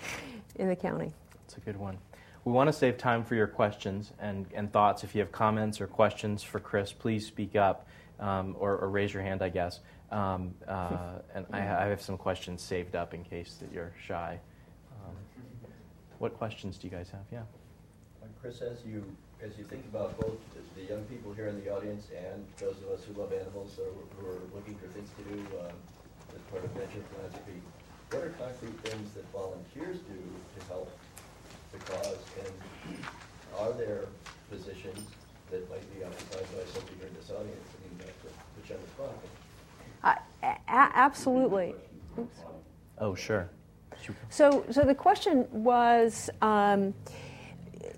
in 0.56 0.68
the 0.68 0.76
county. 0.76 1.12
That's 1.42 1.56
a 1.56 1.60
good 1.60 1.76
one. 1.76 1.98
We 2.44 2.52
want 2.52 2.68
to 2.68 2.72
save 2.72 2.98
time 2.98 3.24
for 3.24 3.34
your 3.34 3.46
questions 3.46 4.12
and, 4.18 4.46
and 4.54 4.72
thoughts. 4.72 5.04
If 5.04 5.14
you 5.14 5.20
have 5.20 5.30
comments 5.30 5.80
or 5.80 5.86
questions 5.86 6.42
for 6.42 6.58
Chris, 6.58 6.92
please 6.92 7.26
speak 7.26 7.56
up 7.56 7.86
um, 8.18 8.56
or, 8.58 8.78
or, 8.78 8.88
raise 8.88 9.12
your 9.12 9.22
hand, 9.22 9.42
I 9.42 9.48
guess. 9.48 9.80
Um, 10.10 10.54
uh, 10.66 11.18
and 11.34 11.46
I, 11.52 11.58
I, 11.60 11.86
have 11.86 12.02
some 12.02 12.16
questions 12.16 12.62
saved 12.62 12.94
up 12.94 13.14
in 13.14 13.24
case 13.24 13.56
that 13.60 13.72
you're 13.72 13.92
shy. 14.06 14.38
Um, 14.92 15.14
what 16.18 16.36
questions 16.36 16.78
do 16.78 16.86
you 16.86 16.92
guys 16.92 17.10
have? 17.10 17.24
Yeah. 17.32 17.42
Chris, 18.42 18.60
as 18.60 18.84
you 18.84 19.04
as 19.40 19.56
you 19.56 19.62
think 19.64 19.84
about 19.86 20.18
both 20.18 20.34
the 20.74 20.82
young 20.82 21.04
people 21.04 21.32
here 21.32 21.46
in 21.46 21.62
the 21.62 21.70
audience 21.70 22.08
and 22.10 22.44
those 22.58 22.74
of 22.82 22.90
us 22.90 23.04
who 23.04 23.14
love 23.20 23.32
animals 23.32 23.78
or 23.78 23.86
who 24.18 24.26
are 24.26 24.42
looking 24.52 24.74
for 24.74 24.86
things 24.88 25.10
to 25.16 25.22
do, 25.30 25.38
um, 25.62 25.70
as 26.34 26.42
part 26.50 26.64
of 26.64 26.70
venture 26.72 27.02
philanthropy, 27.14 27.62
what 28.10 28.24
are 28.24 28.30
concrete 28.30 28.74
things 28.82 29.12
that 29.14 29.24
volunteers 29.32 29.98
do 30.10 30.18
to 30.58 30.66
help 30.66 30.90
the 31.70 31.78
cause? 31.78 32.18
And 32.42 32.98
are 33.60 33.72
there 33.72 34.06
positions 34.50 35.06
that 35.50 35.68
might 35.70 35.86
be 35.94 36.02
occupied 36.02 36.46
by 36.50 36.66
somebody 36.74 36.96
here 36.98 37.08
in 37.08 37.14
this 37.14 37.30
audience? 37.30 37.68
I 37.78 37.88
mean, 37.88 37.98
to 37.98 38.04
put 38.58 38.68
you 38.68 38.74
on 38.74 38.82
the 38.82 38.90
spot. 38.90 40.18
Uh, 40.42 40.48
a- 40.68 40.98
absolutely. 40.98 41.74
Oh, 42.98 43.14
sure. 43.14 43.48
So, 44.30 44.64
so 44.70 44.82
the 44.82 44.94
question 44.96 45.46
was, 45.52 46.28
um, 46.40 46.92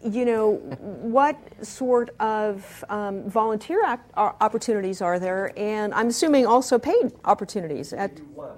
you 0.05 0.24
know, 0.24 0.55
what 0.80 1.37
sort 1.64 2.11
of 2.20 2.85
um, 2.89 3.28
volunteer 3.28 3.85
act, 3.85 4.11
uh, 4.16 4.32
opportunities 4.41 5.01
are 5.01 5.18
there? 5.18 5.53
And 5.57 5.95
I'm 5.95 6.09
assuming 6.09 6.47
also 6.47 6.78
paid 6.78 7.12
opportunities. 7.24 7.93
At, 7.93 8.12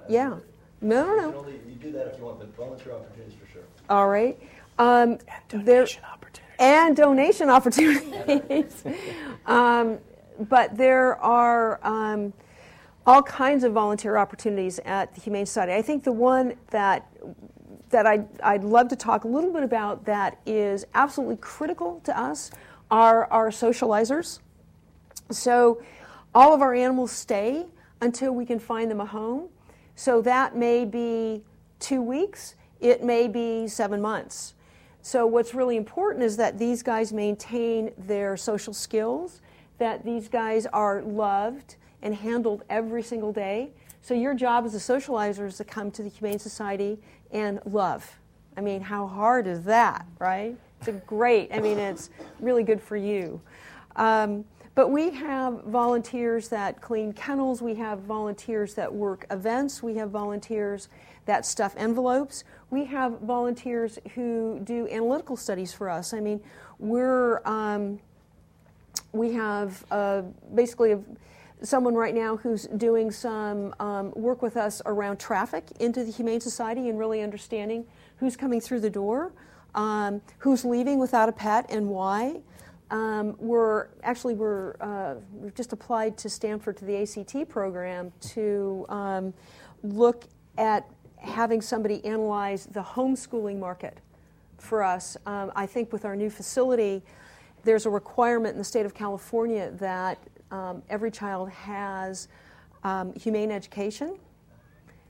yeah. 0.09 0.37
No, 0.81 1.05
no, 1.05 1.31
no. 1.31 1.47
You, 1.47 1.59
you 1.67 1.75
do 1.75 1.91
that 1.93 2.07
if 2.07 2.19
you 2.19 2.25
want, 2.25 2.39
but 2.39 2.55
volunteer 2.55 2.93
opportunities 2.93 3.33
for 3.33 3.51
sure. 3.51 3.63
All 3.89 4.07
right. 4.07 4.37
Um, 4.77 5.17
and 5.49 5.65
donation 5.65 6.03
opportunities. 6.03 6.55
And 6.59 6.95
donation 6.95 7.49
opportunities. 7.49 8.83
um, 9.45 9.97
but 10.49 10.77
there 10.77 11.15
are 11.17 11.79
um, 11.83 12.33
all 13.05 13.23
kinds 13.23 13.63
of 13.63 13.73
volunteer 13.73 14.17
opportunities 14.17 14.79
at 14.79 15.15
the 15.15 15.21
Humane 15.21 15.45
Society. 15.45 15.73
I 15.73 15.81
think 15.81 16.03
the 16.03 16.11
one 16.11 16.55
that 16.69 17.09
that 17.89 18.05
I'd, 18.05 18.27
I'd 18.41 18.63
love 18.63 18.87
to 18.89 18.95
talk 18.95 19.23
a 19.23 19.27
little 19.27 19.51
bit 19.51 19.63
about 19.63 20.05
that 20.05 20.39
is 20.45 20.85
absolutely 20.93 21.37
critical 21.37 22.01
to 22.03 22.17
us 22.17 22.51
are 22.91 23.25
our 23.31 23.49
socializers. 23.49 24.39
So 25.31 25.81
all 26.33 26.53
of 26.53 26.61
our 26.61 26.73
animals 26.73 27.11
stay 27.11 27.65
until 28.01 28.33
we 28.33 28.45
can 28.45 28.59
find 28.59 28.89
them 28.91 29.01
a 29.01 29.05
home. 29.05 29.49
So 29.95 30.21
that 30.21 30.55
may 30.55 30.85
be 30.85 31.43
two 31.79 32.01
weeks, 32.01 32.55
it 32.79 33.03
may 33.03 33.27
be 33.27 33.67
seven 33.67 34.01
months. 34.01 34.53
So, 35.01 35.25
what's 35.25 35.53
really 35.53 35.77
important 35.77 36.23
is 36.23 36.35
that 36.35 36.59
these 36.59 36.83
guys 36.83 37.13
maintain 37.13 37.91
their 37.97 38.35
social 38.35 38.73
skills, 38.73 39.41
that 39.77 40.03
these 40.03 40.27
guys 40.27 40.65
are 40.65 41.01
loved 41.01 41.77
and 42.01 42.15
handled 42.15 42.63
every 42.69 43.03
single 43.03 43.31
day. 43.31 43.71
So, 44.01 44.13
your 44.13 44.33
job 44.33 44.65
as 44.65 44.75
a 44.75 44.77
socializer 44.77 45.47
is 45.47 45.57
to 45.57 45.63
come 45.63 45.91
to 45.91 46.03
the 46.03 46.09
Humane 46.09 46.39
Society 46.39 46.99
and 47.31 47.59
love. 47.65 48.19
I 48.55 48.61
mean, 48.61 48.81
how 48.81 49.07
hard 49.07 49.47
is 49.47 49.63
that, 49.63 50.05
right? 50.19 50.55
It's 50.79 50.87
a 50.87 50.93
great, 50.93 51.49
I 51.53 51.59
mean, 51.59 51.77
it's 51.77 52.09
really 52.39 52.63
good 52.63 52.81
for 52.81 52.95
you. 52.95 53.41
Um, 53.95 54.45
but 54.75 54.89
we 54.89 55.09
have 55.09 55.63
volunteers 55.63 56.49
that 56.49 56.81
clean 56.81 57.11
kennels, 57.13 57.61
we 57.61 57.73
have 57.75 57.99
volunteers 58.01 58.75
that 58.75 58.93
work 58.93 59.25
events, 59.31 59.81
we 59.81 59.95
have 59.95 60.11
volunteers 60.11 60.87
that 61.27 61.45
stuff 61.45 61.75
envelopes. 61.77 62.43
We 62.71 62.85
have 62.85 63.19
volunteers 63.19 63.99
who 64.15 64.59
do 64.63 64.87
analytical 64.87 65.37
studies 65.37 65.73
for 65.73 65.89
us. 65.89 66.13
I 66.13 66.19
mean, 66.19 66.41
we're, 66.79 67.41
um, 67.45 67.99
we 69.11 69.33
have 69.33 69.85
uh, 69.91 70.23
basically 70.55 70.93
a, 70.93 70.99
someone 71.61 71.95
right 71.95 72.13
now 72.13 72.37
who's 72.37 72.67
doing 72.67 73.11
some 73.11 73.73
um, 73.79 74.11
work 74.15 74.41
with 74.41 74.57
us 74.57 74.81
around 74.85 75.19
traffic 75.19 75.65
into 75.79 76.03
the 76.03 76.11
Humane 76.11 76.39
Society 76.39 76.89
and 76.89 76.99
really 76.99 77.21
understanding 77.21 77.85
who's 78.17 78.35
coming 78.35 78.61
through 78.61 78.79
the 78.79 78.89
door, 78.89 79.31
um, 79.75 80.21
who's 80.39 80.63
leaving 80.63 80.99
without 80.99 81.29
a 81.29 81.31
pet 81.31 81.65
and 81.69 81.89
why. 81.89 82.41
Um, 82.89 83.35
we're 83.39 83.87
actually 84.03 84.33
we're 84.35 84.75
uh, 84.79 85.15
we've 85.33 85.55
just 85.55 85.73
applied 85.73 86.17
to 86.19 86.29
Stanford 86.29 86.77
to 86.77 86.85
the 86.85 87.01
ACT 87.01 87.49
program 87.49 88.13
to 88.21 88.85
um, 88.87 89.33
look 89.83 90.25
at 90.57 90.89
having 91.17 91.61
somebody 91.61 92.03
analyze 92.05 92.65
the 92.67 92.81
homeschooling 92.81 93.59
market 93.59 93.97
for 94.57 94.83
us. 94.83 95.17
Um, 95.25 95.51
I 95.55 95.65
think 95.65 95.91
with 95.91 96.05
our 96.05 96.15
new 96.15 96.29
facility, 96.29 97.03
there's 97.63 97.85
a 97.85 97.89
requirement 97.89 98.53
in 98.53 98.59
the 98.59 98.63
state 98.63 98.85
of 98.85 98.93
California 98.93 99.71
that 99.79 100.19
um, 100.51 100.81
every 100.89 101.11
child 101.11 101.49
has 101.49 102.27
um, 102.83 103.13
humane 103.13 103.51
education. 103.51 104.17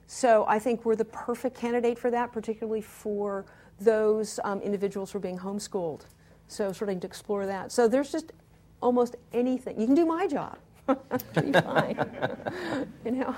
So 0.08 0.46
I 0.48 0.58
think 0.58 0.86
we're 0.86 0.96
the 0.96 1.06
perfect 1.06 1.58
candidate 1.58 2.00
for 2.00 2.10
that, 2.12 2.32
particularly 2.32 2.82
for 2.82 3.46
those 3.80 4.40
um, 4.44 4.62
individuals 4.62 5.12
who 5.12 5.18
are 5.18 5.22
being 5.22 5.38
homeschooled. 5.38 6.02
So 6.48 6.72
starting 6.72 7.00
to 7.02 7.08
explore 7.08 7.46
that. 7.46 7.72
So 7.72 7.88
there's 7.88 8.12
just 8.12 8.32
almost 8.82 9.16
anything. 9.34 9.80
You 9.80 9.86
can 9.86 9.96
do 9.96 10.06
my 10.06 10.28
job. 10.28 10.58
fine. 11.34 12.88
you 13.06 13.12
know. 13.12 13.36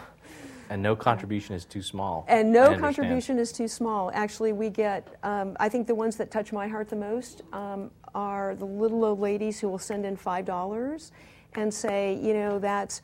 And 0.69 0.83
no 0.83 0.95
contribution 0.95 1.55
is 1.55 1.65
too 1.65 1.81
small. 1.81 2.25
And 2.27 2.51
no 2.51 2.77
contribution 2.77 3.39
is 3.39 3.51
too 3.51 3.67
small. 3.67 4.11
Actually, 4.13 4.53
we 4.53 4.69
get, 4.69 5.15
um, 5.23 5.57
I 5.59 5.67
think 5.67 5.87
the 5.87 5.95
ones 5.95 6.15
that 6.17 6.29
touch 6.29 6.53
my 6.53 6.67
heart 6.67 6.89
the 6.89 6.95
most 6.95 7.41
um, 7.51 7.89
are 8.13 8.53
the 8.53 8.65
little 8.65 9.03
old 9.03 9.19
ladies 9.19 9.59
who 9.59 9.67
will 9.67 9.79
send 9.79 10.05
in 10.05 10.15
$5 10.15 11.11
and 11.55 11.73
say, 11.73 12.19
you 12.21 12.33
know, 12.33 12.59
that's 12.59 13.01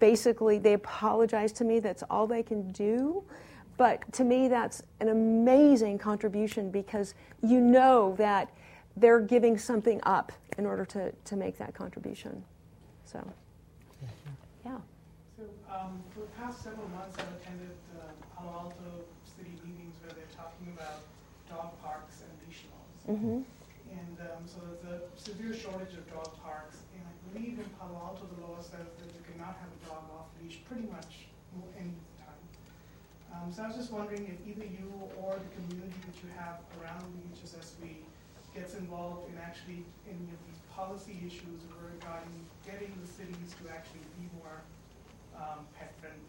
basically, 0.00 0.58
they 0.58 0.74
apologize 0.74 1.52
to 1.52 1.64
me, 1.64 1.80
that's 1.80 2.02
all 2.04 2.26
they 2.26 2.42
can 2.42 2.72
do. 2.72 3.22
But 3.76 4.12
to 4.12 4.24
me, 4.24 4.48
that's 4.48 4.82
an 5.00 5.08
amazing 5.08 5.98
contribution 5.98 6.70
because 6.70 7.14
you 7.42 7.60
know 7.60 8.14
that 8.18 8.52
they're 8.96 9.20
giving 9.20 9.58
something 9.58 10.00
up 10.04 10.32
in 10.58 10.66
order 10.66 10.84
to, 10.84 11.12
to 11.12 11.36
make 11.36 11.58
that 11.58 11.74
contribution. 11.74 12.44
So, 13.04 13.26
yeah. 14.64 14.76
So, 15.36 15.44
um, 15.72 16.02
for 16.14 16.20
the 16.20 16.26
past 16.38 16.62
several 16.62 16.88
months, 16.90 17.16
I've 17.18 17.40
attended 17.40 17.74
uh, 17.98 18.04
Palo 18.36 18.52
Alto 18.52 19.04
city 19.24 19.50
meetings 19.64 19.94
where 20.04 20.14
they're 20.14 20.36
talking 20.36 20.68
about 20.76 21.00
dog 21.48 21.72
parks 21.82 22.22
and 22.22 22.30
leash 22.46 22.62
laws. 22.70 23.16
Mm-hmm. 23.16 23.40
And 23.98 24.16
um, 24.20 24.42
so 24.46 24.60
there's 24.82 25.02
a 25.02 25.20
severe 25.20 25.54
shortage 25.54 25.96
of 25.96 26.08
dog 26.12 26.30
parks. 26.42 26.81
Believe 27.32 27.58
in 27.58 27.68
Palo 27.80 27.96
Alto, 27.96 28.28
the 28.36 28.44
law 28.44 28.60
says 28.60 28.92
that 29.00 29.08
you 29.08 29.22
cannot 29.32 29.56
have 29.56 29.72
a 29.72 29.80
dog 29.88 30.04
off 30.12 30.28
leash 30.36 30.60
pretty 30.68 30.84
much 30.92 31.28
any 31.78 31.96
time. 32.20 32.42
Um, 33.32 33.52
so 33.52 33.64
I 33.64 33.68
was 33.68 33.76
just 33.76 33.92
wondering 33.92 34.28
if 34.28 34.36
either 34.46 34.68
you 34.68 34.92
or 35.16 35.36
the 35.40 35.50
community 35.56 35.96
that 36.04 36.16
you 36.20 36.28
have 36.36 36.60
around 36.80 37.08
the 37.08 37.40
HSSV 37.40 38.04
gets 38.54 38.74
involved 38.74 39.32
in 39.32 39.38
actually 39.38 39.84
any 40.04 40.28
of 40.28 40.40
these 40.46 40.60
policy 40.70 41.16
issues 41.26 41.64
regarding 41.80 42.28
getting 42.66 42.92
the 43.00 43.08
cities 43.08 43.56
to 43.62 43.72
actually 43.72 44.04
be 44.20 44.28
more 44.36 44.60
um, 45.36 45.64
pet 45.78 45.94
friendly? 46.00 46.20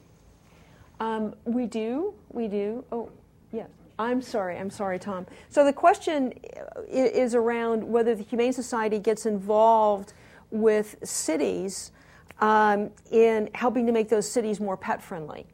Um, 0.99 1.36
we 1.43 1.66
do. 1.66 2.14
We 2.32 2.47
do. 2.47 2.86
Oh, 2.91 3.10
yes. 3.51 3.68
I'm 3.99 4.22
sorry. 4.22 4.58
I'm 4.58 4.70
sorry, 4.70 4.99
Tom. 4.99 5.28
So 5.49 5.64
the 5.66 5.74
question 5.74 6.34
is 6.89 7.36
around 7.36 7.84
whether 7.84 8.16
the 8.16 8.24
Humane 8.24 8.54
Society 8.54 8.99
gets 8.99 9.26
involved 9.26 10.14
with 10.54 10.95
cities 11.04 11.91
um, 12.39 12.91
in 13.12 13.49
helping 13.56 13.86
to 13.88 13.91
make 13.91 14.08
those 14.08 14.30
cities 14.30 14.60
more 14.60 14.78
pet 14.78 15.01
friendly, 15.01 15.45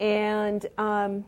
and, 0.00 0.66
um, 0.78 1.24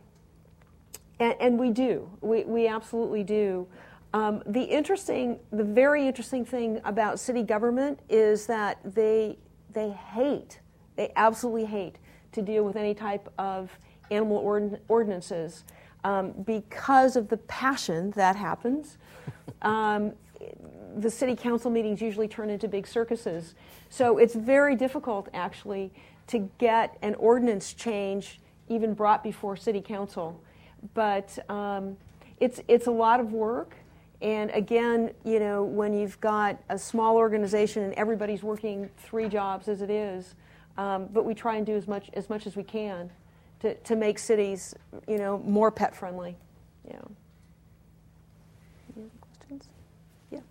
and 1.18 1.34
and, 1.40 1.58
we 1.58 1.70
do. 1.70 2.10
We 2.20 2.44
we 2.44 2.68
absolutely 2.68 3.24
do. 3.24 3.66
Um, 4.12 4.42
the 4.46 4.62
interesting, 4.62 5.38
the 5.50 5.64
very 5.64 6.06
interesting 6.06 6.44
thing 6.44 6.80
about 6.84 7.18
city 7.18 7.42
government 7.42 8.00
is 8.08 8.46
that 8.46 8.78
they 8.94 9.38
they 9.72 9.90
hate, 9.90 10.60
they 10.96 11.12
absolutely 11.16 11.64
hate 11.64 11.96
to 12.32 12.42
deal 12.42 12.64
with 12.64 12.76
any 12.76 12.94
type 12.94 13.32
of 13.38 13.70
animal 14.10 14.38
ord- 14.38 14.80
ordinances 14.88 15.64
um, 16.04 16.32
because 16.44 17.16
of 17.16 17.28
the 17.28 17.38
passion 17.38 18.10
that 18.12 18.36
happens. 18.36 18.98
The 20.96 21.10
city 21.10 21.36
council 21.36 21.70
meetings 21.70 22.00
usually 22.00 22.28
turn 22.28 22.50
into 22.50 22.68
big 22.68 22.86
circuses, 22.86 23.54
so 23.90 24.18
it's 24.18 24.34
very 24.34 24.74
difficult 24.74 25.28
actually 25.34 25.92
to 26.28 26.50
get 26.58 26.96
an 27.02 27.14
ordinance 27.16 27.72
change 27.72 28.40
even 28.68 28.94
brought 28.94 29.22
before 29.22 29.56
city 29.56 29.80
council. 29.80 30.40
But 30.94 31.38
um, 31.50 31.96
it's 32.40 32.60
it's 32.68 32.86
a 32.86 32.90
lot 32.90 33.20
of 33.20 33.32
work. 33.32 33.76
And 34.22 34.50
again, 34.52 35.12
you 35.24 35.38
know, 35.38 35.62
when 35.62 35.92
you've 35.92 36.18
got 36.20 36.58
a 36.70 36.78
small 36.78 37.16
organization 37.16 37.82
and 37.82 37.92
everybody's 37.94 38.42
working 38.42 38.88
three 38.96 39.28
jobs 39.28 39.68
as 39.68 39.82
it 39.82 39.90
is, 39.90 40.34
um, 40.78 41.08
but 41.12 41.24
we 41.24 41.34
try 41.34 41.56
and 41.56 41.66
do 41.66 41.76
as 41.76 41.86
much 41.86 42.10
as 42.14 42.30
much 42.30 42.46
as 42.46 42.56
we 42.56 42.62
can 42.62 43.10
to, 43.60 43.74
to 43.74 43.96
make 43.96 44.18
cities, 44.18 44.74
you 45.06 45.18
know, 45.18 45.38
more 45.38 45.70
pet 45.70 45.94
friendly. 45.94 46.36
Yeah. 46.86 46.94
Any 48.96 49.04
other 49.04 49.10
questions? 49.20 49.68
Yes. 50.30 50.42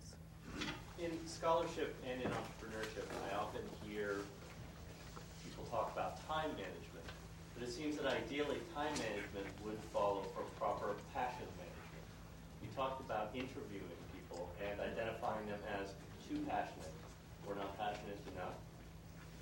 In 0.98 1.10
scholarship 1.46 1.94
and 2.02 2.18
in 2.18 2.26
entrepreneurship, 2.26 3.06
I 3.30 3.38
often 3.38 3.62
hear 3.86 4.18
people 5.46 5.62
talk 5.70 5.94
about 5.94 6.18
time 6.26 6.50
management, 6.58 7.06
but 7.54 7.62
it 7.62 7.70
seems 7.70 7.94
that 7.94 8.02
ideally 8.02 8.58
time 8.74 8.90
management 8.98 9.46
would 9.62 9.78
follow 9.94 10.26
from 10.34 10.42
proper 10.58 10.98
passion 11.14 11.46
management. 11.54 12.02
You 12.58 12.66
talked 12.74 12.98
about 12.98 13.30
interviewing 13.30 13.94
people 14.10 14.50
and 14.58 14.74
identifying 14.82 15.46
them 15.46 15.62
as 15.78 15.94
too 16.26 16.42
passionate 16.50 16.90
or 17.46 17.54
not 17.54 17.78
passionate 17.78 18.18
enough. 18.34 18.58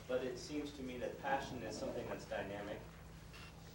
But 0.05 0.28
it 0.28 0.36
seems 0.36 0.76
to 0.76 0.84
me 0.84 1.00
that 1.00 1.16
passion 1.24 1.57
is 1.64 1.72
something 1.72 2.05
that's 2.12 2.28
dynamic. 2.28 2.84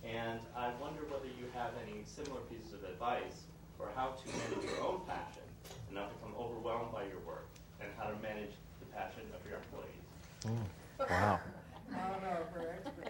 And 0.06 0.38
I 0.54 0.70
wonder 0.78 1.02
whether 1.10 1.34
you 1.34 1.50
have 1.58 1.74
any 1.82 2.06
similar 2.06 2.46
pieces 2.46 2.78
of 2.78 2.86
advice 2.86 3.50
for 3.74 3.90
how 3.98 4.14
to 4.14 4.26
manage 4.30 4.70
your 4.70 4.86
own 4.86 5.02
passion 5.10 5.50
and 5.90 5.98
not 5.98 6.14
become 6.14 6.38
overwhelmed 6.38 6.94
by 6.94 7.10
your 7.10 7.26
work, 7.26 7.49
and 7.82 7.90
how 7.98 8.10
to 8.10 8.16
manage 8.22 8.52
the 8.80 8.86
passion 8.96 9.24
of 9.34 9.42
your 9.50 9.60
employees. 9.60 10.04
Mm. 10.46 10.66
Wow. 11.10 11.40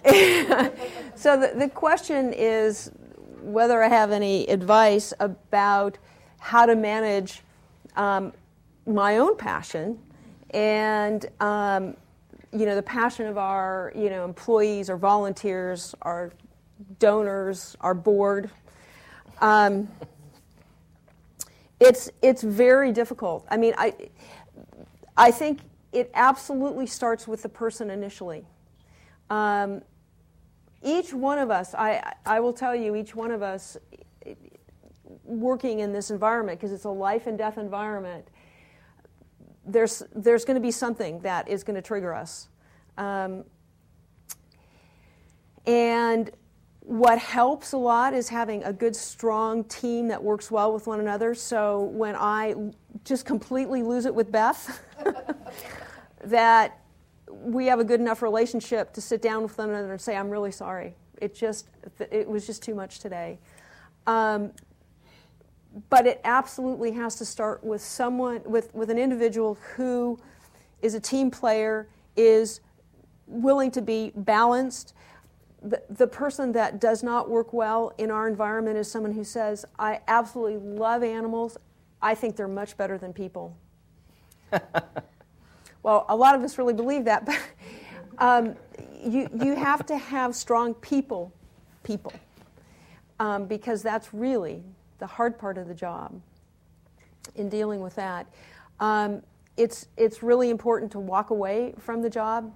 so 1.15 1.39
the, 1.39 1.53
the 1.57 1.70
question 1.70 2.34
is 2.34 2.91
whether 3.41 3.84
I 3.84 3.88
have 3.88 4.11
any 4.11 4.45
advice 4.47 5.13
about 5.20 5.97
how 6.39 6.65
to 6.65 6.76
manage 6.76 7.41
um, 7.95 8.34
my 8.86 9.17
own 9.17 9.36
passion 9.36 9.99
and 10.51 11.26
um, 11.39 11.95
you 12.51 12.65
know 12.65 12.76
the 12.76 12.84
passion 12.84 13.28
of 13.28 13.38
our 13.38 13.91
you 13.95 14.09
know 14.09 14.26
employees 14.26 14.89
or 14.89 14.97
volunteers 14.97 15.93
our 16.01 16.32
donors 16.97 17.76
our 17.82 17.93
board 17.93 18.49
um, 19.41 19.88
it's 21.80 22.09
it's 22.22 22.41
very 22.41 22.91
difficult 22.91 23.45
i 23.51 23.57
mean 23.57 23.74
i 23.78 23.93
i 25.20 25.30
think 25.30 25.59
it 25.91 26.11
absolutely 26.13 26.86
starts 26.86 27.28
with 27.28 27.41
the 27.41 27.49
person 27.49 27.89
initially. 27.89 28.45
Um, 29.30 29.82
each 30.84 31.13
one 31.13 31.39
of 31.39 31.51
us, 31.51 31.74
I, 31.74 32.13
I 32.26 32.39
will 32.39 32.53
tell 32.53 32.76
you, 32.76 32.95
each 32.95 33.15
one 33.15 33.32
of 33.32 33.41
us 33.41 33.78
working 35.24 35.80
in 35.80 35.91
this 35.91 36.11
environment, 36.11 36.59
because 36.59 36.72
it's 36.72 36.86
a 36.86 36.89
life 36.89 37.28
and 37.28 37.38
death 37.38 37.57
environment, 37.57 38.28
there's, 39.65 40.03
there's 40.15 40.45
going 40.45 40.55
to 40.55 40.61
be 40.61 40.72
something 40.72 41.20
that 41.22 41.47
is 41.47 41.63
going 41.63 41.76
to 41.76 41.82
trigger 41.82 42.13
us. 42.13 42.49
Um, 42.97 43.43
and 45.65 46.32
what 46.90 47.20
helps 47.20 47.74
a 47.74 47.78
lot 47.78 48.16
is 48.16 48.30
having 48.30 48.64
a 48.64 48.74
good, 48.74 48.96
strong 48.96 49.64
team 49.66 50.08
that 50.08 50.24
works 50.24 50.50
well 50.50 50.74
with 50.74 50.88
one 50.88 51.00
another. 51.00 51.36
So 51.36 51.82
when 51.82 52.16
I 52.16 52.56
just 53.06 53.28
completely 53.28 53.84
lose 53.84 54.08
it 54.08 54.16
with 54.16 54.32
Beth, 54.32 54.82
that 56.24 56.80
we 57.30 57.68
have 57.68 57.80
a 57.80 57.84
good 57.84 58.00
enough 58.00 58.24
relationship 58.24 58.92
to 58.94 59.02
sit 59.02 59.22
down 59.22 59.44
with 59.44 59.56
one 59.56 59.70
another 59.70 59.92
and 59.92 60.02
say, 60.02 60.18
I'm 60.18 60.32
really 60.32 60.52
sorry. 60.52 60.96
It 61.22 61.36
just, 61.36 61.68
it 62.10 62.28
was 62.28 62.48
just 62.48 62.64
too 62.64 62.74
much 62.74 62.98
today. 62.98 63.38
Um, 64.08 64.52
but 65.92 66.08
it 66.08 66.20
absolutely 66.24 66.94
has 66.94 67.18
to 67.18 67.26
start 67.26 67.64
with 67.64 67.84
someone, 67.84 68.42
with, 68.46 68.74
with 68.74 68.90
an 68.90 68.98
individual 68.98 69.60
who 69.76 70.18
is 70.82 70.96
a 70.96 71.00
team 71.00 71.30
player, 71.30 71.88
is 72.16 72.62
willing 73.28 73.70
to 73.70 73.82
be 73.84 74.12
balanced, 74.16 74.96
the, 75.62 75.82
the 75.89 76.07
person 76.07 76.51
that 76.53 76.80
does 76.80 77.03
not 77.03 77.30
work 77.30 77.53
well 77.53 77.93
in 77.97 78.12
our 78.12 78.28
environment 78.28 78.78
is 78.78 78.89
someone 78.89 79.12
who 79.12 79.24
says, 79.24 79.66
I 79.78 79.99
absolutely 80.07 80.57
love 80.57 81.03
animals. 81.03 81.57
I 82.01 82.16
think 82.16 82.36
they're 82.36 82.47
much 82.47 82.78
better 82.78 82.97
than 82.97 83.14
people. 83.14 83.57
well, 85.84 86.05
a 86.07 86.16
lot 86.16 86.36
of 86.36 86.41
us 86.41 86.57
really 86.57 86.74
believe 86.74 87.05
that, 87.05 87.26
but 87.26 87.39
um, 88.20 88.55
you, 89.03 89.30
you 89.43 89.55
have 89.55 89.86
to 89.88 89.97
have 89.97 90.34
strong 90.34 90.74
people, 90.76 91.34
people, 91.84 92.14
um, 93.20 93.45
because 93.45 93.82
that's 93.82 94.14
really 94.14 94.64
the 94.99 95.07
hard 95.07 95.38
part 95.38 95.57
of 95.57 95.68
the 95.68 95.74
job 95.74 96.20
in 97.36 97.49
dealing 97.49 97.82
with 97.82 97.95
that. 97.95 98.28
Um, 98.80 99.22
it's, 99.57 99.88
it's 99.97 100.24
really 100.24 100.49
important 100.49 100.89
to 100.93 100.99
walk 100.99 101.32
away 101.32 101.74
from 101.80 102.01
the 102.01 102.10
job. 102.10 102.53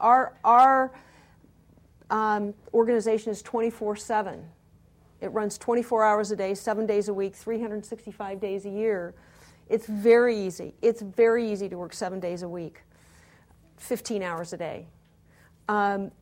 Our, 0.00 0.34
our 0.44 0.92
um, 2.10 2.54
organization 2.72 3.32
is 3.32 3.42
24 3.42 3.96
7. 3.96 4.44
It 5.20 5.28
runs 5.28 5.58
24 5.58 6.04
hours 6.04 6.30
a 6.30 6.36
day, 6.36 6.54
seven 6.54 6.86
days 6.86 7.08
a 7.08 7.14
week, 7.14 7.34
365 7.34 8.38
days 8.38 8.66
a 8.66 8.70
year. 8.70 9.14
It's 9.68 9.86
very 9.86 10.38
easy. 10.38 10.74
It's 10.82 11.02
very 11.02 11.50
easy 11.50 11.68
to 11.68 11.78
work 11.78 11.94
seven 11.94 12.20
days 12.20 12.42
a 12.42 12.48
week, 12.48 12.82
15 13.78 14.22
hours 14.22 14.52
a 14.52 14.56
day. 14.56 14.86
Um, 15.68 16.12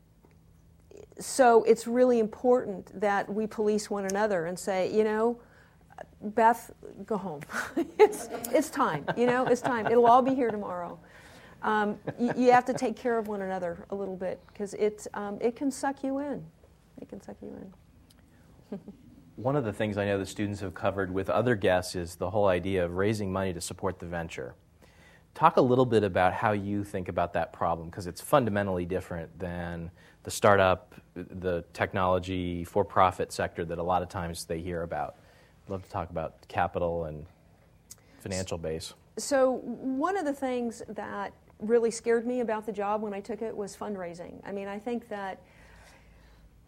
so 1.18 1.64
it's 1.64 1.86
really 1.86 2.18
important 2.18 2.98
that 3.00 3.32
we 3.32 3.46
police 3.46 3.90
one 3.90 4.06
another 4.06 4.46
and 4.46 4.58
say, 4.58 4.92
you 4.92 5.04
know, 5.04 5.38
Beth, 6.20 6.70
go 7.04 7.16
home. 7.16 7.40
it's, 7.98 8.28
it's 8.52 8.70
time, 8.70 9.04
you 9.16 9.26
know, 9.26 9.44
it's 9.46 9.60
time. 9.60 9.86
It'll 9.86 10.06
all 10.06 10.22
be 10.22 10.34
here 10.34 10.50
tomorrow 10.50 10.98
um, 11.64 11.98
you, 12.18 12.32
you, 12.36 12.52
have 12.52 12.66
to 12.66 12.74
take 12.74 12.94
care 12.94 13.18
of 13.18 13.26
one 13.26 13.42
another 13.42 13.86
a 13.90 13.94
little 13.94 14.16
bit 14.16 14.38
because 14.48 14.74
it, 14.74 15.06
um, 15.14 15.38
it 15.40 15.56
can 15.56 15.70
suck 15.70 16.04
you 16.04 16.18
in. 16.18 16.44
It 17.00 17.08
can 17.08 17.22
suck 17.22 17.36
you 17.42 17.56
in. 18.70 18.78
one 19.36 19.56
of 19.56 19.64
the 19.64 19.72
things 19.72 19.96
I 19.96 20.04
know 20.04 20.18
the 20.18 20.26
students 20.26 20.60
have 20.60 20.74
covered 20.74 21.12
with 21.12 21.30
other 21.30 21.54
guests 21.54 21.96
is 21.96 22.16
the 22.16 22.30
whole 22.30 22.46
idea 22.46 22.84
of 22.84 22.96
raising 22.96 23.32
money 23.32 23.52
to 23.52 23.60
support 23.60 23.98
the 23.98 24.06
venture. 24.06 24.54
Talk 25.34 25.56
a 25.56 25.60
little 25.60 25.86
bit 25.86 26.04
about 26.04 26.32
how 26.34 26.52
you 26.52 26.84
think 26.84 27.08
about 27.08 27.32
that 27.32 27.52
problem 27.52 27.88
because 27.88 28.06
it's 28.06 28.20
fundamentally 28.20 28.84
different 28.84 29.36
than 29.38 29.90
the 30.22 30.30
startup, 30.30 30.94
the 31.14 31.64
technology, 31.72 32.62
for 32.64 32.84
profit 32.84 33.32
sector 33.32 33.64
that 33.64 33.78
a 33.78 33.82
lot 33.82 34.02
of 34.02 34.08
times 34.08 34.44
they 34.44 34.60
hear 34.60 34.82
about. 34.82 35.16
I'd 35.64 35.70
love 35.70 35.82
to 35.82 35.90
talk 35.90 36.10
about 36.10 36.46
capital 36.46 37.06
and 37.06 37.26
financial 38.20 38.58
base. 38.58 38.94
So, 39.16 39.58
one 39.64 40.16
of 40.16 40.24
the 40.24 40.32
things 40.32 40.82
that 40.88 41.32
really 41.68 41.90
scared 41.90 42.26
me 42.26 42.40
about 42.40 42.66
the 42.66 42.72
job 42.72 43.02
when 43.02 43.12
I 43.12 43.20
took 43.20 43.42
it 43.42 43.56
was 43.56 43.76
fundraising. 43.76 44.40
I 44.44 44.52
mean, 44.52 44.68
I 44.68 44.78
think 44.78 45.08
that 45.08 45.40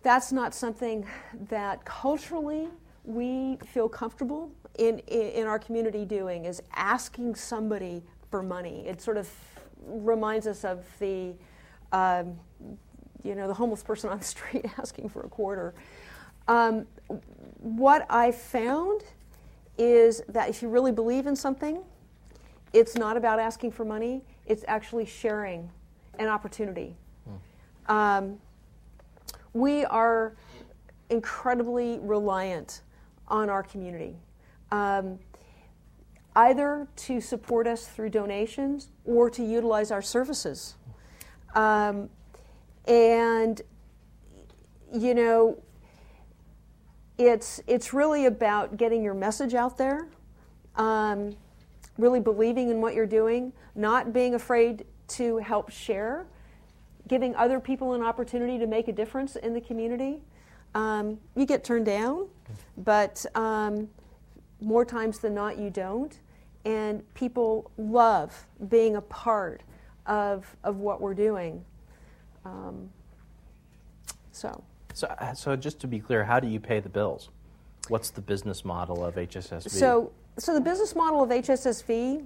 that's 0.02 0.32
not 0.32 0.54
something 0.54 1.06
that 1.48 1.84
culturally 1.84 2.68
we 3.04 3.58
feel 3.66 3.88
comfortable 3.88 4.50
in, 4.78 4.98
in, 5.00 5.46
our 5.46 5.58
community 5.58 6.04
doing 6.04 6.44
is 6.44 6.62
asking 6.74 7.34
somebody 7.34 8.02
for 8.30 8.42
money. 8.42 8.86
It 8.86 9.00
sort 9.00 9.16
of 9.16 9.30
reminds 9.84 10.46
us 10.46 10.64
of 10.64 10.84
the, 10.98 11.34
um, 11.92 12.38
you 13.22 13.34
know, 13.34 13.46
the 13.46 13.54
homeless 13.54 13.82
person 13.82 14.10
on 14.10 14.18
the 14.18 14.24
street 14.36 14.66
asking 14.78 15.08
for 15.08 15.22
a 15.22 15.28
quarter. 15.28 15.74
Um, 16.48 16.86
what 17.58 18.06
I 18.10 18.32
found 18.32 19.02
is 19.78 20.22
that 20.28 20.48
if 20.48 20.62
you 20.62 20.68
really 20.68 20.92
believe 20.92 21.26
in 21.26 21.36
something, 21.36 21.82
it's 22.72 22.96
not 22.96 23.16
about 23.16 23.38
asking 23.38 23.72
for 23.72 23.84
money 23.84 24.22
it's 24.46 24.64
actually 24.68 25.06
sharing 25.06 25.70
an 26.18 26.28
opportunity. 26.28 26.96
Hmm. 27.24 27.92
Um, 27.92 28.38
we 29.52 29.84
are 29.84 30.36
incredibly 31.10 31.98
reliant 32.00 32.82
on 33.28 33.50
our 33.50 33.62
community, 33.62 34.16
um, 34.70 35.18
either 36.34 36.86
to 36.96 37.20
support 37.20 37.66
us 37.66 37.86
through 37.86 38.10
donations 38.10 38.88
or 39.04 39.30
to 39.30 39.42
utilize 39.42 39.90
our 39.90 40.02
services. 40.02 40.76
Um, 41.54 42.10
and, 42.86 43.62
you 44.92 45.14
know, 45.14 45.62
it's, 47.18 47.60
it's 47.66 47.94
really 47.94 48.26
about 48.26 48.76
getting 48.76 49.02
your 49.02 49.14
message 49.14 49.54
out 49.54 49.78
there. 49.78 50.08
Um, 50.76 51.36
really 51.98 52.20
believing 52.20 52.70
in 52.70 52.80
what 52.80 52.94
you're 52.94 53.06
doing, 53.06 53.52
not 53.74 54.12
being 54.12 54.34
afraid 54.34 54.84
to 55.08 55.38
help 55.38 55.70
share, 55.70 56.26
giving 57.08 57.34
other 57.36 57.60
people 57.60 57.94
an 57.94 58.02
opportunity 58.02 58.58
to 58.58 58.66
make 58.66 58.88
a 58.88 58.92
difference 58.92 59.36
in 59.36 59.54
the 59.54 59.60
community. 59.60 60.22
Um, 60.74 61.18
you 61.34 61.46
get 61.46 61.64
turned 61.64 61.86
down, 61.86 62.26
but 62.76 63.24
um, 63.34 63.88
more 64.60 64.84
times 64.84 65.18
than 65.18 65.34
not, 65.34 65.58
you 65.58 65.70
don't. 65.70 66.18
And 66.64 67.02
people 67.14 67.70
love 67.78 68.46
being 68.68 68.96
a 68.96 69.00
part 69.00 69.62
of, 70.06 70.56
of 70.64 70.78
what 70.78 71.00
we're 71.00 71.14
doing. 71.14 71.64
Um, 72.44 72.90
so. 74.32 74.62
so. 74.92 75.14
So, 75.34 75.56
just 75.56 75.80
to 75.80 75.86
be 75.86 76.00
clear, 76.00 76.24
how 76.24 76.40
do 76.40 76.48
you 76.48 76.60
pay 76.60 76.80
the 76.80 76.88
bills? 76.88 77.30
What's 77.88 78.10
the 78.10 78.20
business 78.20 78.64
model 78.64 79.04
of 79.04 79.14
HSSV? 79.14 79.70
So, 79.70 80.12
so 80.38 80.54
the 80.54 80.60
business 80.60 80.94
model 80.94 81.22
of 81.22 81.30
HSSV 81.30 82.24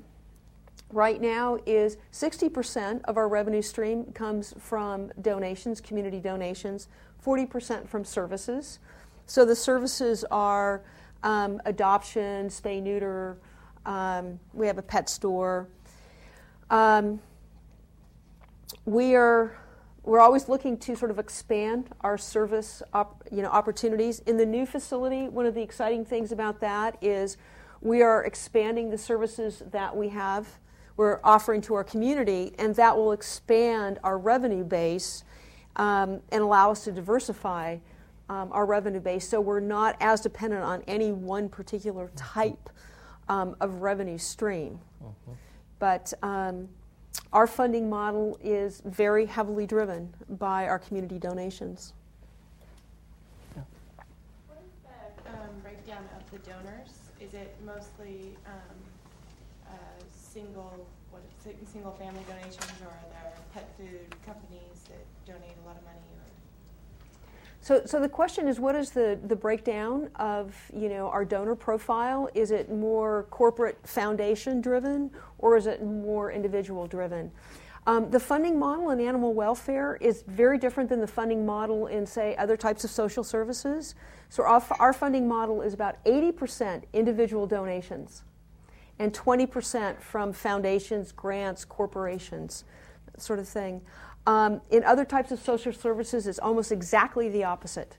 right 0.93 1.21
now 1.21 1.59
is 1.67 1.97
60% 2.13 3.03
of 3.05 3.17
our 3.17 3.29
revenue 3.29 3.63
stream 3.63 4.05
comes 4.13 4.55
from 4.59 5.13
donations, 5.21 5.81
community 5.81 6.19
donations, 6.19 6.89
40% 7.25 7.89
from 7.89 8.05
services. 8.05 8.81
So 9.27 9.45
the 9.45 9.55
services 9.55 10.25
are 10.31 10.83
um, 11.23 11.61
adoption, 11.65 12.49
spay 12.49 12.83
neuter, 12.83 13.39
um, 13.87 14.39
we 14.53 14.67
have 14.67 14.79
a 14.79 14.83
pet 14.83 15.09
store. 15.09 15.69
Um, 16.69 17.21
we 18.85 19.15
are 19.15 19.57
we're 20.03 20.21
always 20.21 20.49
looking 20.49 20.79
to 20.79 20.97
sort 20.97 21.11
of 21.11 21.19
expand 21.19 21.91
our 22.01 22.17
service 22.17 22.83
op, 22.95 23.23
you 23.31 23.43
know 23.43 23.49
opportunities 23.49 24.21
in 24.21 24.37
the 24.37 24.47
new 24.47 24.67
facility. 24.67 25.29
One 25.29 25.47
of 25.47 25.55
the 25.55 25.63
exciting 25.63 26.05
things 26.05 26.33
about 26.33 26.61
that 26.61 26.97
is 27.03 27.37
we 27.81 28.03
are 28.03 28.25
expanding 28.25 28.91
the 28.91 28.99
services 28.99 29.63
that 29.71 29.97
we 29.97 30.09
have, 30.11 30.47
we're 30.97 31.21
offering 31.25 31.61
to 31.63 31.75
our 31.75 31.85
community, 31.85 32.53
and 32.59 32.75
that 32.77 32.97
will 32.97 33.13
expand 33.13 33.99
our 34.05 34.19
revenue 34.19 34.65
base 34.65 35.25
um, 35.77 36.21
and 36.31 36.43
allow 36.43 36.71
us 36.71 36.85
to 36.85 36.93
diversify 36.93 37.79
um, 38.29 38.53
our 38.53 38.67
revenue 38.67 39.01
base 39.01 39.29
so 39.29 39.41
we're 39.41 39.61
not 39.61 39.97
as 40.01 40.21
dependent 40.21 40.63
on 40.63 40.83
any 40.87 41.11
one 41.11 41.49
particular 41.49 42.11
type 42.17 42.69
um, 43.29 43.57
of 43.61 43.81
revenue 43.81 44.19
stream. 44.19 44.79
Uh-huh. 45.03 45.33
But 45.79 46.13
um, 46.23 46.69
our 47.33 47.47
funding 47.47 47.89
model 47.89 48.39
is 48.45 48.83
very 48.85 49.25
heavily 49.25 49.67
driven 49.67 50.13
by 50.29 50.69
our 50.69 50.79
community 50.79 51.19
donations. 51.19 51.95
What 53.55 54.59
is 54.59 55.25
the 55.25 55.31
um, 55.31 55.49
breakdown 55.63 56.05
of 56.17 56.31
the 56.31 56.39
donors? 56.51 57.01
is 57.21 57.35
it 57.35 57.55
mostly 57.65 58.37
um, 58.47 58.77
uh, 59.69 59.73
single 60.41 60.87
what 61.11 61.23
single 61.73 61.93
family 61.93 62.23
donations, 62.29 62.73
or 62.83 62.89
are 62.89 63.09
there 63.11 63.33
pet 63.53 63.69
food 63.77 64.15
companies 64.25 64.89
that 64.89 65.05
donate 65.27 65.57
a 65.65 65.67
lot 65.67 65.77
of 65.77 65.85
money? 65.85 65.97
So, 67.63 67.83
so 67.85 68.01
the 68.01 68.09
question 68.09 68.49
is, 68.49 68.59
what 68.59 68.75
is 68.75 68.91
the, 68.91 69.19
the 69.27 69.37
breakdown 69.37 70.09
of 70.17 70.55
you 70.75 70.89
know 70.89 71.09
our 71.09 71.25
donor 71.25 71.55
profile? 71.55 72.29
Is 72.35 72.53
it 72.53 72.71
more 72.71 73.27
corporate 73.31 73.79
foundation 73.85 74.61
driven, 74.61 75.11
or 75.39 75.57
is 75.57 75.67
it 75.67 75.83
more 75.83 76.33
individual 76.33 76.87
driven? 76.87 77.31
Um, 77.87 78.11
the 78.11 78.21
funding 78.21 78.59
model 78.59 78.91
in 78.91 79.01
animal 79.01 79.33
welfare 79.33 79.97
is 80.01 80.23
very 80.27 80.59
different 80.59 80.89
than 80.89 81.01
the 81.01 81.07
funding 81.07 81.47
model 81.47 81.87
in, 81.87 82.07
say, 82.07 82.37
other 82.37 82.57
types 82.57 82.85
of 82.85 82.91
social 82.91 83.25
services. 83.25 83.95
So 84.29 84.45
our, 84.45 84.63
our 84.79 84.93
funding 84.93 85.27
model 85.27 85.63
is 85.63 85.73
about 85.73 86.03
80% 86.05 86.83
individual 86.93 87.47
donations 87.47 88.23
and 89.01 89.15
20% 89.15 89.99
from 89.99 90.31
foundations, 90.31 91.11
grants, 91.11 91.65
corporations, 91.65 92.65
that 93.07 93.23
sort 93.23 93.39
of 93.39 93.49
thing. 93.49 93.81
Um, 94.27 94.61
in 94.71 94.85
other 94.85 95.07
types 95.07 95.33
of 95.33 95.41
social 95.41 95.73
services, 95.73 96.27
it's 96.27 96.39
almost 96.39 96.71
exactly 96.71 97.31
the 97.31 97.43
opposite. 97.43 97.97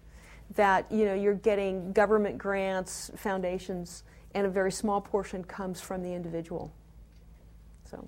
That 0.56 0.86
you 0.91 1.06
know 1.06 1.16
you're 1.16 1.34
getting 1.34 1.91
government 1.91 2.38
grants, 2.38 3.10
foundations, 3.16 4.04
and 4.36 4.45
a 4.45 4.49
very 4.49 4.72
small 4.72 5.02
portion 5.02 5.43
comes 5.43 5.82
from 5.82 6.04
the 6.04 6.14
individual. 6.14 6.72
So. 7.89 8.08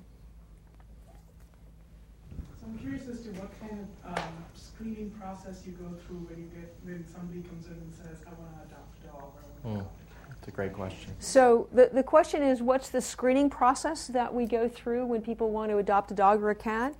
So 2.60 2.66
I'm 2.68 2.78
curious 2.78 3.08
as 3.08 3.22
to 3.22 3.30
what 3.30 3.50
kind 3.60 3.88
of 4.06 4.18
um, 4.20 4.34
screening 4.54 5.10
process 5.12 5.64
you 5.66 5.72
go 5.72 5.96
through 6.06 6.28
when 6.30 6.38
you 6.38 6.50
get 6.54 6.76
when 6.84 7.04
somebody 7.08 7.41
comes 7.41 7.66
in 7.68 7.74
and 7.74 7.94
says, 7.96 8.22
"I 8.28 8.34
want 8.39 8.54
to 8.56 8.76
adopt 8.76 9.04
a 9.04 9.08
dog." 9.08 9.34
Or 9.34 9.72
I 9.72 9.76
want 9.76 9.80
to 9.80 9.84
Mm. 9.86 10.03
That's 10.44 10.52
a 10.52 10.56
great 10.58 10.74
question. 10.74 11.16
So 11.20 11.70
the, 11.72 11.89
the 11.94 12.04
question 12.04 12.44
is 12.44 12.62
what's 12.62 12.89
the 12.89 13.00
screening 13.00 13.50
process 13.50 14.08
that 14.08 14.34
we 14.34 14.46
go 14.46 14.68
through 14.68 15.06
when 15.06 15.22
people 15.22 15.52
want 15.52 15.72
to 15.72 15.78
adopt 15.78 16.12
a 16.12 16.14
dog 16.14 16.44
or 16.44 16.50
a 16.50 16.56
cat? 16.56 16.94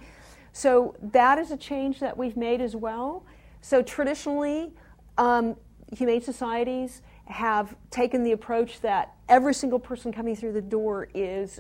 So 0.54 0.96
that 1.02 1.38
is 1.38 1.52
a 1.52 1.58
change 1.58 2.00
that 2.00 2.16
we've 2.16 2.38
made 2.38 2.62
as 2.62 2.74
well. 2.74 3.26
So 3.60 3.82
traditionally, 3.82 4.72
um, 5.18 5.58
humane 5.94 6.22
societies 6.22 7.02
have 7.26 7.76
taken 7.92 8.24
the 8.24 8.32
approach 8.32 8.80
that 8.80 9.14
every 9.28 9.54
single 9.54 9.80
person 9.80 10.14
coming 10.14 10.38
through 10.38 10.54
the 10.54 10.62
door 10.62 11.10
is 11.14 11.60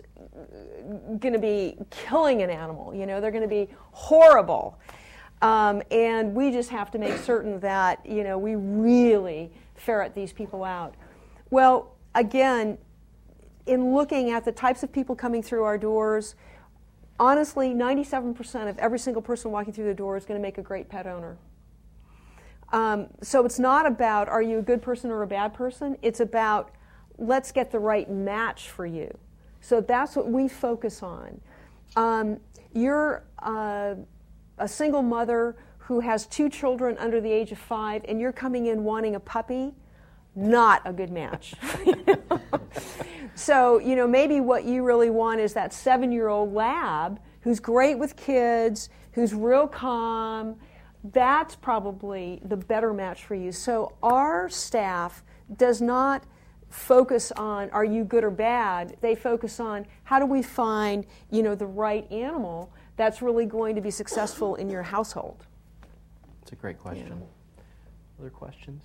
going 1.20 1.34
to 1.34 1.40
be 1.40 1.78
killing 1.90 2.44
an 2.44 2.50
animal. 2.50 2.96
You 2.96 3.06
know, 3.06 3.20
they're 3.20 3.30
going 3.30 3.44
to 3.44 3.50
be 3.50 3.68
horrible. 3.92 4.80
Um, 5.42 5.82
and 5.92 6.34
we 6.34 6.50
just 6.50 6.70
have 6.70 6.92
to 6.92 6.98
make 6.98 7.18
certain 7.18 7.60
that, 7.60 8.06
you 8.06 8.24
know, 8.24 8.38
we 8.38 8.56
really 8.56 9.52
ferret 9.76 10.16
these 10.16 10.32
people 10.32 10.64
out. 10.64 10.96
Well, 11.54 11.94
again, 12.16 12.80
in 13.68 13.94
looking 13.94 14.32
at 14.32 14.44
the 14.44 14.52
types 14.52 14.82
of 14.82 14.92
people 14.92 15.16
coming 15.16 15.44
through 15.44 15.62
our 15.66 15.78
doors, 15.78 16.34
honestly, 17.20 17.76
97% 17.76 18.70
of 18.70 18.80
every 18.80 18.98
single 18.98 19.22
person 19.22 19.52
walking 19.52 19.72
through 19.72 19.86
the 19.86 19.94
door 19.94 20.18
is 20.18 20.26
going 20.26 20.40
to 20.40 20.42
make 20.42 20.58
a 20.58 20.64
great 20.64 20.90
pet 20.90 21.06
owner. 21.06 21.38
Um, 22.72 23.06
so 23.22 23.46
it's 23.46 23.60
not 23.60 23.86
about 23.86 24.30
are 24.30 24.42
you 24.42 24.58
a 24.58 24.62
good 24.64 24.82
person 24.82 25.12
or 25.12 25.22
a 25.22 25.28
bad 25.28 25.54
person? 25.54 25.96
It's 26.02 26.22
about 26.22 26.72
let's 27.20 27.52
get 27.52 27.70
the 27.70 27.78
right 27.78 28.10
match 28.10 28.72
for 28.72 28.88
you. 28.88 29.16
So 29.62 29.80
that's 29.80 30.16
what 30.16 30.28
we 30.28 30.48
focus 30.48 31.04
on. 31.04 31.40
Um, 31.96 32.40
you're 32.74 33.26
uh, 33.44 33.94
a 34.58 34.68
single 34.68 35.04
mother 35.04 35.56
who 35.78 36.00
has 36.00 36.26
two 36.26 36.50
children 36.50 36.98
under 36.98 37.22
the 37.22 37.32
age 37.32 37.52
of 37.52 37.60
five, 37.60 38.04
and 38.08 38.20
you're 38.20 38.34
coming 38.34 38.66
in 38.66 38.84
wanting 38.84 39.14
a 39.14 39.20
puppy 39.20 39.76
not 40.36 40.82
a 40.86 40.94
good 40.94 41.12
match. 41.12 41.54
so, 43.36 43.80
you 43.80 43.96
know, 43.96 44.08
maybe 44.08 44.40
what 44.40 44.66
you 44.66 44.84
really 44.84 45.10
want 45.10 45.40
is 45.40 45.54
that 45.54 45.74
seven 45.74 46.12
year 46.12 46.28
old 46.28 46.54
lab 46.54 47.20
who's 47.42 47.60
great 47.60 47.98
with 47.98 48.16
kids, 48.16 48.90
who's 49.12 49.34
real 49.34 49.68
calm. 49.68 50.56
That's 51.12 51.56
probably 51.56 52.42
the 52.46 52.58
better 52.58 52.94
match 52.94 53.26
for 53.26 53.36
you. 53.36 53.52
So, 53.52 53.94
our 54.02 54.50
staff 54.50 55.24
does 55.58 55.82
not 55.82 56.24
focus 56.70 57.32
on 57.34 57.70
are 57.70 57.86
you 57.86 58.04
good 58.04 58.24
or 58.24 58.32
bad 58.32 58.98
they 59.00 59.14
focus 59.14 59.60
on 59.60 59.86
how 60.06 60.18
do 60.18 60.26
we 60.26 60.42
find 60.42 61.06
you 61.30 61.44
know 61.44 61.54
the 61.54 61.68
right 61.68 62.12
animal 62.12 62.74
that's 62.96 63.22
really 63.22 63.46
going 63.46 63.76
to 63.76 63.82
be 63.82 63.92
successful 63.92 64.56
in 64.56 64.68
your 64.72 64.82
household 64.82 65.46
That's 66.42 66.54
a 66.54 66.56
great 66.56 66.80
question. 66.80 67.22
Other 68.20 68.32
questions? 68.32 68.82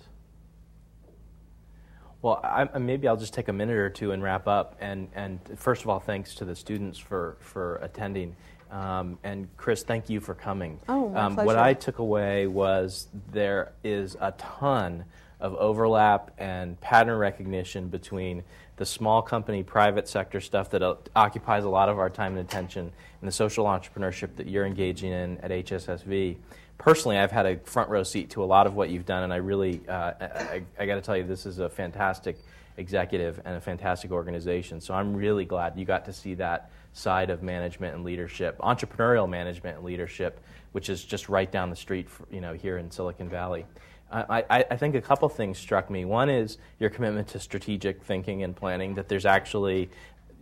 Well, 2.21 2.41
I, 2.43 2.77
maybe 2.77 3.07
I'll 3.07 3.17
just 3.17 3.33
take 3.33 3.47
a 3.47 3.53
minute 3.53 3.77
or 3.77 3.89
two 3.89 4.11
and 4.11 4.21
wrap 4.21 4.47
up. 4.47 4.75
And, 4.81 5.07
and 5.15 5.39
first 5.55 5.83
of 5.83 5.89
all, 5.89 5.99
thanks 5.99 6.35
to 6.35 6.45
the 6.45 6.55
students 6.55 6.97
for, 6.97 7.37
for 7.39 7.77
attending. 7.77 8.35
Um, 8.71 9.17
and 9.23 9.47
Chris, 9.57 9.83
thank 9.83 10.09
you 10.09 10.19
for 10.19 10.35
coming. 10.35 10.79
Oh, 10.89 11.09
my 11.09 11.21
um, 11.21 11.35
What. 11.37 11.57
I 11.57 11.73
took 11.73 11.99
away 11.99 12.47
was 12.47 13.07
there 13.31 13.71
is 13.83 14.17
a 14.19 14.31
ton 14.33 15.05
of 15.39 15.55
overlap 15.55 16.31
and 16.37 16.79
pattern 16.81 17.17
recognition 17.17 17.87
between 17.87 18.43
the 18.75 18.85
small 18.85 19.21
company, 19.21 19.63
private 19.63 20.07
sector 20.07 20.41
stuff 20.41 20.69
that 20.71 20.83
occupies 21.15 21.63
a 21.63 21.69
lot 21.69 21.89
of 21.89 21.97
our 21.97 22.09
time 22.09 22.37
and 22.37 22.47
attention 22.47 22.91
and 23.21 23.27
the 23.27 23.31
social 23.31 23.65
entrepreneurship 23.65 24.35
that 24.35 24.47
you're 24.47 24.65
engaging 24.65 25.11
in 25.11 25.37
at 25.39 25.51
HSSV. 25.51 26.35
Personally, 26.79 27.17
I've 27.17 27.31
had 27.31 27.45
a 27.45 27.57
front 27.59 27.89
row 27.89 28.03
seat 28.03 28.31
to 28.31 28.43
a 28.43 28.45
lot 28.45 28.65
of 28.65 28.73
what 28.73 28.89
you've 28.89 29.05
done, 29.05 29.23
and 29.23 29.33
I 29.33 29.35
really, 29.35 29.81
uh, 29.87 30.13
I, 30.19 30.63
I, 30.79 30.85
got 30.85 30.95
to 30.95 31.01
tell 31.01 31.15
you, 31.17 31.23
this 31.23 31.45
is 31.45 31.59
a 31.59 31.69
fantastic 31.69 32.37
executive 32.77 33.41
and 33.43 33.57
a 33.57 33.61
fantastic 33.61 34.11
organization. 34.11 34.79
So 34.79 34.93
I'm 34.93 35.13
really 35.13 35.43
glad 35.43 35.77
you 35.77 35.83
got 35.83 36.05
to 36.05 36.13
see 36.13 36.35
that 36.35 36.71
side 36.93 37.29
of 37.29 37.43
management 37.43 37.95
and 37.95 38.05
leadership, 38.05 38.57
entrepreneurial 38.59 39.29
management 39.29 39.75
and 39.75 39.85
leadership, 39.85 40.39
which 40.71 40.89
is 40.89 41.03
just 41.03 41.27
right 41.27 41.51
down 41.51 41.69
the 41.69 41.75
street, 41.75 42.09
for, 42.09 42.25
you 42.31 42.39
know, 42.39 42.53
here 42.53 42.77
in 42.77 42.89
Silicon 42.89 43.27
Valley. 43.27 43.65
I, 44.09 44.45
I, 44.49 44.65
I 44.71 44.77
think 44.77 44.95
a 44.95 45.01
couple 45.01 45.27
things 45.27 45.59
struck 45.59 45.89
me. 45.89 46.05
One 46.05 46.29
is 46.29 46.57
your 46.79 46.89
commitment 46.89 47.27
to 47.29 47.39
strategic 47.41 48.01
thinking 48.01 48.41
and 48.41 48.55
planning. 48.55 48.95
That 48.95 49.09
there's 49.09 49.25
actually, 49.25 49.89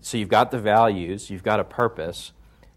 so 0.01 0.17
you've 0.17 0.29
got 0.29 0.51
the 0.51 0.59
values, 0.59 1.31
you've 1.31 1.43
got 1.43 1.59
a 1.59 1.63
purpose. 1.63 2.31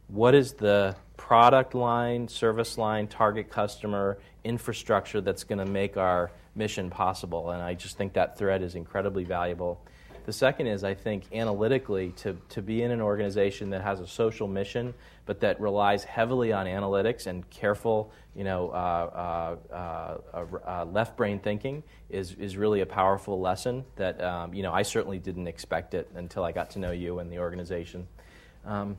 What 0.08 0.34
is 0.34 0.54
the 0.54 0.96
product 1.30 1.76
line, 1.76 2.26
service 2.26 2.76
line, 2.76 3.06
target 3.06 3.48
customer, 3.48 4.18
infrastructure 4.42 5.20
that's 5.20 5.44
going 5.44 5.60
to 5.60 5.64
make 5.64 5.96
our 5.96 6.28
mission 6.56 6.90
possible? 6.90 7.50
And 7.50 7.62
I 7.62 7.72
just 7.74 7.96
think 7.96 8.14
that 8.14 8.36
thread 8.36 8.62
is 8.62 8.74
incredibly 8.74 9.22
valuable. 9.22 9.80
The 10.26 10.32
second 10.32 10.66
is, 10.66 10.82
I 10.82 10.94
think, 10.94 11.26
analytically, 11.32 12.10
to, 12.16 12.36
to 12.48 12.62
be 12.62 12.82
in 12.82 12.90
an 12.90 13.00
organization 13.00 13.70
that 13.70 13.80
has 13.80 14.00
a 14.00 14.08
social 14.08 14.48
mission, 14.48 14.92
but 15.24 15.38
that 15.38 15.60
relies 15.60 16.02
heavily 16.02 16.52
on 16.52 16.66
analytics 16.66 17.28
and 17.28 17.48
careful, 17.48 18.10
you 18.34 18.42
know, 18.42 18.70
uh, 18.70 19.56
uh, 19.72 20.16
uh, 20.34 20.44
uh, 20.66 20.84
left 20.86 21.16
brain 21.16 21.38
thinking 21.38 21.84
is, 22.08 22.32
is 22.32 22.56
really 22.56 22.80
a 22.80 22.86
powerful 22.86 23.40
lesson 23.40 23.84
that, 23.94 24.20
um, 24.20 24.52
you 24.52 24.64
know, 24.64 24.72
I 24.72 24.82
certainly 24.82 25.20
didn't 25.20 25.46
expect 25.46 25.94
it 25.94 26.10
until 26.16 26.42
I 26.42 26.50
got 26.50 26.70
to 26.70 26.80
know 26.80 26.90
you 26.90 27.20
and 27.20 27.30
the 27.30 27.38
organization. 27.38 28.08
Um, 28.66 28.98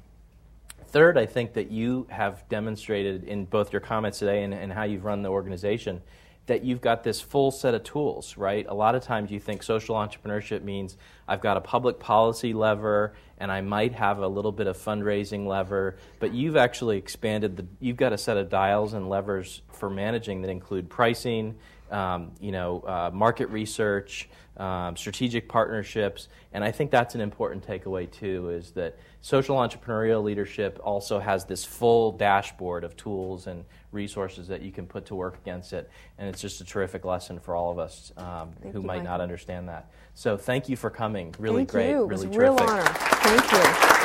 Third, 0.92 1.18
I 1.18 1.26
think 1.26 1.54
that 1.54 1.72
you 1.72 2.06
have 2.10 2.48
demonstrated 2.50 3.24
in 3.24 3.46
both 3.46 3.72
your 3.72 3.80
comments 3.80 4.20
today 4.20 4.44
and, 4.44 4.54
and 4.54 4.74
how 4.74 4.84
you've 4.84 5.06
run 5.06 5.22
the 5.22 5.30
organization 5.30 6.02
that 6.48 6.66
you've 6.66 6.82
got 6.82 7.02
this 7.04 7.22
full 7.22 7.50
set 7.50 7.74
of 7.74 7.84
tools, 7.84 8.36
right? 8.36 8.66
A 8.68 8.74
lot 8.74 8.94
of 8.94 9.02
times 9.02 9.32
you 9.32 9.40
think 9.40 9.64
social 9.64 9.96
entrepreneurship 9.96 10.64
means 10.64 10.98
I've 11.28 11.40
got 11.40 11.56
a 11.56 11.62
public 11.62 11.98
policy 11.98 12.52
lever 12.52 13.14
and 13.38 13.50
I 13.50 13.62
might 13.62 13.94
have 13.94 14.20
a 14.20 14.28
little 14.28 14.52
bit 14.52 14.68
of 14.68 14.78
fundraising 14.78 15.48
lever, 15.48 15.96
but 16.20 16.34
you've 16.34 16.58
actually 16.58 16.98
expanded 16.98 17.56
the, 17.56 17.66
you've 17.80 17.96
got 17.96 18.12
a 18.12 18.18
set 18.18 18.36
of 18.36 18.50
dials 18.50 18.94
and 18.94 19.10
levers 19.10 19.62
for 19.72 19.90
managing 19.90 20.42
that 20.42 20.50
include 20.50 20.90
pricing, 20.90 21.56
um, 21.92 22.32
you 22.40 22.52
know, 22.52 22.82
uh, 22.82 23.12
market 23.14 23.50
research, 23.50 24.30
um, 24.58 24.96
strategic 24.96 25.48
partnerships, 25.48 26.28
and 26.54 26.64
I 26.64 26.72
think 26.72 26.92
that's 26.92 27.16
an 27.16 27.22
important 27.22 27.66
takeaway 27.66 28.10
too. 28.10 28.50
Is 28.50 28.72
that 28.72 28.98
social 29.22 29.58
entrepreneurial 29.58 30.24
leadership 30.24 30.80
also 30.84 31.20
has 31.20 31.46
this 31.46 31.64
full 31.64 32.12
dashboard 32.12 32.84
of 32.84 32.96
tools 32.96 33.48
and 33.48 33.64
resources 33.92 34.48
that 34.48 34.62
you 34.62 34.72
can 34.72 34.86
put 34.86 35.06
to 35.08 35.16
work 35.16 35.38
against 35.42 35.74
it, 35.74 35.90
and 36.18 36.28
it's 36.28 36.42
just 36.42 36.62
a 36.62 36.66
terrific 36.66 37.06
lesson 37.06 37.40
for 37.40 37.56
all 37.56 37.72
of 37.72 37.80
us 37.80 38.12
um, 38.18 38.52
who 38.62 38.68
you, 38.68 38.74
might 38.82 38.98
Michael. 38.98 39.04
not 39.04 39.22
understand 39.22 39.70
that. 39.70 39.92
So 40.14 40.38
thank 40.38 40.70
you 40.70 40.76
for 40.76 40.90
coming. 40.90 41.34
Really 41.40 41.60
Thank 41.60 41.72
great. 41.72 41.90
you. 41.90 42.06
Really 42.06 42.26
it 42.26 42.30
was 42.30 42.38
a 42.38 42.40
real 42.40 42.56
terrific. 42.56 42.76
honor. 42.76 42.94
Thank 43.22 43.52
you. 43.96 44.01